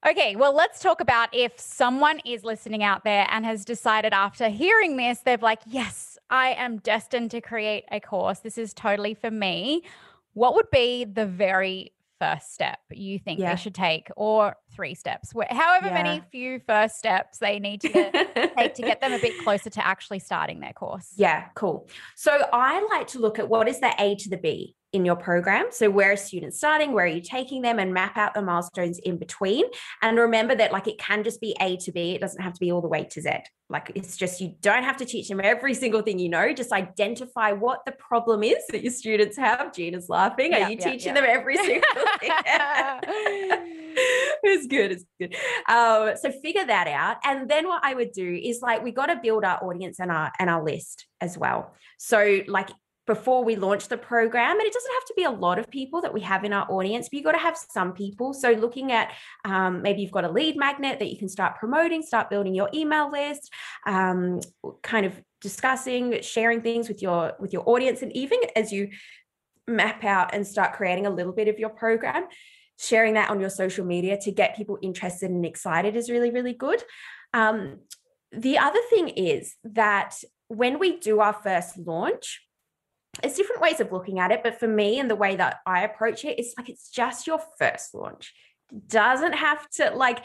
Okay, 0.08 0.36
well, 0.36 0.54
let's 0.56 0.80
talk 0.80 1.00
about 1.00 1.30
if 1.32 1.60
someone 1.60 2.20
is 2.26 2.44
listening 2.44 2.84
out 2.84 3.04
there 3.04 3.28
and 3.30 3.46
has 3.46 3.64
decided 3.64 4.14
after 4.14 4.50
hearing 4.50 4.98
this, 4.98 5.20
they've 5.20 5.42
like, 5.44 5.60
yes, 5.68 6.18
I 6.30 6.50
am 6.54 6.78
destined 6.78 7.30
to 7.32 7.42
create 7.42 7.86
a 7.92 8.00
course. 8.00 8.40
This 8.40 8.58
is 8.58 8.74
totally 8.74 9.14
for 9.14 9.30
me. 9.30 9.84
What 10.34 10.56
would 10.56 10.70
be 10.72 11.06
the 11.06 11.26
very 11.26 11.94
first 12.20 12.54
step 12.54 12.80
you 12.92 13.18
think 13.18 13.40
Yeah. 13.40 13.56
they 13.56 13.60
should 13.60 13.74
take, 13.74 14.10
or 14.16 14.56
three 14.72 14.94
steps, 14.94 15.34
however 15.50 15.92
many 15.92 16.22
few 16.32 16.60
first 16.68 16.98
steps 16.98 17.40
they 17.40 17.60
need 17.60 17.82
to 17.82 17.90
take 18.56 18.76
to 18.76 18.82
get 18.84 19.02
them 19.02 19.12
a 19.12 19.20
bit 19.20 19.34
closer 19.44 19.72
to 19.72 19.86
actually 19.86 20.20
starting 20.20 20.60
their 20.60 20.74
course? 20.74 21.14
Yeah, 21.16 21.48
cool. 21.56 21.90
So 22.16 22.48
I 22.54 22.88
like 22.92 23.08
to 23.08 23.20
look 23.20 23.40
at 23.40 23.50
what 23.50 23.68
is 23.68 23.80
the 23.80 23.92
A 23.98 24.16
to 24.18 24.30
the 24.30 24.38
B 24.38 24.76
in 24.94 25.06
your 25.06 25.16
program. 25.16 25.68
So 25.72 25.90
where 25.90 26.12
are 26.12 26.18
students 26.18 26.58
starting? 26.58 26.92
Where 26.92 27.06
are 27.06 27.08
you 27.08 27.22
taking 27.22 27.62
them 27.62 27.80
and 27.80 27.94
map 27.94 28.18
out 28.18 28.34
the 28.34 28.42
milestones 28.42 29.00
in 29.00 29.18
between? 29.18 29.66
And 30.02 30.18
remember 30.18 30.54
that 30.56 30.72
like 30.72 30.88
it 30.88 30.98
can 30.98 31.24
just 31.24 31.40
be 31.40 31.56
A 31.62 31.78
to 31.78 31.92
B. 31.92 32.12
It 32.12 32.22
doesn't 32.22 32.42
have 32.42 32.54
to 32.54 32.60
be 32.60 32.72
all 32.72 32.82
the 32.82 32.90
way 32.90 33.06
to 33.06 33.22
Z. 33.22 33.30
Like 33.70 33.94
it's 33.96 34.18
just 34.18 34.42
you 34.42 34.54
don't 34.60 34.84
have 34.84 34.98
to 34.98 35.06
teach 35.06 35.30
them 35.30 35.40
every 35.42 35.74
single 35.74 36.02
thing 36.02 36.20
you 36.20 36.28
know. 36.28 36.52
Just 36.52 36.74
identify 36.74 37.54
what 37.54 37.86
the 37.86 37.94
problem 37.94 38.44
is 38.44 38.58
that 38.70 38.84
your 38.84 38.92
students 38.92 39.38
have. 39.38 39.74
Gina's 39.74 40.10
laughing. 40.10 40.54
Are 40.54 40.70
you 40.70 40.76
teaching 40.76 41.14
them 41.14 41.24
every 41.26 41.56
single 41.56 41.82
thing? 42.20 42.32
it's 44.44 44.68
good. 44.68 44.92
It's 44.92 45.06
good. 45.18 45.36
Um, 45.70 46.18
so 46.18 46.32
figure 46.32 46.66
that 46.66 46.88
out. 46.88 47.18
And 47.24 47.50
then 47.50 47.68
what 47.68 47.82
I 47.86 47.94
would 47.94 48.12
do 48.12 48.40
is 48.44 48.62
like 48.62 48.84
we 48.84 48.92
got 48.92 49.06
to 49.06 49.20
build 49.24 49.46
our 49.46 49.64
audience 49.64 50.00
and 50.02 50.12
our 50.12 50.34
and 50.38 50.50
our 50.50 50.62
list 50.62 51.06
as 51.22 51.38
well. 51.38 51.74
So 51.98 52.42
like 52.48 52.72
before 53.14 53.44
we 53.44 53.58
launch 53.58 53.90
the 53.90 53.98
program, 53.98 54.58
and 54.58 54.66
it 54.66 54.72
doesn't 54.72 54.94
have 54.94 55.06
to 55.06 55.14
be 55.18 55.24
a 55.26 55.30
lot 55.30 55.60
of 55.60 55.70
people 55.70 56.00
that 56.00 56.14
we 56.14 56.22
have 56.22 56.46
in 56.46 56.54
our 56.54 56.66
audience, 56.72 57.10
but 57.10 57.18
you've 57.18 57.26
got 57.26 57.34
to 57.34 57.38
have 57.38 57.58
some 57.58 57.92
people. 57.92 58.34
So 58.34 58.52
looking 58.52 58.94
at 58.94 59.12
um, 59.44 59.82
maybe 59.82 60.02
you've 60.02 60.14
got 60.14 60.24
a 60.24 60.32
lead 60.32 60.56
magnet 60.56 60.98
that 61.00 61.10
you 61.12 61.18
can 61.18 61.28
start 61.28 61.58
promoting, 61.58 62.04
start 62.04 62.30
building 62.30 62.56
your 62.56 62.70
email 62.74 63.12
list, 63.12 63.52
um, 63.86 64.40
kind 64.82 65.06
of 65.06 65.22
discussing, 65.42 66.22
sharing 66.22 66.62
things 66.62 66.88
with 66.88 67.02
your 67.02 67.34
with 67.38 67.52
your 67.52 67.68
audience, 67.68 68.02
and 68.02 68.16
even 68.16 68.40
as 68.56 68.72
you 68.72 68.88
map 69.68 70.06
out 70.06 70.34
and 70.34 70.48
start 70.48 70.72
creating 70.72 71.06
a 71.06 71.10
little 71.10 71.34
bit 71.34 71.50
of 71.50 71.60
your 71.60 71.70
program 71.70 72.24
sharing 72.80 73.14
that 73.14 73.30
on 73.30 73.40
your 73.40 73.50
social 73.50 73.86
media 73.86 74.18
to 74.20 74.32
get 74.32 74.56
people 74.56 74.80
interested 74.82 75.30
and 75.30 75.46
excited 75.46 75.96
is 75.96 76.10
really 76.10 76.32
really 76.32 76.52
good 76.52 76.82
um, 77.34 77.78
the 78.32 78.58
other 78.58 78.80
thing 78.90 79.08
is 79.10 79.56
that 79.64 80.16
when 80.48 80.80
we 80.80 81.00
do 81.00 81.20
our 81.20 81.34
first 81.34 81.78
launch 81.78 82.42
there's 83.22 83.36
different 83.36 83.62
ways 83.62 83.80
of 83.80 83.92
looking 83.92 84.20
at 84.20 84.32
it 84.32 84.42
but 84.44 84.60
for 84.60 84.68
me 84.68 85.00
and 85.00 85.10
the 85.10 85.16
way 85.16 85.36
that 85.36 85.60
i 85.66 85.84
approach 85.84 86.24
it 86.24 86.40
it's 86.40 86.54
like 86.58 86.70
it's 86.70 86.90
just 86.90 87.28
your 87.28 87.42
first 87.58 87.94
launch. 87.94 88.34
Doesn't 88.88 89.34
have 89.34 89.70
to 89.72 89.92
like 89.92 90.24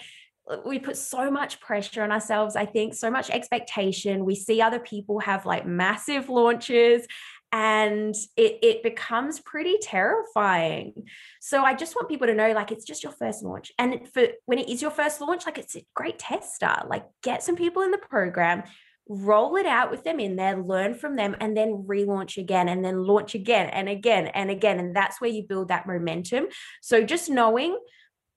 we 0.64 0.78
put 0.78 0.96
so 0.96 1.28
much 1.28 1.60
pressure 1.60 2.04
on 2.04 2.12
ourselves 2.12 2.54
i 2.54 2.64
think 2.64 2.94
so 2.94 3.10
much 3.10 3.30
expectation. 3.30 4.24
We 4.24 4.36
see 4.36 4.60
other 4.60 4.78
people 4.78 5.18
have 5.20 5.44
like 5.46 5.66
massive 5.66 6.28
launches 6.28 7.06
and 7.52 8.14
it, 8.36 8.58
it 8.62 8.82
becomes 8.82 9.40
pretty 9.40 9.78
terrifying. 9.80 10.92
So 11.40 11.64
i 11.64 11.74
just 11.74 11.96
want 11.96 12.08
people 12.08 12.28
to 12.28 12.34
know 12.34 12.52
like 12.52 12.70
it's 12.70 12.84
just 12.84 13.02
your 13.02 13.12
first 13.12 13.42
launch. 13.42 13.72
And 13.78 14.08
for 14.14 14.28
when 14.44 14.60
it 14.60 14.68
is 14.68 14.80
your 14.80 14.92
first 14.92 15.20
launch 15.20 15.44
like 15.44 15.58
it's 15.58 15.74
a 15.74 15.84
great 15.94 16.20
tester. 16.20 16.84
Like 16.86 17.06
get 17.24 17.42
some 17.42 17.56
people 17.56 17.82
in 17.82 17.90
the 17.90 17.98
program 17.98 18.62
roll 19.08 19.56
it 19.56 19.66
out 19.66 19.90
with 19.90 20.02
them 20.02 20.18
in 20.18 20.34
there 20.36 20.60
learn 20.60 20.94
from 20.94 21.14
them 21.14 21.36
and 21.40 21.56
then 21.56 21.84
relaunch 21.86 22.36
again 22.36 22.68
and 22.68 22.84
then 22.84 23.04
launch 23.04 23.34
again 23.34 23.68
and 23.68 23.88
again 23.88 24.26
and 24.28 24.50
again 24.50 24.80
and 24.80 24.96
that's 24.96 25.20
where 25.20 25.30
you 25.30 25.44
build 25.44 25.68
that 25.68 25.86
momentum. 25.86 26.46
So 26.82 27.02
just 27.04 27.30
knowing 27.30 27.78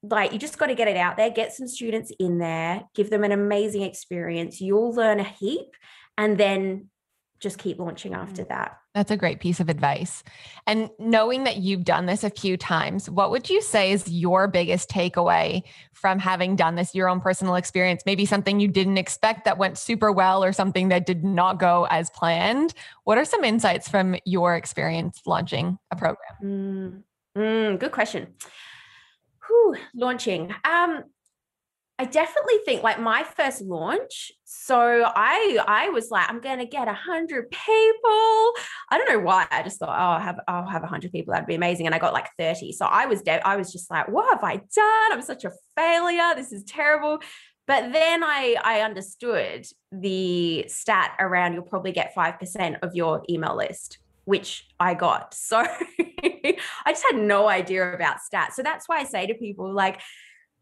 like 0.03 0.31
you 0.31 0.39
just 0.39 0.57
got 0.57 0.67
to 0.67 0.75
get 0.75 0.87
it 0.87 0.95
out 0.95 1.17
there 1.17 1.29
get 1.29 1.53
some 1.53 1.67
students 1.67 2.09
in 2.19 2.37
there 2.37 2.83
give 2.95 3.09
them 3.09 3.23
an 3.23 3.31
amazing 3.31 3.81
experience. 3.81 4.61
You'll 4.61 4.93
learn 4.93 5.19
a 5.19 5.23
heap 5.23 5.75
and 6.17 6.37
then 6.37 6.89
just 7.39 7.57
keep 7.57 7.79
launching 7.79 8.13
after 8.13 8.43
Mm. 8.43 8.49
that. 8.49 8.77
That's 8.93 9.11
a 9.11 9.17
great 9.17 9.39
piece 9.39 9.59
of 9.59 9.69
advice. 9.69 10.23
And 10.67 10.89
knowing 10.99 11.43
that 11.45 11.57
you've 11.57 11.83
done 11.85 12.05
this 12.05 12.23
a 12.23 12.29
few 12.29 12.57
times, 12.57 13.09
what 13.09 13.31
would 13.31 13.49
you 13.49 13.61
say 13.61 13.91
is 13.91 14.09
your 14.09 14.47
biggest 14.47 14.89
takeaway 14.89 15.61
from 15.93 16.19
having 16.19 16.55
done 16.55 16.75
this, 16.75 16.93
your 16.95 17.07
own 17.07 17.21
personal 17.21 17.55
experience? 17.55 18.03
Maybe 18.05 18.25
something 18.25 18.59
you 18.59 18.67
didn't 18.67 18.97
expect 18.97 19.45
that 19.45 19.57
went 19.57 19.77
super 19.77 20.11
well 20.11 20.43
or 20.43 20.51
something 20.51 20.89
that 20.89 21.05
did 21.05 21.23
not 21.23 21.59
go 21.59 21.87
as 21.89 22.09
planned. 22.09 22.73
What 23.03 23.17
are 23.17 23.25
some 23.25 23.43
insights 23.43 23.87
from 23.87 24.15
your 24.25 24.55
experience 24.55 25.21
launching 25.25 25.77
a 25.91 25.95
program? 25.95 26.33
Mm, 26.43 27.03
mm, 27.37 27.79
good 27.79 27.91
question. 27.91 28.33
Whew, 29.47 29.75
launching. 29.95 30.53
Um, 30.65 31.03
I 31.99 32.05
definitely 32.05 32.59
think 32.65 32.81
like 32.81 32.97
my 32.97 33.23
first 33.23 33.61
launch. 33.61 34.31
So 34.45 35.03
I 35.05 35.59
I 35.67 35.89
was 35.89 36.09
like, 36.09 36.29
I'm 36.29 36.39
gonna 36.39 36.65
get 36.65 36.87
a 36.87 36.93
hundred 36.93 37.51
people. 37.51 38.53
I 38.89 38.97
don't 38.97 39.09
know 39.09 39.19
why. 39.19 39.45
I 39.51 39.63
just 39.63 39.79
thought, 39.79 39.89
oh, 39.89 40.13
I'll 40.13 40.19
have 40.19 40.39
I'll 40.47 40.65
have 40.65 40.83
a 40.83 40.87
hundred 40.87 41.11
people. 41.11 41.33
That'd 41.33 41.45
be 41.45 41.55
amazing. 41.55 41.87
And 41.87 41.93
I 41.93 41.99
got 41.99 42.13
like 42.13 42.29
30. 42.37 42.71
So 42.71 42.85
I 42.85 43.05
was 43.05 43.21
de- 43.21 43.45
I 43.45 43.57
was 43.57 43.73
just 43.73 43.91
like, 43.91 44.07
what 44.07 44.33
have 44.33 44.43
I 44.45 44.55
done? 44.55 45.11
I'm 45.11 45.21
such 45.21 45.43
a 45.43 45.51
failure. 45.75 46.33
This 46.35 46.53
is 46.53 46.63
terrible. 46.63 47.19
But 47.67 47.91
then 47.91 48.23
I 48.23 48.55
I 48.63 48.79
understood 48.79 49.67
the 49.91 50.69
stat 50.69 51.17
around 51.19 51.53
you'll 51.53 51.63
probably 51.63 51.91
get 51.91 52.15
five 52.15 52.39
percent 52.39 52.77
of 52.81 52.95
your 52.95 53.23
email 53.29 53.57
list 53.57 53.97
which 54.23 54.67
I 54.79 54.93
got. 54.93 55.35
So 55.49 55.65
I 56.85 56.91
just 56.91 57.03
had 57.11 57.19
no 57.19 57.49
idea 57.49 57.93
about 57.93 58.17
stats. 58.17 58.53
So 58.53 58.61
that's 58.61 58.87
why 58.87 58.99
I 58.99 59.03
say 59.05 59.25
to 59.25 59.33
people, 59.33 59.73
like, 59.73 59.99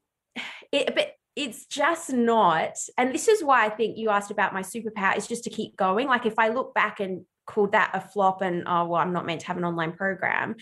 it, 0.72 0.96
but 0.96 1.17
it's 1.38 1.68
just 1.68 2.12
not. 2.12 2.78
And 2.98 3.14
this 3.14 3.28
is 3.28 3.44
why 3.44 3.64
I 3.64 3.70
think 3.70 3.96
you 3.96 4.10
asked 4.10 4.32
about 4.32 4.56
my 4.56 4.64
superpower 4.64 5.16
is 5.16 5.28
just 5.28 5.44
to 5.44 5.52
keep 5.52 5.78
going. 5.78 6.08
Like, 6.08 6.26
if 6.26 6.40
I 6.40 6.50
look 6.50 6.74
back 6.74 7.00
and 7.00 7.26
called 7.46 7.74
that 7.74 7.92
a 7.94 8.02
flop 8.02 8.42
and, 8.42 8.64
oh, 8.66 8.86
well, 8.86 9.00
I'm 9.00 9.14
not 9.14 9.28
meant 9.28 9.42
to 9.42 9.48
have 9.48 9.58
an 9.58 9.64
online 9.64 9.92
program, 9.92 10.56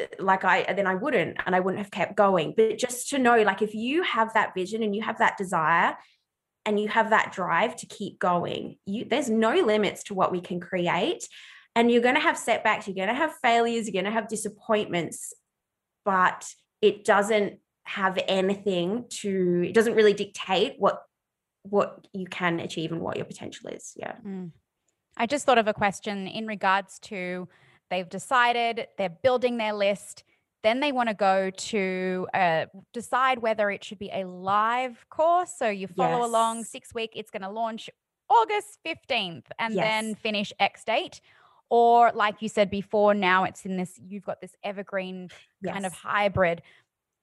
uh, 0.00 0.04
like 0.20 0.44
I 0.44 0.72
then 0.72 0.86
I 0.86 0.94
wouldn't 0.94 1.38
and 1.44 1.56
I 1.56 1.60
wouldn't 1.60 1.82
have 1.82 1.90
kept 1.90 2.16
going. 2.16 2.54
But 2.56 2.78
just 2.78 3.08
to 3.08 3.18
know, 3.18 3.42
like, 3.42 3.60
if 3.60 3.74
you 3.74 4.04
have 4.04 4.32
that 4.34 4.54
vision 4.54 4.84
and 4.84 4.94
you 4.94 5.02
have 5.02 5.18
that 5.18 5.36
desire, 5.36 5.96
and 6.64 6.78
you 6.78 6.86
have 6.86 7.10
that 7.10 7.32
drive 7.32 7.74
to 7.74 7.86
keep 7.86 8.20
going 8.20 8.76
you 8.86 9.04
there's 9.04 9.28
no 9.28 9.52
limits 9.52 10.04
to 10.04 10.14
what 10.14 10.30
we 10.30 10.40
can 10.40 10.60
create 10.60 11.26
and 11.74 11.90
you're 11.90 12.00
going 12.00 12.14
to 12.14 12.20
have 12.20 12.38
setbacks 12.38 12.86
you're 12.86 12.94
going 12.94 13.08
to 13.08 13.14
have 13.14 13.34
failures 13.42 13.88
you're 13.88 14.00
going 14.00 14.04
to 14.04 14.12
have 14.12 14.28
disappointments 14.28 15.34
but 16.04 16.46
it 16.80 17.04
doesn't 17.04 17.58
have 17.84 18.18
anything 18.28 19.04
to 19.08 19.64
it 19.66 19.74
doesn't 19.74 19.94
really 19.94 20.14
dictate 20.14 20.74
what 20.78 21.02
what 21.62 22.06
you 22.12 22.26
can 22.26 22.60
achieve 22.60 22.92
and 22.92 23.00
what 23.00 23.16
your 23.16 23.24
potential 23.24 23.68
is 23.70 23.92
yeah 23.96 24.14
Mm. 24.24 24.52
I 25.16 25.26
just 25.26 25.44
thought 25.44 25.58
of 25.58 25.68
a 25.68 25.74
question 25.74 26.26
in 26.26 26.46
regards 26.46 26.98
to 27.00 27.48
they've 27.90 28.08
decided 28.08 28.88
they're 28.96 29.10
building 29.22 29.58
their 29.58 29.74
list. 29.74 30.24
Then 30.62 30.80
they 30.80 30.92
want 30.92 31.08
to 31.08 31.14
go 31.14 31.50
to 31.50 32.26
uh, 32.32 32.66
decide 32.92 33.40
whether 33.40 33.70
it 33.70 33.84
should 33.84 33.98
be 33.98 34.10
a 34.12 34.24
live 34.24 35.04
course. 35.10 35.52
So 35.58 35.68
you 35.68 35.88
follow 35.88 36.24
along 36.24 36.64
six 36.64 36.94
week, 36.94 37.12
it's 37.14 37.30
going 37.30 37.42
to 37.42 37.50
launch 37.50 37.90
August 38.28 38.78
15th 38.86 39.44
and 39.58 39.76
then 39.76 40.14
finish 40.14 40.52
X 40.58 40.84
date. 40.84 41.20
Or, 41.68 42.12
like 42.14 42.42
you 42.42 42.48
said 42.48 42.70
before, 42.70 43.14
now 43.14 43.44
it's 43.44 43.64
in 43.64 43.78
this, 43.78 43.98
you've 44.06 44.24
got 44.24 44.40
this 44.42 44.54
evergreen 44.62 45.30
kind 45.64 45.86
of 45.86 45.92
hybrid. 45.94 46.60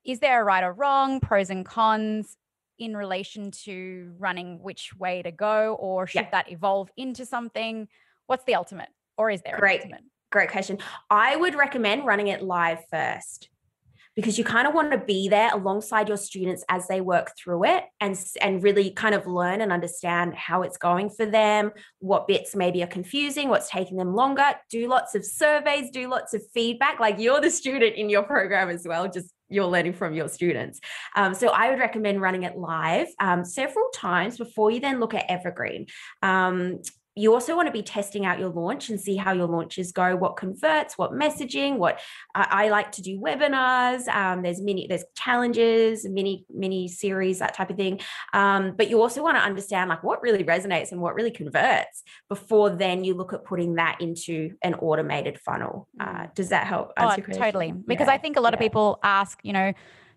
Is 0.06 0.20
there 0.20 0.42
a 0.42 0.44
right 0.44 0.64
or 0.64 0.74
wrong, 0.74 1.20
pros 1.20 1.50
and 1.50 1.66
cons 1.66 2.36
in 2.78 2.96
relation 2.96 3.52
to 3.52 4.14
running 4.18 4.62
which 4.62 4.96
way 4.96 5.22
to 5.22 5.32
go, 5.32 5.76
or 5.80 6.08
should 6.08 6.22
Yeah. 6.26 6.30
that 6.32 6.52
evolve 6.52 6.90
into 6.98 7.26
something? 7.26 7.88
What's 8.28 8.46
the 8.46 8.56
ultimate, 8.56 8.90
or 9.18 9.30
is 9.30 9.42
there 9.42 9.58
Great. 9.58 9.82
an 9.82 9.88
ultimate? 9.94 10.04
Great 10.32 10.50
question. 10.52 10.78
I 11.10 11.36
would 11.36 11.56
recommend 11.56 12.06
running 12.06 12.28
it 12.28 12.42
live 12.42 12.86
first 12.90 13.50
because 14.16 14.38
you 14.38 14.44
kind 14.44 14.68
of 14.68 14.74
want 14.74 14.92
to 14.92 14.98
be 14.98 15.28
there 15.28 15.50
alongside 15.54 16.08
your 16.08 16.18
students 16.18 16.64
as 16.70 16.88
they 16.88 17.02
work 17.02 17.32
through 17.38 17.64
it 17.66 17.86
and 18.00 18.18
and 18.42 18.62
really 18.64 18.92
kind 18.92 19.16
of 19.16 19.26
learn 19.28 19.62
and 19.62 19.72
understand 19.72 20.36
how 20.36 20.62
it's 20.62 20.78
going 20.78 21.10
for 21.10 21.26
them, 21.26 21.72
what 22.00 22.28
bits 22.28 22.56
maybe 22.56 22.84
are 22.84 22.88
confusing, 22.88 23.50
what's 23.50 23.70
taking 23.70 23.98
them 23.98 24.14
longer. 24.14 24.56
Do 24.70 24.88
lots 24.88 25.16
of 25.16 25.26
surveys, 25.26 25.90
do 25.90 26.08
lots 26.08 26.34
of 26.34 26.44
feedback. 26.54 27.00
Like 27.00 27.18
you're 27.20 27.42
the 27.42 27.52
student 27.52 27.96
in 27.96 28.10
your 28.10 28.24
program 28.24 28.70
as 28.70 28.88
well, 28.88 29.08
just 29.10 29.34
you're 29.50 29.68
learning 29.68 29.94
from 29.94 30.14
your 30.14 30.28
students. 30.28 30.80
Um, 31.16 31.34
so 31.34 31.50
I 31.50 31.70
would 31.70 31.80
recommend 31.80 32.22
running 32.22 32.44
it 32.44 32.58
live 32.58 33.08
um, 33.20 33.44
several 33.44 33.90
times 33.94 34.38
before 34.38 34.72
you 34.72 34.80
then 34.80 35.00
look 35.00 35.14
at 35.14 35.30
Evergreen. 35.30 35.88
Um, 36.22 36.80
you 37.20 37.34
also 37.34 37.56
want 37.56 37.68
to 37.68 37.72
be 37.72 37.82
testing 37.82 38.26
out 38.26 38.40
your 38.40 38.50
launch 38.50 38.90
and 38.90 39.00
see 39.00 39.16
how 39.16 39.32
your 39.32 39.48
launches 39.48 39.92
go 39.92 40.16
what 40.16 40.38
converts 40.38 40.98
what 40.98 41.12
messaging 41.12 41.78
what 41.78 42.00
i, 42.36 42.66
I 42.66 42.70
like 42.70 42.92
to 42.94 43.02
do 43.02 43.20
webinars 43.20 44.08
um, 44.08 44.42
there's 44.44 44.62
mini 44.62 44.88
there's 44.88 45.06
challenges 45.16 46.08
mini 46.08 46.46
mini 46.54 46.88
series 46.88 47.40
that 47.40 47.54
type 47.54 47.70
of 47.70 47.78
thing 47.78 48.00
um, 48.34 48.74
but 48.78 48.90
you 48.90 49.02
also 49.02 49.24
want 49.24 49.38
to 49.38 49.42
understand 49.42 49.90
like 49.90 50.04
what 50.04 50.22
really 50.22 50.44
resonates 50.44 50.92
and 50.92 51.02
what 51.02 51.16
really 51.16 51.32
converts 51.32 52.04
before 52.28 52.70
then 52.70 53.04
you 53.04 53.14
look 53.14 53.34
at 53.34 53.44
putting 53.46 53.76
that 53.76 54.00
into 54.02 54.54
an 54.64 54.74
automated 54.76 55.40
funnel 55.40 55.88
uh, 56.00 56.28
does 56.36 56.50
that 56.50 56.68
help 56.68 56.94
Oh, 56.98 57.04
answer 57.04 57.22
your 57.22 57.26
question? 57.26 57.44
totally. 57.44 57.72
Because 57.72 58.08
Yeah, 58.08 58.14
I 58.14 58.18
think 58.18 58.38
a 58.38 58.42
lot 58.42 58.54
of 58.54 58.60
people 58.60 59.00
ask, 59.04 59.40
you 59.44 59.54
know, 59.54 59.74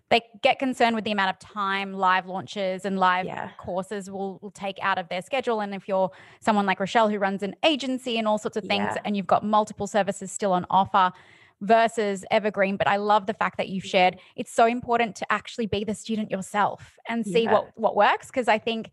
they 0.09 0.21
get 0.41 0.59
concerned 0.59 0.95
with 0.95 1.05
the 1.05 1.11
amount 1.11 1.29
of 1.29 1.39
time 1.39 1.93
live 1.93 2.27
launches 2.27 2.85
and 2.85 2.99
live 2.99 3.25
Yeah. 3.25 3.49
courses 3.57 4.11
will, 4.11 4.37
will 4.41 4.51
take 4.51 4.77
out 4.81 4.97
of 4.97 5.09
their 5.09 5.21
schedule. 5.21 5.61
And 5.61 5.73
if 5.73 5.87
you're 5.87 6.11
someone 6.39 6.65
like 6.65 6.79
Rachelle 6.79 7.11
who 7.11 7.17
runs 7.17 7.41
an 7.41 7.55
agency 7.63 8.17
and 8.17 8.27
all 8.27 8.37
sorts 8.37 8.57
of 8.57 8.63
things, 8.65 8.91
Yeah. 8.95 9.01
and 9.05 9.17
you've 9.17 9.27
got 9.27 9.43
multiple 9.43 9.87
services 9.87 10.31
still 10.31 10.53
on 10.53 10.65
offer 10.69 11.11
versus 11.61 12.25
evergreen 12.29 12.75
but 12.75 12.87
i 12.87 12.97
love 12.97 13.25
the 13.25 13.33
fact 13.33 13.55
that 13.57 13.69
you've 13.69 13.83
mm-hmm. 13.83 13.89
shared 13.89 14.19
it's 14.35 14.51
so 14.51 14.65
important 14.65 15.15
to 15.15 15.25
actually 15.31 15.65
be 15.65 15.85
the 15.85 15.95
student 15.95 16.29
yourself 16.29 16.97
and 17.07 17.25
see 17.25 17.43
Yeah. 17.43 17.53
what 17.53 17.71
what 17.75 17.95
works 17.95 18.27
because 18.27 18.49
i 18.49 18.57
think 18.57 18.91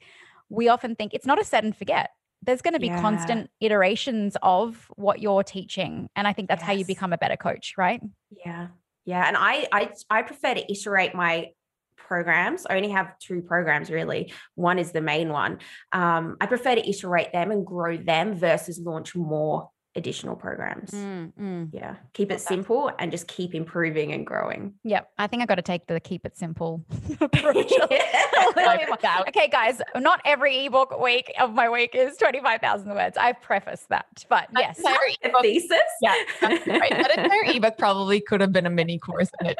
we 0.50 0.68
often 0.68 0.94
think 0.94 1.12
it's 1.12 1.26
not 1.26 1.40
a 1.40 1.44
set 1.44 1.64
and 1.64 1.76
forget 1.76 2.10
there's 2.42 2.62
going 2.62 2.74
to 2.74 2.80
be 2.80 2.86
Yeah. 2.86 3.00
constant 3.00 3.50
iterations 3.60 4.36
of 4.42 4.88
what 4.94 5.20
you're 5.20 5.42
teaching 5.42 6.08
and 6.14 6.28
i 6.28 6.32
think 6.32 6.48
that's 6.48 6.62
how 6.62 6.72
you 6.72 6.84
become 6.84 7.12
a 7.12 7.18
better 7.18 7.36
coach 7.36 7.74
right 7.76 8.00
Yeah. 8.46 8.68
Yeah. 9.04 9.26
And 9.26 9.36
I 9.36 9.66
I 9.72 9.90
I 10.10 10.22
prefer 10.22 10.54
to 10.54 10.72
iterate 10.72 11.14
my 11.14 11.48
programs. 11.96 12.66
I 12.68 12.76
only 12.76 12.90
have 12.90 13.18
two 13.18 13.40
programs 13.40 13.90
really. 13.90 14.32
One 14.56 14.78
is 14.78 14.92
the 14.92 15.00
main 15.00 15.28
one. 15.28 15.58
Um, 15.92 16.36
I 16.40 16.46
prefer 16.46 16.74
to 16.74 16.88
iterate 16.88 17.32
them 17.32 17.50
and 17.50 17.64
grow 17.64 17.96
them 17.96 18.34
versus 18.34 18.80
launch 18.80 19.14
more 19.14 19.70
additional 19.96 20.36
programs. 20.36 20.90
Mm, 20.92 21.32
mm. 21.40 21.68
Yeah. 21.72 21.96
Keep 22.12 22.30
it 22.30 22.40
simple 22.40 22.92
and 23.00 23.10
just 23.10 23.26
keep 23.26 23.54
improving 23.54 24.12
and 24.12 24.24
growing. 24.24 24.74
Yep. 24.84 25.10
I 25.18 25.26
think 25.26 25.42
I 25.42 25.46
got 25.46 25.56
to 25.56 25.62
take 25.62 25.86
the 25.88 25.98
keep 25.98 26.24
it 26.24 26.36
simple 26.36 26.84
approach. 27.20 27.72
a 27.72 27.74
little 27.74 27.88
bit 27.88 28.88
more. 28.88 28.96
That- 29.00 29.24
Okay, 29.28 29.48
guys, 29.48 29.80
not 29.96 30.20
every 30.24 30.66
ebook 30.66 30.98
week 31.00 31.32
of 31.40 31.52
my 31.54 31.68
week 31.68 31.94
is 31.94 32.16
25,000 32.18 32.88
words. 32.94 33.16
I've 33.16 33.40
prefaced 33.42 33.88
that, 33.88 34.06
but 34.28 34.48
yes. 34.56 34.78
Entire 34.78 34.96
ebook- 35.22 35.42
thesis. 35.42 35.78
Yeah, 36.02 36.14
that's 36.40 36.66
right. 36.66 36.90
That 36.90 37.18
entire 37.18 37.44
ebook 37.56 37.76
probably 37.78 38.20
could 38.20 38.40
have 38.40 38.52
been 38.52 38.66
a 38.66 38.70
mini 38.70 38.98
course 38.98 39.30
in 39.40 39.46
it. 39.46 39.58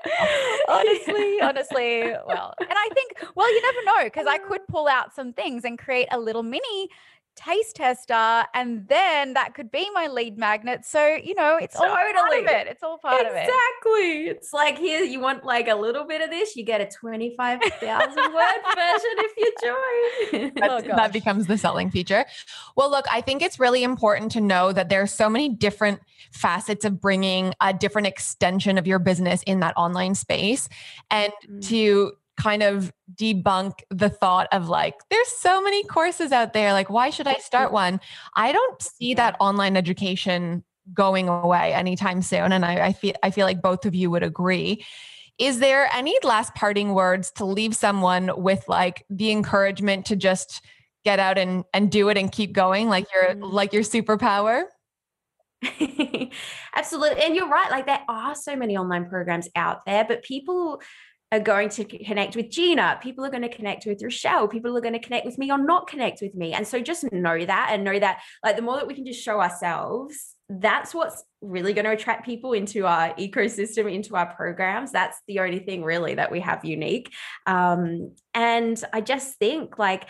honestly, 0.68 1.40
honestly. 1.42 2.02
Well, 2.26 2.54
and 2.60 2.68
I 2.70 2.88
think, 2.94 3.12
well, 3.34 3.52
you 3.52 3.62
never 3.62 3.84
know 3.84 4.04
because 4.04 4.26
I 4.28 4.38
could 4.38 4.60
pull 4.68 4.88
out 4.88 5.14
some 5.14 5.32
things 5.32 5.64
and 5.64 5.78
create 5.78 6.08
a 6.12 6.18
little 6.18 6.42
mini 6.42 6.88
taste 7.36 7.76
tester, 7.76 8.44
and 8.54 8.86
then 8.88 9.32
that 9.34 9.54
could 9.54 9.70
be 9.70 9.88
my 9.94 10.06
lead 10.08 10.36
magnet. 10.36 10.84
So, 10.84 11.16
you 11.16 11.34
know, 11.34 11.56
it's 11.56 11.74
all 11.76 11.86
part 11.88 12.14
of 12.14 12.46
it. 12.46 12.66
It's 12.66 12.82
all 12.82 12.98
part 12.98 13.24
of 13.24 13.32
it. 13.34 13.48
Exactly. 13.48 14.28
It's 14.28 14.52
like 14.52 14.76
here, 14.78 15.02
you 15.02 15.20
want 15.20 15.44
like 15.44 15.68
a 15.68 15.74
little 15.74 16.04
bit 16.04 16.20
of 16.20 16.30
this, 16.30 16.54
you 16.56 16.64
get 16.64 16.80
a 16.80 16.86
25,000 16.86 17.70
word 17.90 18.60
version 18.74 19.14
if 19.18 19.36
you 19.36 19.52
join. 19.62 20.52
Oh, 20.62 20.80
That, 20.80 20.96
that 20.96 21.12
becomes 21.12 21.46
the 21.46 21.56
selling 21.56 21.90
feature. 21.90 22.24
Well, 22.76 22.90
look, 22.90 23.06
I 23.10 23.20
think 23.20 23.42
it's 23.42 23.58
really 23.58 23.82
important 23.84 24.32
to 24.32 24.40
know 24.40 24.72
that 24.72 24.88
there 24.88 25.00
are 25.00 25.06
so 25.06 25.30
many 25.30 25.48
different 25.48 26.00
facets 26.32 26.84
of 26.84 27.00
bringing 27.00 27.54
a 27.60 27.72
different 27.72 28.06
extension 28.06 28.76
of 28.78 28.86
your 28.86 28.98
business 28.98 29.42
in 29.44 29.60
that 29.60 29.74
online 29.76 30.14
space 30.14 30.68
and 31.10 31.32
Mm. 31.48 31.66
to 31.68 32.12
kind 32.41 32.62
of 32.62 32.91
debunk 33.14 33.72
the 33.91 34.09
thought 34.09 34.49
of 34.51 34.68
like 34.68 34.95
there's 35.11 35.28
so 35.28 35.61
many 35.61 35.82
courses 35.84 36.32
out 36.32 36.53
there 36.55 36.72
like 36.72 36.88
why 36.88 37.11
should 37.11 37.26
i 37.26 37.34
start 37.34 37.70
one 37.72 38.01
i 38.34 38.51
don't 38.53 38.80
see 38.80 39.12
that 39.14 39.36
online 39.41 39.76
education 39.76 40.64
going 40.95 41.28
away 41.28 41.72
anytime 41.74 42.22
soon 42.22 42.51
and 42.53 42.64
I, 42.64 42.86
I 42.86 42.93
feel 42.93 43.14
i 43.22 43.30
feel 43.30 43.47
like 43.47 43.61
both 43.61 43.84
of 43.84 43.95
you 43.95 44.11
would 44.11 44.22
agree 44.22 44.84
is 45.38 45.59
there 45.59 45.88
any 45.93 46.16
last 46.22 46.55
parting 46.55 46.95
words 46.95 47.30
to 47.32 47.45
leave 47.45 47.74
someone 47.76 48.30
with 48.36 48.64
like 48.68 49.05
the 49.11 49.30
encouragement 49.30 50.07
to 50.07 50.16
just 50.16 50.64
get 51.05 51.18
out 51.18 51.36
and 51.38 51.64
and 51.74 51.91
do 51.91 52.09
it 52.09 52.16
and 52.16 52.32
keep 52.32 52.53
going 52.53 52.88
like 52.88 53.07
your 53.14 53.34
Mm. 53.34 53.53
like 53.53 53.72
your 53.72 53.82
superpower 53.82 54.64
Absolutely. 56.74 57.22
And 57.22 57.36
you're 57.36 57.49
right. 57.49 57.70
Like 57.70 57.84
there 57.86 58.01
are 58.09 58.34
so 58.34 58.57
many 58.57 58.78
online 58.78 59.09
programs 59.11 59.47
out 59.55 59.84
there, 59.84 60.05
but 60.09 60.22
people 60.22 60.80
are 61.32 61.40
going 61.40 61.68
to 61.68 61.84
connect 61.84 62.34
with 62.34 62.50
Gina. 62.50 62.98
People 63.02 63.24
are 63.24 63.30
going 63.30 63.42
to 63.42 63.48
connect 63.48 63.86
with 63.86 64.00
Rachelle. 64.00 64.50
People 64.50 64.76
are 64.76 64.80
going 64.80 64.94
to 64.94 64.98
connect 64.98 65.24
with 65.24 65.38
me 65.38 65.50
or 65.50 65.58
not 65.58 65.86
connect 65.86 66.20
with 66.20 66.34
me. 66.34 66.52
And 66.52 66.66
so 66.66 66.80
just 66.80 67.10
know 67.12 67.44
that 67.44 67.70
and 67.72 67.84
know 67.84 67.98
that 67.98 68.20
like 68.42 68.56
the 68.56 68.62
more 68.62 68.76
that 68.76 68.88
we 68.88 68.94
can 68.94 69.06
just 69.06 69.22
show 69.22 69.40
ourselves, 69.40 70.34
that's 70.48 70.92
what's 70.92 71.22
really 71.40 71.72
going 71.72 71.84
to 71.84 71.92
attract 71.92 72.26
people 72.26 72.52
into 72.52 72.84
our 72.84 73.14
ecosystem, 73.14 73.92
into 73.92 74.16
our 74.16 74.34
programs. 74.34 74.90
That's 74.90 75.18
the 75.28 75.38
only 75.38 75.60
thing 75.60 75.84
really 75.84 76.14
that 76.14 76.32
we 76.32 76.40
have 76.40 76.64
unique. 76.64 77.12
Um, 77.46 78.16
and 78.34 78.82
I 78.92 79.00
just 79.00 79.38
think 79.38 79.78
like, 79.78 80.08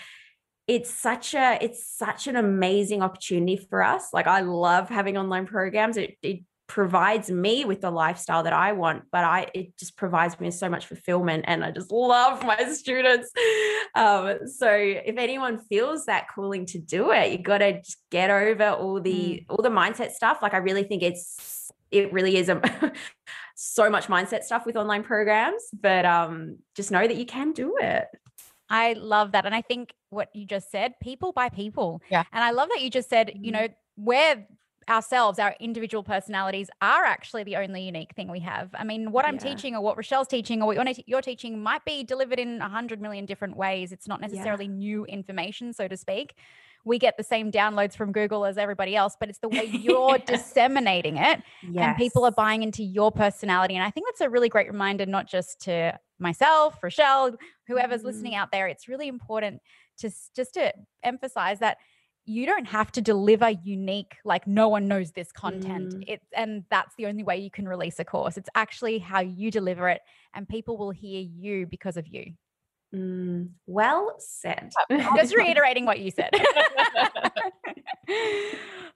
it's 0.66 0.90
such 0.90 1.34
a 1.34 1.58
it's 1.60 1.84
such 1.84 2.28
an 2.28 2.36
amazing 2.36 3.02
opportunity 3.02 3.56
for 3.56 3.82
us 3.82 4.10
like 4.12 4.28
i 4.28 4.40
love 4.40 4.88
having 4.88 5.18
online 5.18 5.44
programs 5.44 5.96
it, 5.96 6.16
it 6.22 6.44
provides 6.70 7.28
me 7.28 7.64
with 7.64 7.80
the 7.80 7.90
lifestyle 7.90 8.44
that 8.44 8.52
I 8.52 8.70
want, 8.70 9.02
but 9.10 9.24
I 9.24 9.48
it 9.54 9.76
just 9.76 9.96
provides 9.96 10.38
me 10.38 10.52
so 10.52 10.68
much 10.68 10.86
fulfillment 10.86 11.44
and 11.48 11.64
I 11.64 11.72
just 11.72 11.90
love 11.90 12.44
my 12.46 12.72
students. 12.72 13.28
Um, 13.96 14.46
so 14.46 14.70
if 14.70 15.16
anyone 15.18 15.58
feels 15.58 16.06
that 16.06 16.28
calling 16.32 16.66
to 16.66 16.78
do 16.78 17.10
it, 17.10 17.32
you 17.32 17.38
got 17.38 17.58
to 17.58 17.80
just 17.82 17.98
get 18.12 18.30
over 18.30 18.68
all 18.68 19.00
the 19.00 19.10
mm. 19.10 19.46
all 19.48 19.62
the 19.62 19.68
mindset 19.68 20.12
stuff. 20.12 20.38
Like 20.42 20.54
I 20.54 20.58
really 20.58 20.84
think 20.84 21.02
it's 21.02 21.72
it 21.90 22.12
really 22.12 22.36
is 22.36 22.48
a 22.48 22.62
so 23.56 23.90
much 23.90 24.06
mindset 24.06 24.44
stuff 24.44 24.64
with 24.64 24.76
online 24.76 25.02
programs, 25.02 25.64
but 25.72 26.06
um 26.06 26.58
just 26.76 26.92
know 26.92 27.04
that 27.04 27.16
you 27.16 27.26
can 27.26 27.50
do 27.50 27.78
it. 27.80 28.06
I 28.68 28.92
love 28.92 29.32
that. 29.32 29.44
And 29.44 29.56
I 29.56 29.62
think 29.62 29.92
what 30.10 30.28
you 30.36 30.46
just 30.46 30.70
said, 30.70 30.94
people 31.02 31.32
by 31.32 31.48
people. 31.48 32.00
Yeah. 32.08 32.22
And 32.32 32.44
I 32.44 32.52
love 32.52 32.68
that 32.72 32.80
you 32.80 32.90
just 32.90 33.10
said, 33.10 33.32
you 33.34 33.50
mm-hmm. 33.50 33.62
know, 33.62 33.68
we're 33.96 34.46
ourselves, 34.88 35.38
our 35.38 35.54
individual 35.60 36.02
personalities 36.02 36.68
are 36.80 37.04
actually 37.04 37.44
the 37.44 37.56
only 37.56 37.82
unique 37.82 38.12
thing 38.14 38.30
we 38.30 38.40
have. 38.40 38.70
I 38.74 38.84
mean, 38.84 39.12
what 39.12 39.26
I'm 39.26 39.38
teaching 39.38 39.74
or 39.74 39.80
what 39.80 39.96
Rachelle's 39.96 40.28
teaching 40.28 40.62
or 40.62 40.66
what 40.66 41.08
you're 41.08 41.22
teaching 41.22 41.62
might 41.62 41.84
be 41.84 42.02
delivered 42.02 42.38
in 42.38 42.60
a 42.60 42.68
hundred 42.68 43.00
million 43.00 43.26
different 43.26 43.56
ways. 43.56 43.92
It's 43.92 44.08
not 44.08 44.20
necessarily 44.20 44.66
yeah. 44.66 44.72
new 44.72 45.04
information, 45.04 45.72
so 45.72 45.86
to 45.86 45.96
speak. 45.96 46.34
We 46.84 46.98
get 46.98 47.18
the 47.18 47.22
same 47.22 47.52
downloads 47.52 47.94
from 47.94 48.10
Google 48.10 48.46
as 48.46 48.56
everybody 48.56 48.96
else, 48.96 49.14
but 49.20 49.28
it's 49.28 49.38
the 49.38 49.50
way 49.50 49.64
you're 49.70 50.18
disseminating 50.18 51.18
it 51.18 51.42
yes. 51.62 51.74
and 51.76 51.96
people 51.96 52.24
are 52.24 52.32
buying 52.32 52.62
into 52.62 52.82
your 52.82 53.12
personality. 53.12 53.74
And 53.74 53.84
I 53.84 53.90
think 53.90 54.06
that's 54.08 54.22
a 54.22 54.30
really 54.30 54.48
great 54.48 54.68
reminder, 54.68 55.04
not 55.04 55.28
just 55.28 55.60
to 55.62 55.98
myself, 56.18 56.80
Rachelle, 56.82 57.36
whoever's 57.66 57.98
mm-hmm. 57.98 58.06
listening 58.06 58.34
out 58.34 58.50
there. 58.50 58.66
It's 58.66 58.88
really 58.88 59.08
important 59.08 59.60
to 59.98 60.10
just 60.34 60.54
to 60.54 60.72
emphasize 61.02 61.58
that 61.58 61.76
you 62.26 62.46
don't 62.46 62.66
have 62.66 62.92
to 62.92 63.00
deliver 63.00 63.50
unique 63.64 64.16
like 64.24 64.46
no 64.46 64.68
one 64.68 64.86
knows 64.86 65.10
this 65.12 65.32
content. 65.32 65.94
Mm. 65.94 66.04
it 66.06 66.20
and 66.36 66.64
that's 66.70 66.94
the 66.96 67.06
only 67.06 67.22
way 67.22 67.38
you 67.38 67.50
can 67.50 67.68
release 67.68 67.98
a 67.98 68.04
course. 68.04 68.36
It's 68.36 68.50
actually 68.54 68.98
how 68.98 69.20
you 69.20 69.50
deliver 69.50 69.88
it 69.88 70.00
and 70.34 70.48
people 70.48 70.76
will 70.76 70.90
hear 70.90 71.20
you 71.20 71.66
because 71.66 71.96
of 71.96 72.06
you 72.06 72.32
Mm, 72.94 73.50
well 73.66 74.16
said. 74.18 74.72
Just 75.16 75.36
reiterating 75.36 75.84
what 75.86 76.00
you 76.00 76.10
said. 76.10 76.30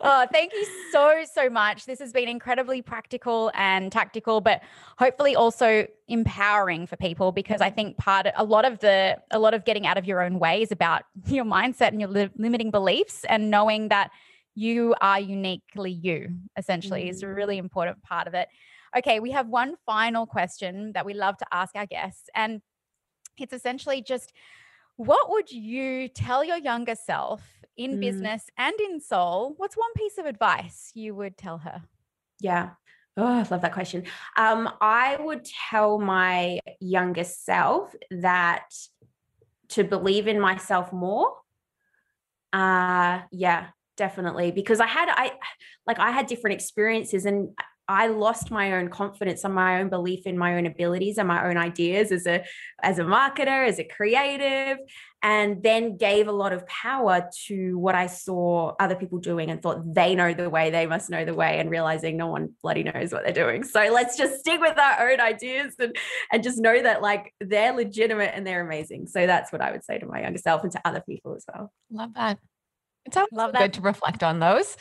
oh, 0.01 0.27
thank 0.33 0.53
you 0.53 0.67
so, 0.91 1.23
so 1.33 1.49
much. 1.49 1.87
This 1.87 2.01
has 2.01 2.13
been 2.13 2.29
incredibly 2.29 2.83
practical 2.83 3.53
and 3.55 3.93
tactical, 3.93 4.41
but 4.41 4.63
hopefully 4.99 5.37
also 5.37 5.87
empowering 6.09 6.89
for 6.89 6.97
people 6.97 7.31
because 7.31 7.61
I 7.61 7.71
think 7.71 7.97
part, 7.97 8.27
a 8.37 8.43
lot 8.43 8.65
of 8.65 8.81
the, 8.81 9.17
a 9.31 9.39
lot 9.39 9.55
of 9.55 9.65
getting 9.65 9.87
out 9.87 9.97
of 9.97 10.05
your 10.07 10.23
own 10.23 10.41
way 10.41 10.63
is 10.63 10.73
about 10.73 11.05
your 11.27 11.45
mindset 11.45 11.89
and 11.89 12.01
your 12.01 12.11
li- 12.11 12.31
limiting 12.37 12.73
beliefs 12.73 13.25
and 13.29 13.49
knowing 13.49 13.89
that 13.89 14.11
you 14.57 14.95
are 15.01 15.21
uniquely 15.21 15.93
you, 15.93 16.31
essentially, 16.57 17.05
mm. 17.05 17.11
is 17.11 17.23
a 17.23 17.27
mm. 17.27 17.37
really 17.37 17.59
important 17.59 18.03
part 18.03 18.27
of 18.27 18.35
it. 18.35 18.49
Okay, 18.97 19.19
we 19.21 19.33
have 19.33 19.49
one 19.49 19.75
final 19.87 20.27
question 20.27 20.93
that 20.95 21.05
we 21.05 21.15
love 21.15 21.37
to 21.39 21.47
ask 21.53 21.75
our 21.75 21.87
guests. 21.87 22.29
And 22.35 22.61
it's 23.41 23.53
essentially 23.53 24.03
just 24.03 24.33
what 24.97 25.31
would 25.31 25.51
you 25.51 26.09
tell 26.09 26.45
your 26.45 26.57
younger 26.57 26.95
self 26.95 27.43
in 27.77 27.97
mm. 27.97 28.01
business 28.01 28.45
and 28.57 28.75
in 28.81 29.01
soul? 29.01 29.55
What's 29.57 29.77
one 29.77 29.93
piece 29.97 30.19
of 30.19 30.27
advice 30.27 30.93
you 30.95 31.15
would 31.15 31.37
tell 31.37 31.59
her? 31.59 31.83
Yeah. 32.41 32.71
Oh, 33.17 33.27
I 33.27 33.47
love 33.49 33.63
that 33.63 33.73
question. 33.73 34.05
Um, 34.37 34.69
I 34.81 35.17
would 35.21 35.45
tell 35.71 35.99
my 35.99 36.59
younger 36.81 37.25
self 37.25 37.95
that 38.11 38.69
to 39.71 39.85
believe 39.85 40.27
in 40.27 40.41
myself 40.41 40.93
more. 40.93 41.33
Uh 42.53 43.23
yeah, 43.33 43.69
definitely. 43.97 44.53
Because 44.53 44.79
I 44.79 44.87
had 44.87 45.09
I 45.11 45.33
like 45.87 45.99
I 45.99 46.13
had 46.13 46.27
different 46.27 46.55
experiences 46.55 47.27
and 47.27 47.49
I 47.89 48.07
lost 48.07 48.51
my 48.51 48.73
own 48.73 48.89
confidence 48.89 49.45
and 49.45 49.55
my 49.55 49.81
own 49.81 49.89
belief 49.89 50.27
in 50.27 50.39
my 50.39 50.57
own 50.57 50.67
abilities 50.67 51.19
and 51.19 51.29
my 51.29 51.47
own 51.49 51.57
ideas 51.57 52.13
as 52.13 52.27
a 52.27 52.45
as 52.83 52.99
a 52.99 53.03
marketer, 53.03 53.69
as 53.69 53.79
a 53.79 53.85
creative, 53.85 54.79
and 55.23 55.63
then 55.63 55.97
gave 55.97 56.27
a 56.27 56.33
lot 56.33 56.53
of 56.53 56.67
power 56.67 57.29
to 57.47 57.79
what 57.79 57.95
I 57.95 58.07
saw 58.07 58.75
other 58.81 58.95
people 58.95 59.19
doing 59.19 59.51
and 59.51 59.61
thought 59.61 59.95
they 59.95 60.15
know 60.15 60.33
the 60.33 60.49
way, 60.49 60.71
they 60.71 60.87
must 60.87 61.11
know 61.11 61.25
the 61.25 61.35
way, 61.35 61.59
and 61.59 61.71
realizing 61.71 62.17
no 62.17 62.29
one 62.29 62.55
bloody 62.63 62.85
knows 62.85 63.13
what 63.13 63.23
they're 63.25 63.33
doing. 63.33 63.65
So 63.65 63.91
let's 63.93 64.17
just 64.17 64.41
stick 64.41 64.61
with 64.61 64.79
our 64.79 65.11
own 65.11 65.21
ideas 65.21 65.75
and 65.79 65.95
and 66.33 66.43
just 66.43 66.59
know 66.59 66.83
that 66.83 67.03
like 67.03 67.35
they're 67.41 67.75
legitimate 67.75 68.33
and 68.35 68.47
they're 68.47 68.65
amazing. 68.65 69.09
So 69.09 69.27
that's 69.27 69.53
what 69.53 69.61
I 69.61 69.73
would 69.73 69.85
say 69.85 69.99
to 69.99 70.07
my 70.07 70.23
younger 70.23 70.39
self 70.39 70.63
and 70.63 70.73
to 70.73 70.81
other 70.85 71.03
people 71.07 71.35
as 71.35 71.45
well. 71.53 71.71
Love 71.91 72.15
that. 72.15 72.39
It's 73.05 73.15
sounds 73.15 73.29
Love 73.33 73.53
that. 73.53 73.59
good 73.59 73.73
to 73.75 73.81
reflect 73.83 74.23
on 74.23 74.41
those. 74.41 74.77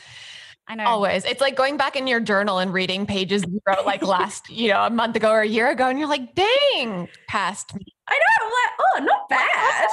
I 0.66 0.76
know. 0.76 0.84
Always. 0.84 1.24
It's 1.24 1.40
like 1.40 1.56
going 1.56 1.76
back 1.76 1.94
in 1.94 2.06
your 2.06 2.20
journal 2.20 2.58
and 2.58 2.72
reading 2.72 3.06
pages 3.06 3.44
you 3.46 3.60
wrote 3.66 3.84
like 3.84 4.02
last, 4.02 4.48
you 4.50 4.70
know, 4.70 4.82
a 4.84 4.90
month 4.90 5.16
ago 5.16 5.30
or 5.30 5.42
a 5.42 5.46
year 5.46 5.70
ago, 5.70 5.88
and 5.88 5.98
you're 5.98 6.08
like, 6.08 6.34
dang, 6.34 7.08
past 7.28 7.74
me. 7.74 7.84
I 8.06 8.12
know. 8.12 8.46
I'm 8.46 8.50
like, 8.50 8.72
oh, 8.80 9.04
not 9.04 9.28
bad. 9.30 9.88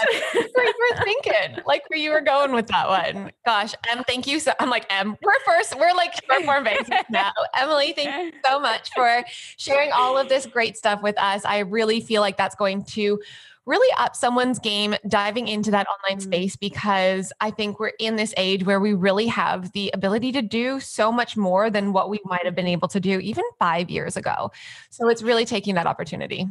where 0.53 0.65
you 0.65 0.73
were 0.89 1.03
thinking, 1.03 1.63
like 1.65 1.89
where 1.89 1.99
you 1.99 2.11
were 2.11 2.21
going 2.21 2.51
with 2.53 2.67
that 2.67 2.87
one. 2.89 3.31
Gosh, 3.45 3.73
Em, 3.89 4.03
thank 4.05 4.27
you. 4.27 4.39
So 4.39 4.51
I'm 4.59 4.69
like, 4.69 4.85
Em, 4.89 5.17
we're 5.21 5.39
first, 5.45 5.77
we're 5.77 5.93
like 5.93 6.13
short 6.25 6.43
form 6.43 6.63
basis 6.65 6.89
now. 7.09 7.31
Emily, 7.55 7.93
thank 7.95 8.33
you 8.33 8.39
so 8.45 8.59
much 8.59 8.89
for 8.93 9.23
sharing 9.57 9.91
all 9.93 10.17
of 10.17 10.27
this 10.27 10.45
great 10.45 10.77
stuff 10.77 11.01
with 11.01 11.17
us. 11.17 11.45
I 11.45 11.59
really 11.59 12.01
feel 12.01 12.21
like 12.21 12.35
that's 12.35 12.55
going 12.55 12.83
to 12.85 13.21
really 13.65 13.93
up 13.97 14.15
someone's 14.15 14.59
game 14.59 14.95
diving 15.07 15.47
into 15.47 15.71
that 15.71 15.87
online 15.87 16.19
mm-hmm. 16.19 16.31
space 16.31 16.55
because 16.55 17.31
I 17.39 17.51
think 17.51 17.79
we're 17.79 17.91
in 17.99 18.15
this 18.15 18.33
age 18.37 18.65
where 18.65 18.79
we 18.79 18.93
really 18.93 19.27
have 19.27 19.71
the 19.73 19.91
ability 19.93 20.31
to 20.33 20.41
do 20.41 20.79
so 20.79 21.11
much 21.11 21.37
more 21.37 21.69
than 21.69 21.93
what 21.93 22.09
we 22.09 22.19
might 22.25 22.45
have 22.45 22.55
been 22.55 22.67
able 22.67 22.87
to 22.89 22.99
do 22.99 23.19
even 23.19 23.43
five 23.59 23.89
years 23.89 24.17
ago. 24.17 24.51
So 24.89 25.09
it's 25.09 25.21
really 25.21 25.45
taking 25.45 25.75
that 25.75 25.87
opportunity. 25.87 26.47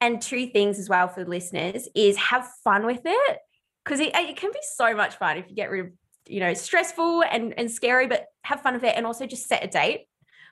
And 0.00 0.20
two 0.20 0.48
things 0.48 0.78
as 0.78 0.88
well 0.88 1.06
for 1.06 1.22
the 1.22 1.30
listeners 1.30 1.88
is 1.94 2.16
have 2.16 2.48
fun 2.64 2.86
with 2.86 3.02
it 3.04 3.38
because 3.84 4.00
it, 4.00 4.12
it 4.14 4.36
can 4.36 4.50
be 4.50 4.58
so 4.74 4.94
much 4.94 5.16
fun 5.16 5.38
if 5.38 5.48
you 5.48 5.54
get 5.54 5.70
rid 5.70 5.86
of 5.86 5.92
you 6.26 6.40
know 6.40 6.54
stressful 6.54 7.22
and 7.24 7.52
and 7.58 7.70
scary 7.70 8.06
but 8.06 8.26
have 8.44 8.60
fun 8.60 8.74
with 8.74 8.84
it 8.84 8.94
and 8.96 9.06
also 9.06 9.26
just 9.26 9.48
set 9.48 9.64
a 9.64 9.66
date 9.66 10.02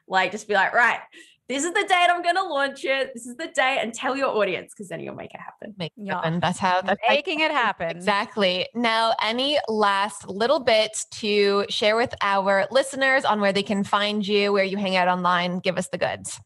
like 0.08 0.32
just 0.32 0.48
be 0.48 0.54
like 0.54 0.72
right 0.72 0.98
this 1.50 1.64
is 1.64 1.72
the 1.72 1.82
date 1.82 2.06
I'm 2.08 2.22
going 2.22 2.36
to 2.36 2.44
launch 2.44 2.84
it. 2.84 3.10
This 3.12 3.26
is 3.26 3.34
the 3.36 3.48
date, 3.48 3.80
and 3.82 3.92
tell 3.92 4.16
your 4.16 4.28
audience 4.28 4.72
because 4.72 4.88
then 4.88 5.00
you'll 5.00 5.16
make 5.16 5.34
it 5.34 5.40
happen. 5.40 5.74
Make 5.76 5.92
it 5.96 6.08
happen. 6.08 6.38
That's 6.38 6.60
how 6.60 6.80
that's 6.80 7.00
making 7.08 7.40
it 7.40 7.50
happen. 7.50 7.90
Exactly. 7.90 8.68
Now, 8.74 9.14
any 9.20 9.58
last 9.66 10.28
little 10.28 10.60
bits 10.60 11.06
to 11.06 11.66
share 11.68 11.96
with 11.96 12.14
our 12.22 12.68
listeners 12.70 13.24
on 13.24 13.40
where 13.40 13.52
they 13.52 13.64
can 13.64 13.82
find 13.82 14.26
you, 14.26 14.52
where 14.52 14.62
you 14.62 14.76
hang 14.76 14.94
out 14.94 15.08
online? 15.08 15.58
Give 15.58 15.76
us 15.76 15.88
the 15.88 15.98
goods. 15.98 16.40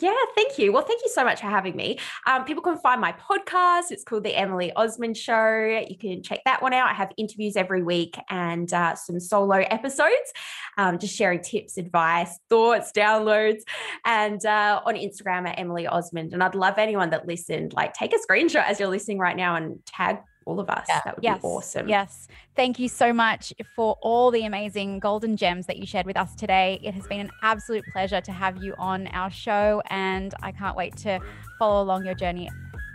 Yeah, 0.00 0.14
thank 0.36 0.58
you. 0.58 0.72
Well, 0.72 0.84
thank 0.84 1.02
you 1.02 1.10
so 1.12 1.24
much 1.24 1.40
for 1.40 1.48
having 1.48 1.74
me. 1.74 1.98
Um, 2.24 2.44
people 2.44 2.62
can 2.62 2.78
find 2.78 3.00
my 3.00 3.12
podcast. 3.12 3.90
It's 3.90 4.04
called 4.04 4.22
The 4.22 4.36
Emily 4.36 4.72
Osmond 4.74 5.16
Show. 5.16 5.84
You 5.88 5.98
can 5.98 6.22
check 6.22 6.40
that 6.44 6.62
one 6.62 6.72
out. 6.72 6.88
I 6.88 6.94
have 6.94 7.10
interviews 7.16 7.56
every 7.56 7.82
week 7.82 8.16
and 8.30 8.72
uh, 8.72 8.94
some 8.94 9.18
solo 9.18 9.56
episodes, 9.56 10.32
um, 10.76 11.00
just 11.00 11.16
sharing 11.16 11.40
tips, 11.40 11.78
advice, 11.78 12.38
thoughts, 12.48 12.92
downloads, 12.92 13.62
and 14.04 14.44
uh, 14.46 14.80
on 14.86 14.94
Instagram 14.94 15.48
at 15.48 15.58
Emily 15.58 15.88
Osmond. 15.88 16.32
And 16.32 16.44
I'd 16.44 16.54
love 16.54 16.74
anyone 16.78 17.10
that 17.10 17.26
listened, 17.26 17.72
like 17.72 17.92
take 17.92 18.14
a 18.14 18.18
screenshot 18.18 18.68
as 18.68 18.78
you're 18.78 18.88
listening 18.88 19.18
right 19.18 19.36
now 19.36 19.56
and 19.56 19.84
tag 19.84 20.18
all 20.48 20.58
of 20.58 20.70
us. 20.70 20.86
Yeah. 20.88 21.00
That 21.04 21.16
would 21.16 21.22
yes. 21.22 21.40
be 21.40 21.46
awesome. 21.46 21.88
Yes. 21.88 22.28
Thank 22.56 22.78
you 22.78 22.88
so 22.88 23.12
much 23.12 23.52
for 23.76 23.96
all 24.00 24.30
the 24.30 24.44
amazing 24.44 24.98
golden 24.98 25.36
gems 25.36 25.66
that 25.66 25.76
you 25.76 25.86
shared 25.86 26.06
with 26.06 26.16
us 26.16 26.34
today. 26.34 26.80
It 26.82 26.94
has 26.94 27.06
been 27.06 27.20
an 27.20 27.30
absolute 27.42 27.84
pleasure 27.92 28.20
to 28.22 28.32
have 28.32 28.62
you 28.62 28.74
on 28.78 29.06
our 29.08 29.30
show, 29.30 29.82
and 29.90 30.34
I 30.42 30.52
can't 30.52 30.76
wait 30.76 30.96
to 30.98 31.20
follow 31.58 31.82
along 31.82 32.06
your 32.06 32.14
journey 32.14 32.50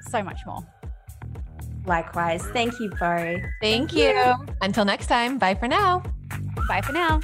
so 0.10 0.24
much 0.24 0.40
more. 0.46 0.66
Likewise. 1.86 2.44
Thank 2.48 2.80
you, 2.80 2.90
Bo. 3.00 3.38
Thank 3.62 3.94
you. 3.94 4.34
Until 4.62 4.86
next 4.86 5.08
time, 5.08 5.38
bye 5.38 5.56
for 5.56 5.68
now. 5.68 6.02
Bye 6.68 6.82
for 6.82 6.94
now. 6.94 7.22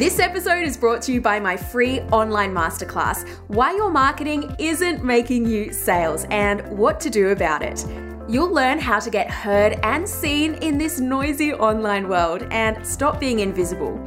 This 0.00 0.18
episode 0.18 0.64
is 0.64 0.78
brought 0.78 1.02
to 1.02 1.12
you 1.12 1.20
by 1.20 1.38
my 1.38 1.58
free 1.58 2.00
online 2.10 2.54
masterclass 2.54 3.28
Why 3.48 3.72
Your 3.76 3.90
Marketing 3.90 4.56
Isn't 4.58 5.04
Making 5.04 5.44
You 5.44 5.74
Sales 5.74 6.24
and 6.30 6.66
What 6.70 7.00
to 7.00 7.10
Do 7.10 7.28
About 7.32 7.60
It. 7.62 7.84
You'll 8.26 8.50
learn 8.50 8.78
how 8.78 8.98
to 8.98 9.10
get 9.10 9.30
heard 9.30 9.78
and 9.82 10.08
seen 10.08 10.54
in 10.54 10.78
this 10.78 11.00
noisy 11.00 11.52
online 11.52 12.08
world 12.08 12.46
and 12.50 12.86
stop 12.86 13.20
being 13.20 13.40
invisible. 13.40 14.02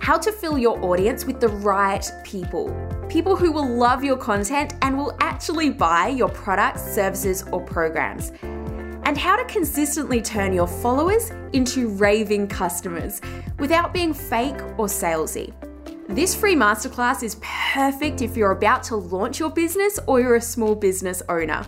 How 0.00 0.18
to 0.18 0.32
fill 0.32 0.58
your 0.58 0.84
audience 0.84 1.26
with 1.26 1.38
the 1.38 1.50
right 1.50 2.04
people. 2.24 2.74
People 3.08 3.36
who 3.36 3.52
will 3.52 3.68
love 3.68 4.02
your 4.02 4.16
content 4.16 4.74
and 4.82 4.98
will 4.98 5.16
actually 5.20 5.70
buy 5.70 6.08
your 6.08 6.28
products, 6.28 6.82
services, 6.82 7.44
or 7.52 7.60
programs. 7.60 8.32
And 8.42 9.16
how 9.16 9.36
to 9.36 9.44
consistently 9.44 10.20
turn 10.20 10.52
your 10.52 10.66
followers 10.66 11.30
into 11.52 11.86
raving 11.86 12.48
customers 12.48 13.20
without 13.58 13.92
being 13.92 14.12
fake 14.12 14.60
or 14.78 14.86
salesy. 14.86 15.52
This 16.08 16.36
free 16.36 16.54
masterclass 16.54 17.24
is 17.24 17.36
perfect 17.42 18.22
if 18.22 18.36
you're 18.36 18.52
about 18.52 18.84
to 18.84 18.96
launch 18.96 19.40
your 19.40 19.50
business 19.50 19.98
or 20.06 20.20
you're 20.20 20.36
a 20.36 20.40
small 20.40 20.76
business 20.76 21.20
owner. 21.28 21.66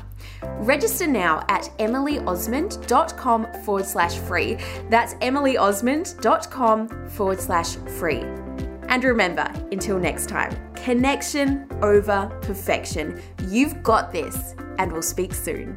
Register 0.59 1.09
now 1.09 1.45
at 1.49 1.64
emilyosmond.com 1.78 3.62
forward 3.64 3.84
slash 3.84 4.16
free. 4.16 4.57
That's 4.91 5.14
emilyosmond.com 5.14 7.09
forward 7.09 7.41
slash 7.41 7.76
free. 7.99 8.22
And 8.89 9.05
remember, 9.05 9.53
until 9.72 9.99
next 9.99 10.28
time, 10.28 10.57
connection 10.74 11.68
over 11.82 12.26
perfection. 12.41 13.20
You've 13.49 13.82
got 13.82 14.12
this, 14.12 14.55
and 14.78 14.91
we'll 14.93 15.03
speak 15.03 15.34
soon. 15.34 15.76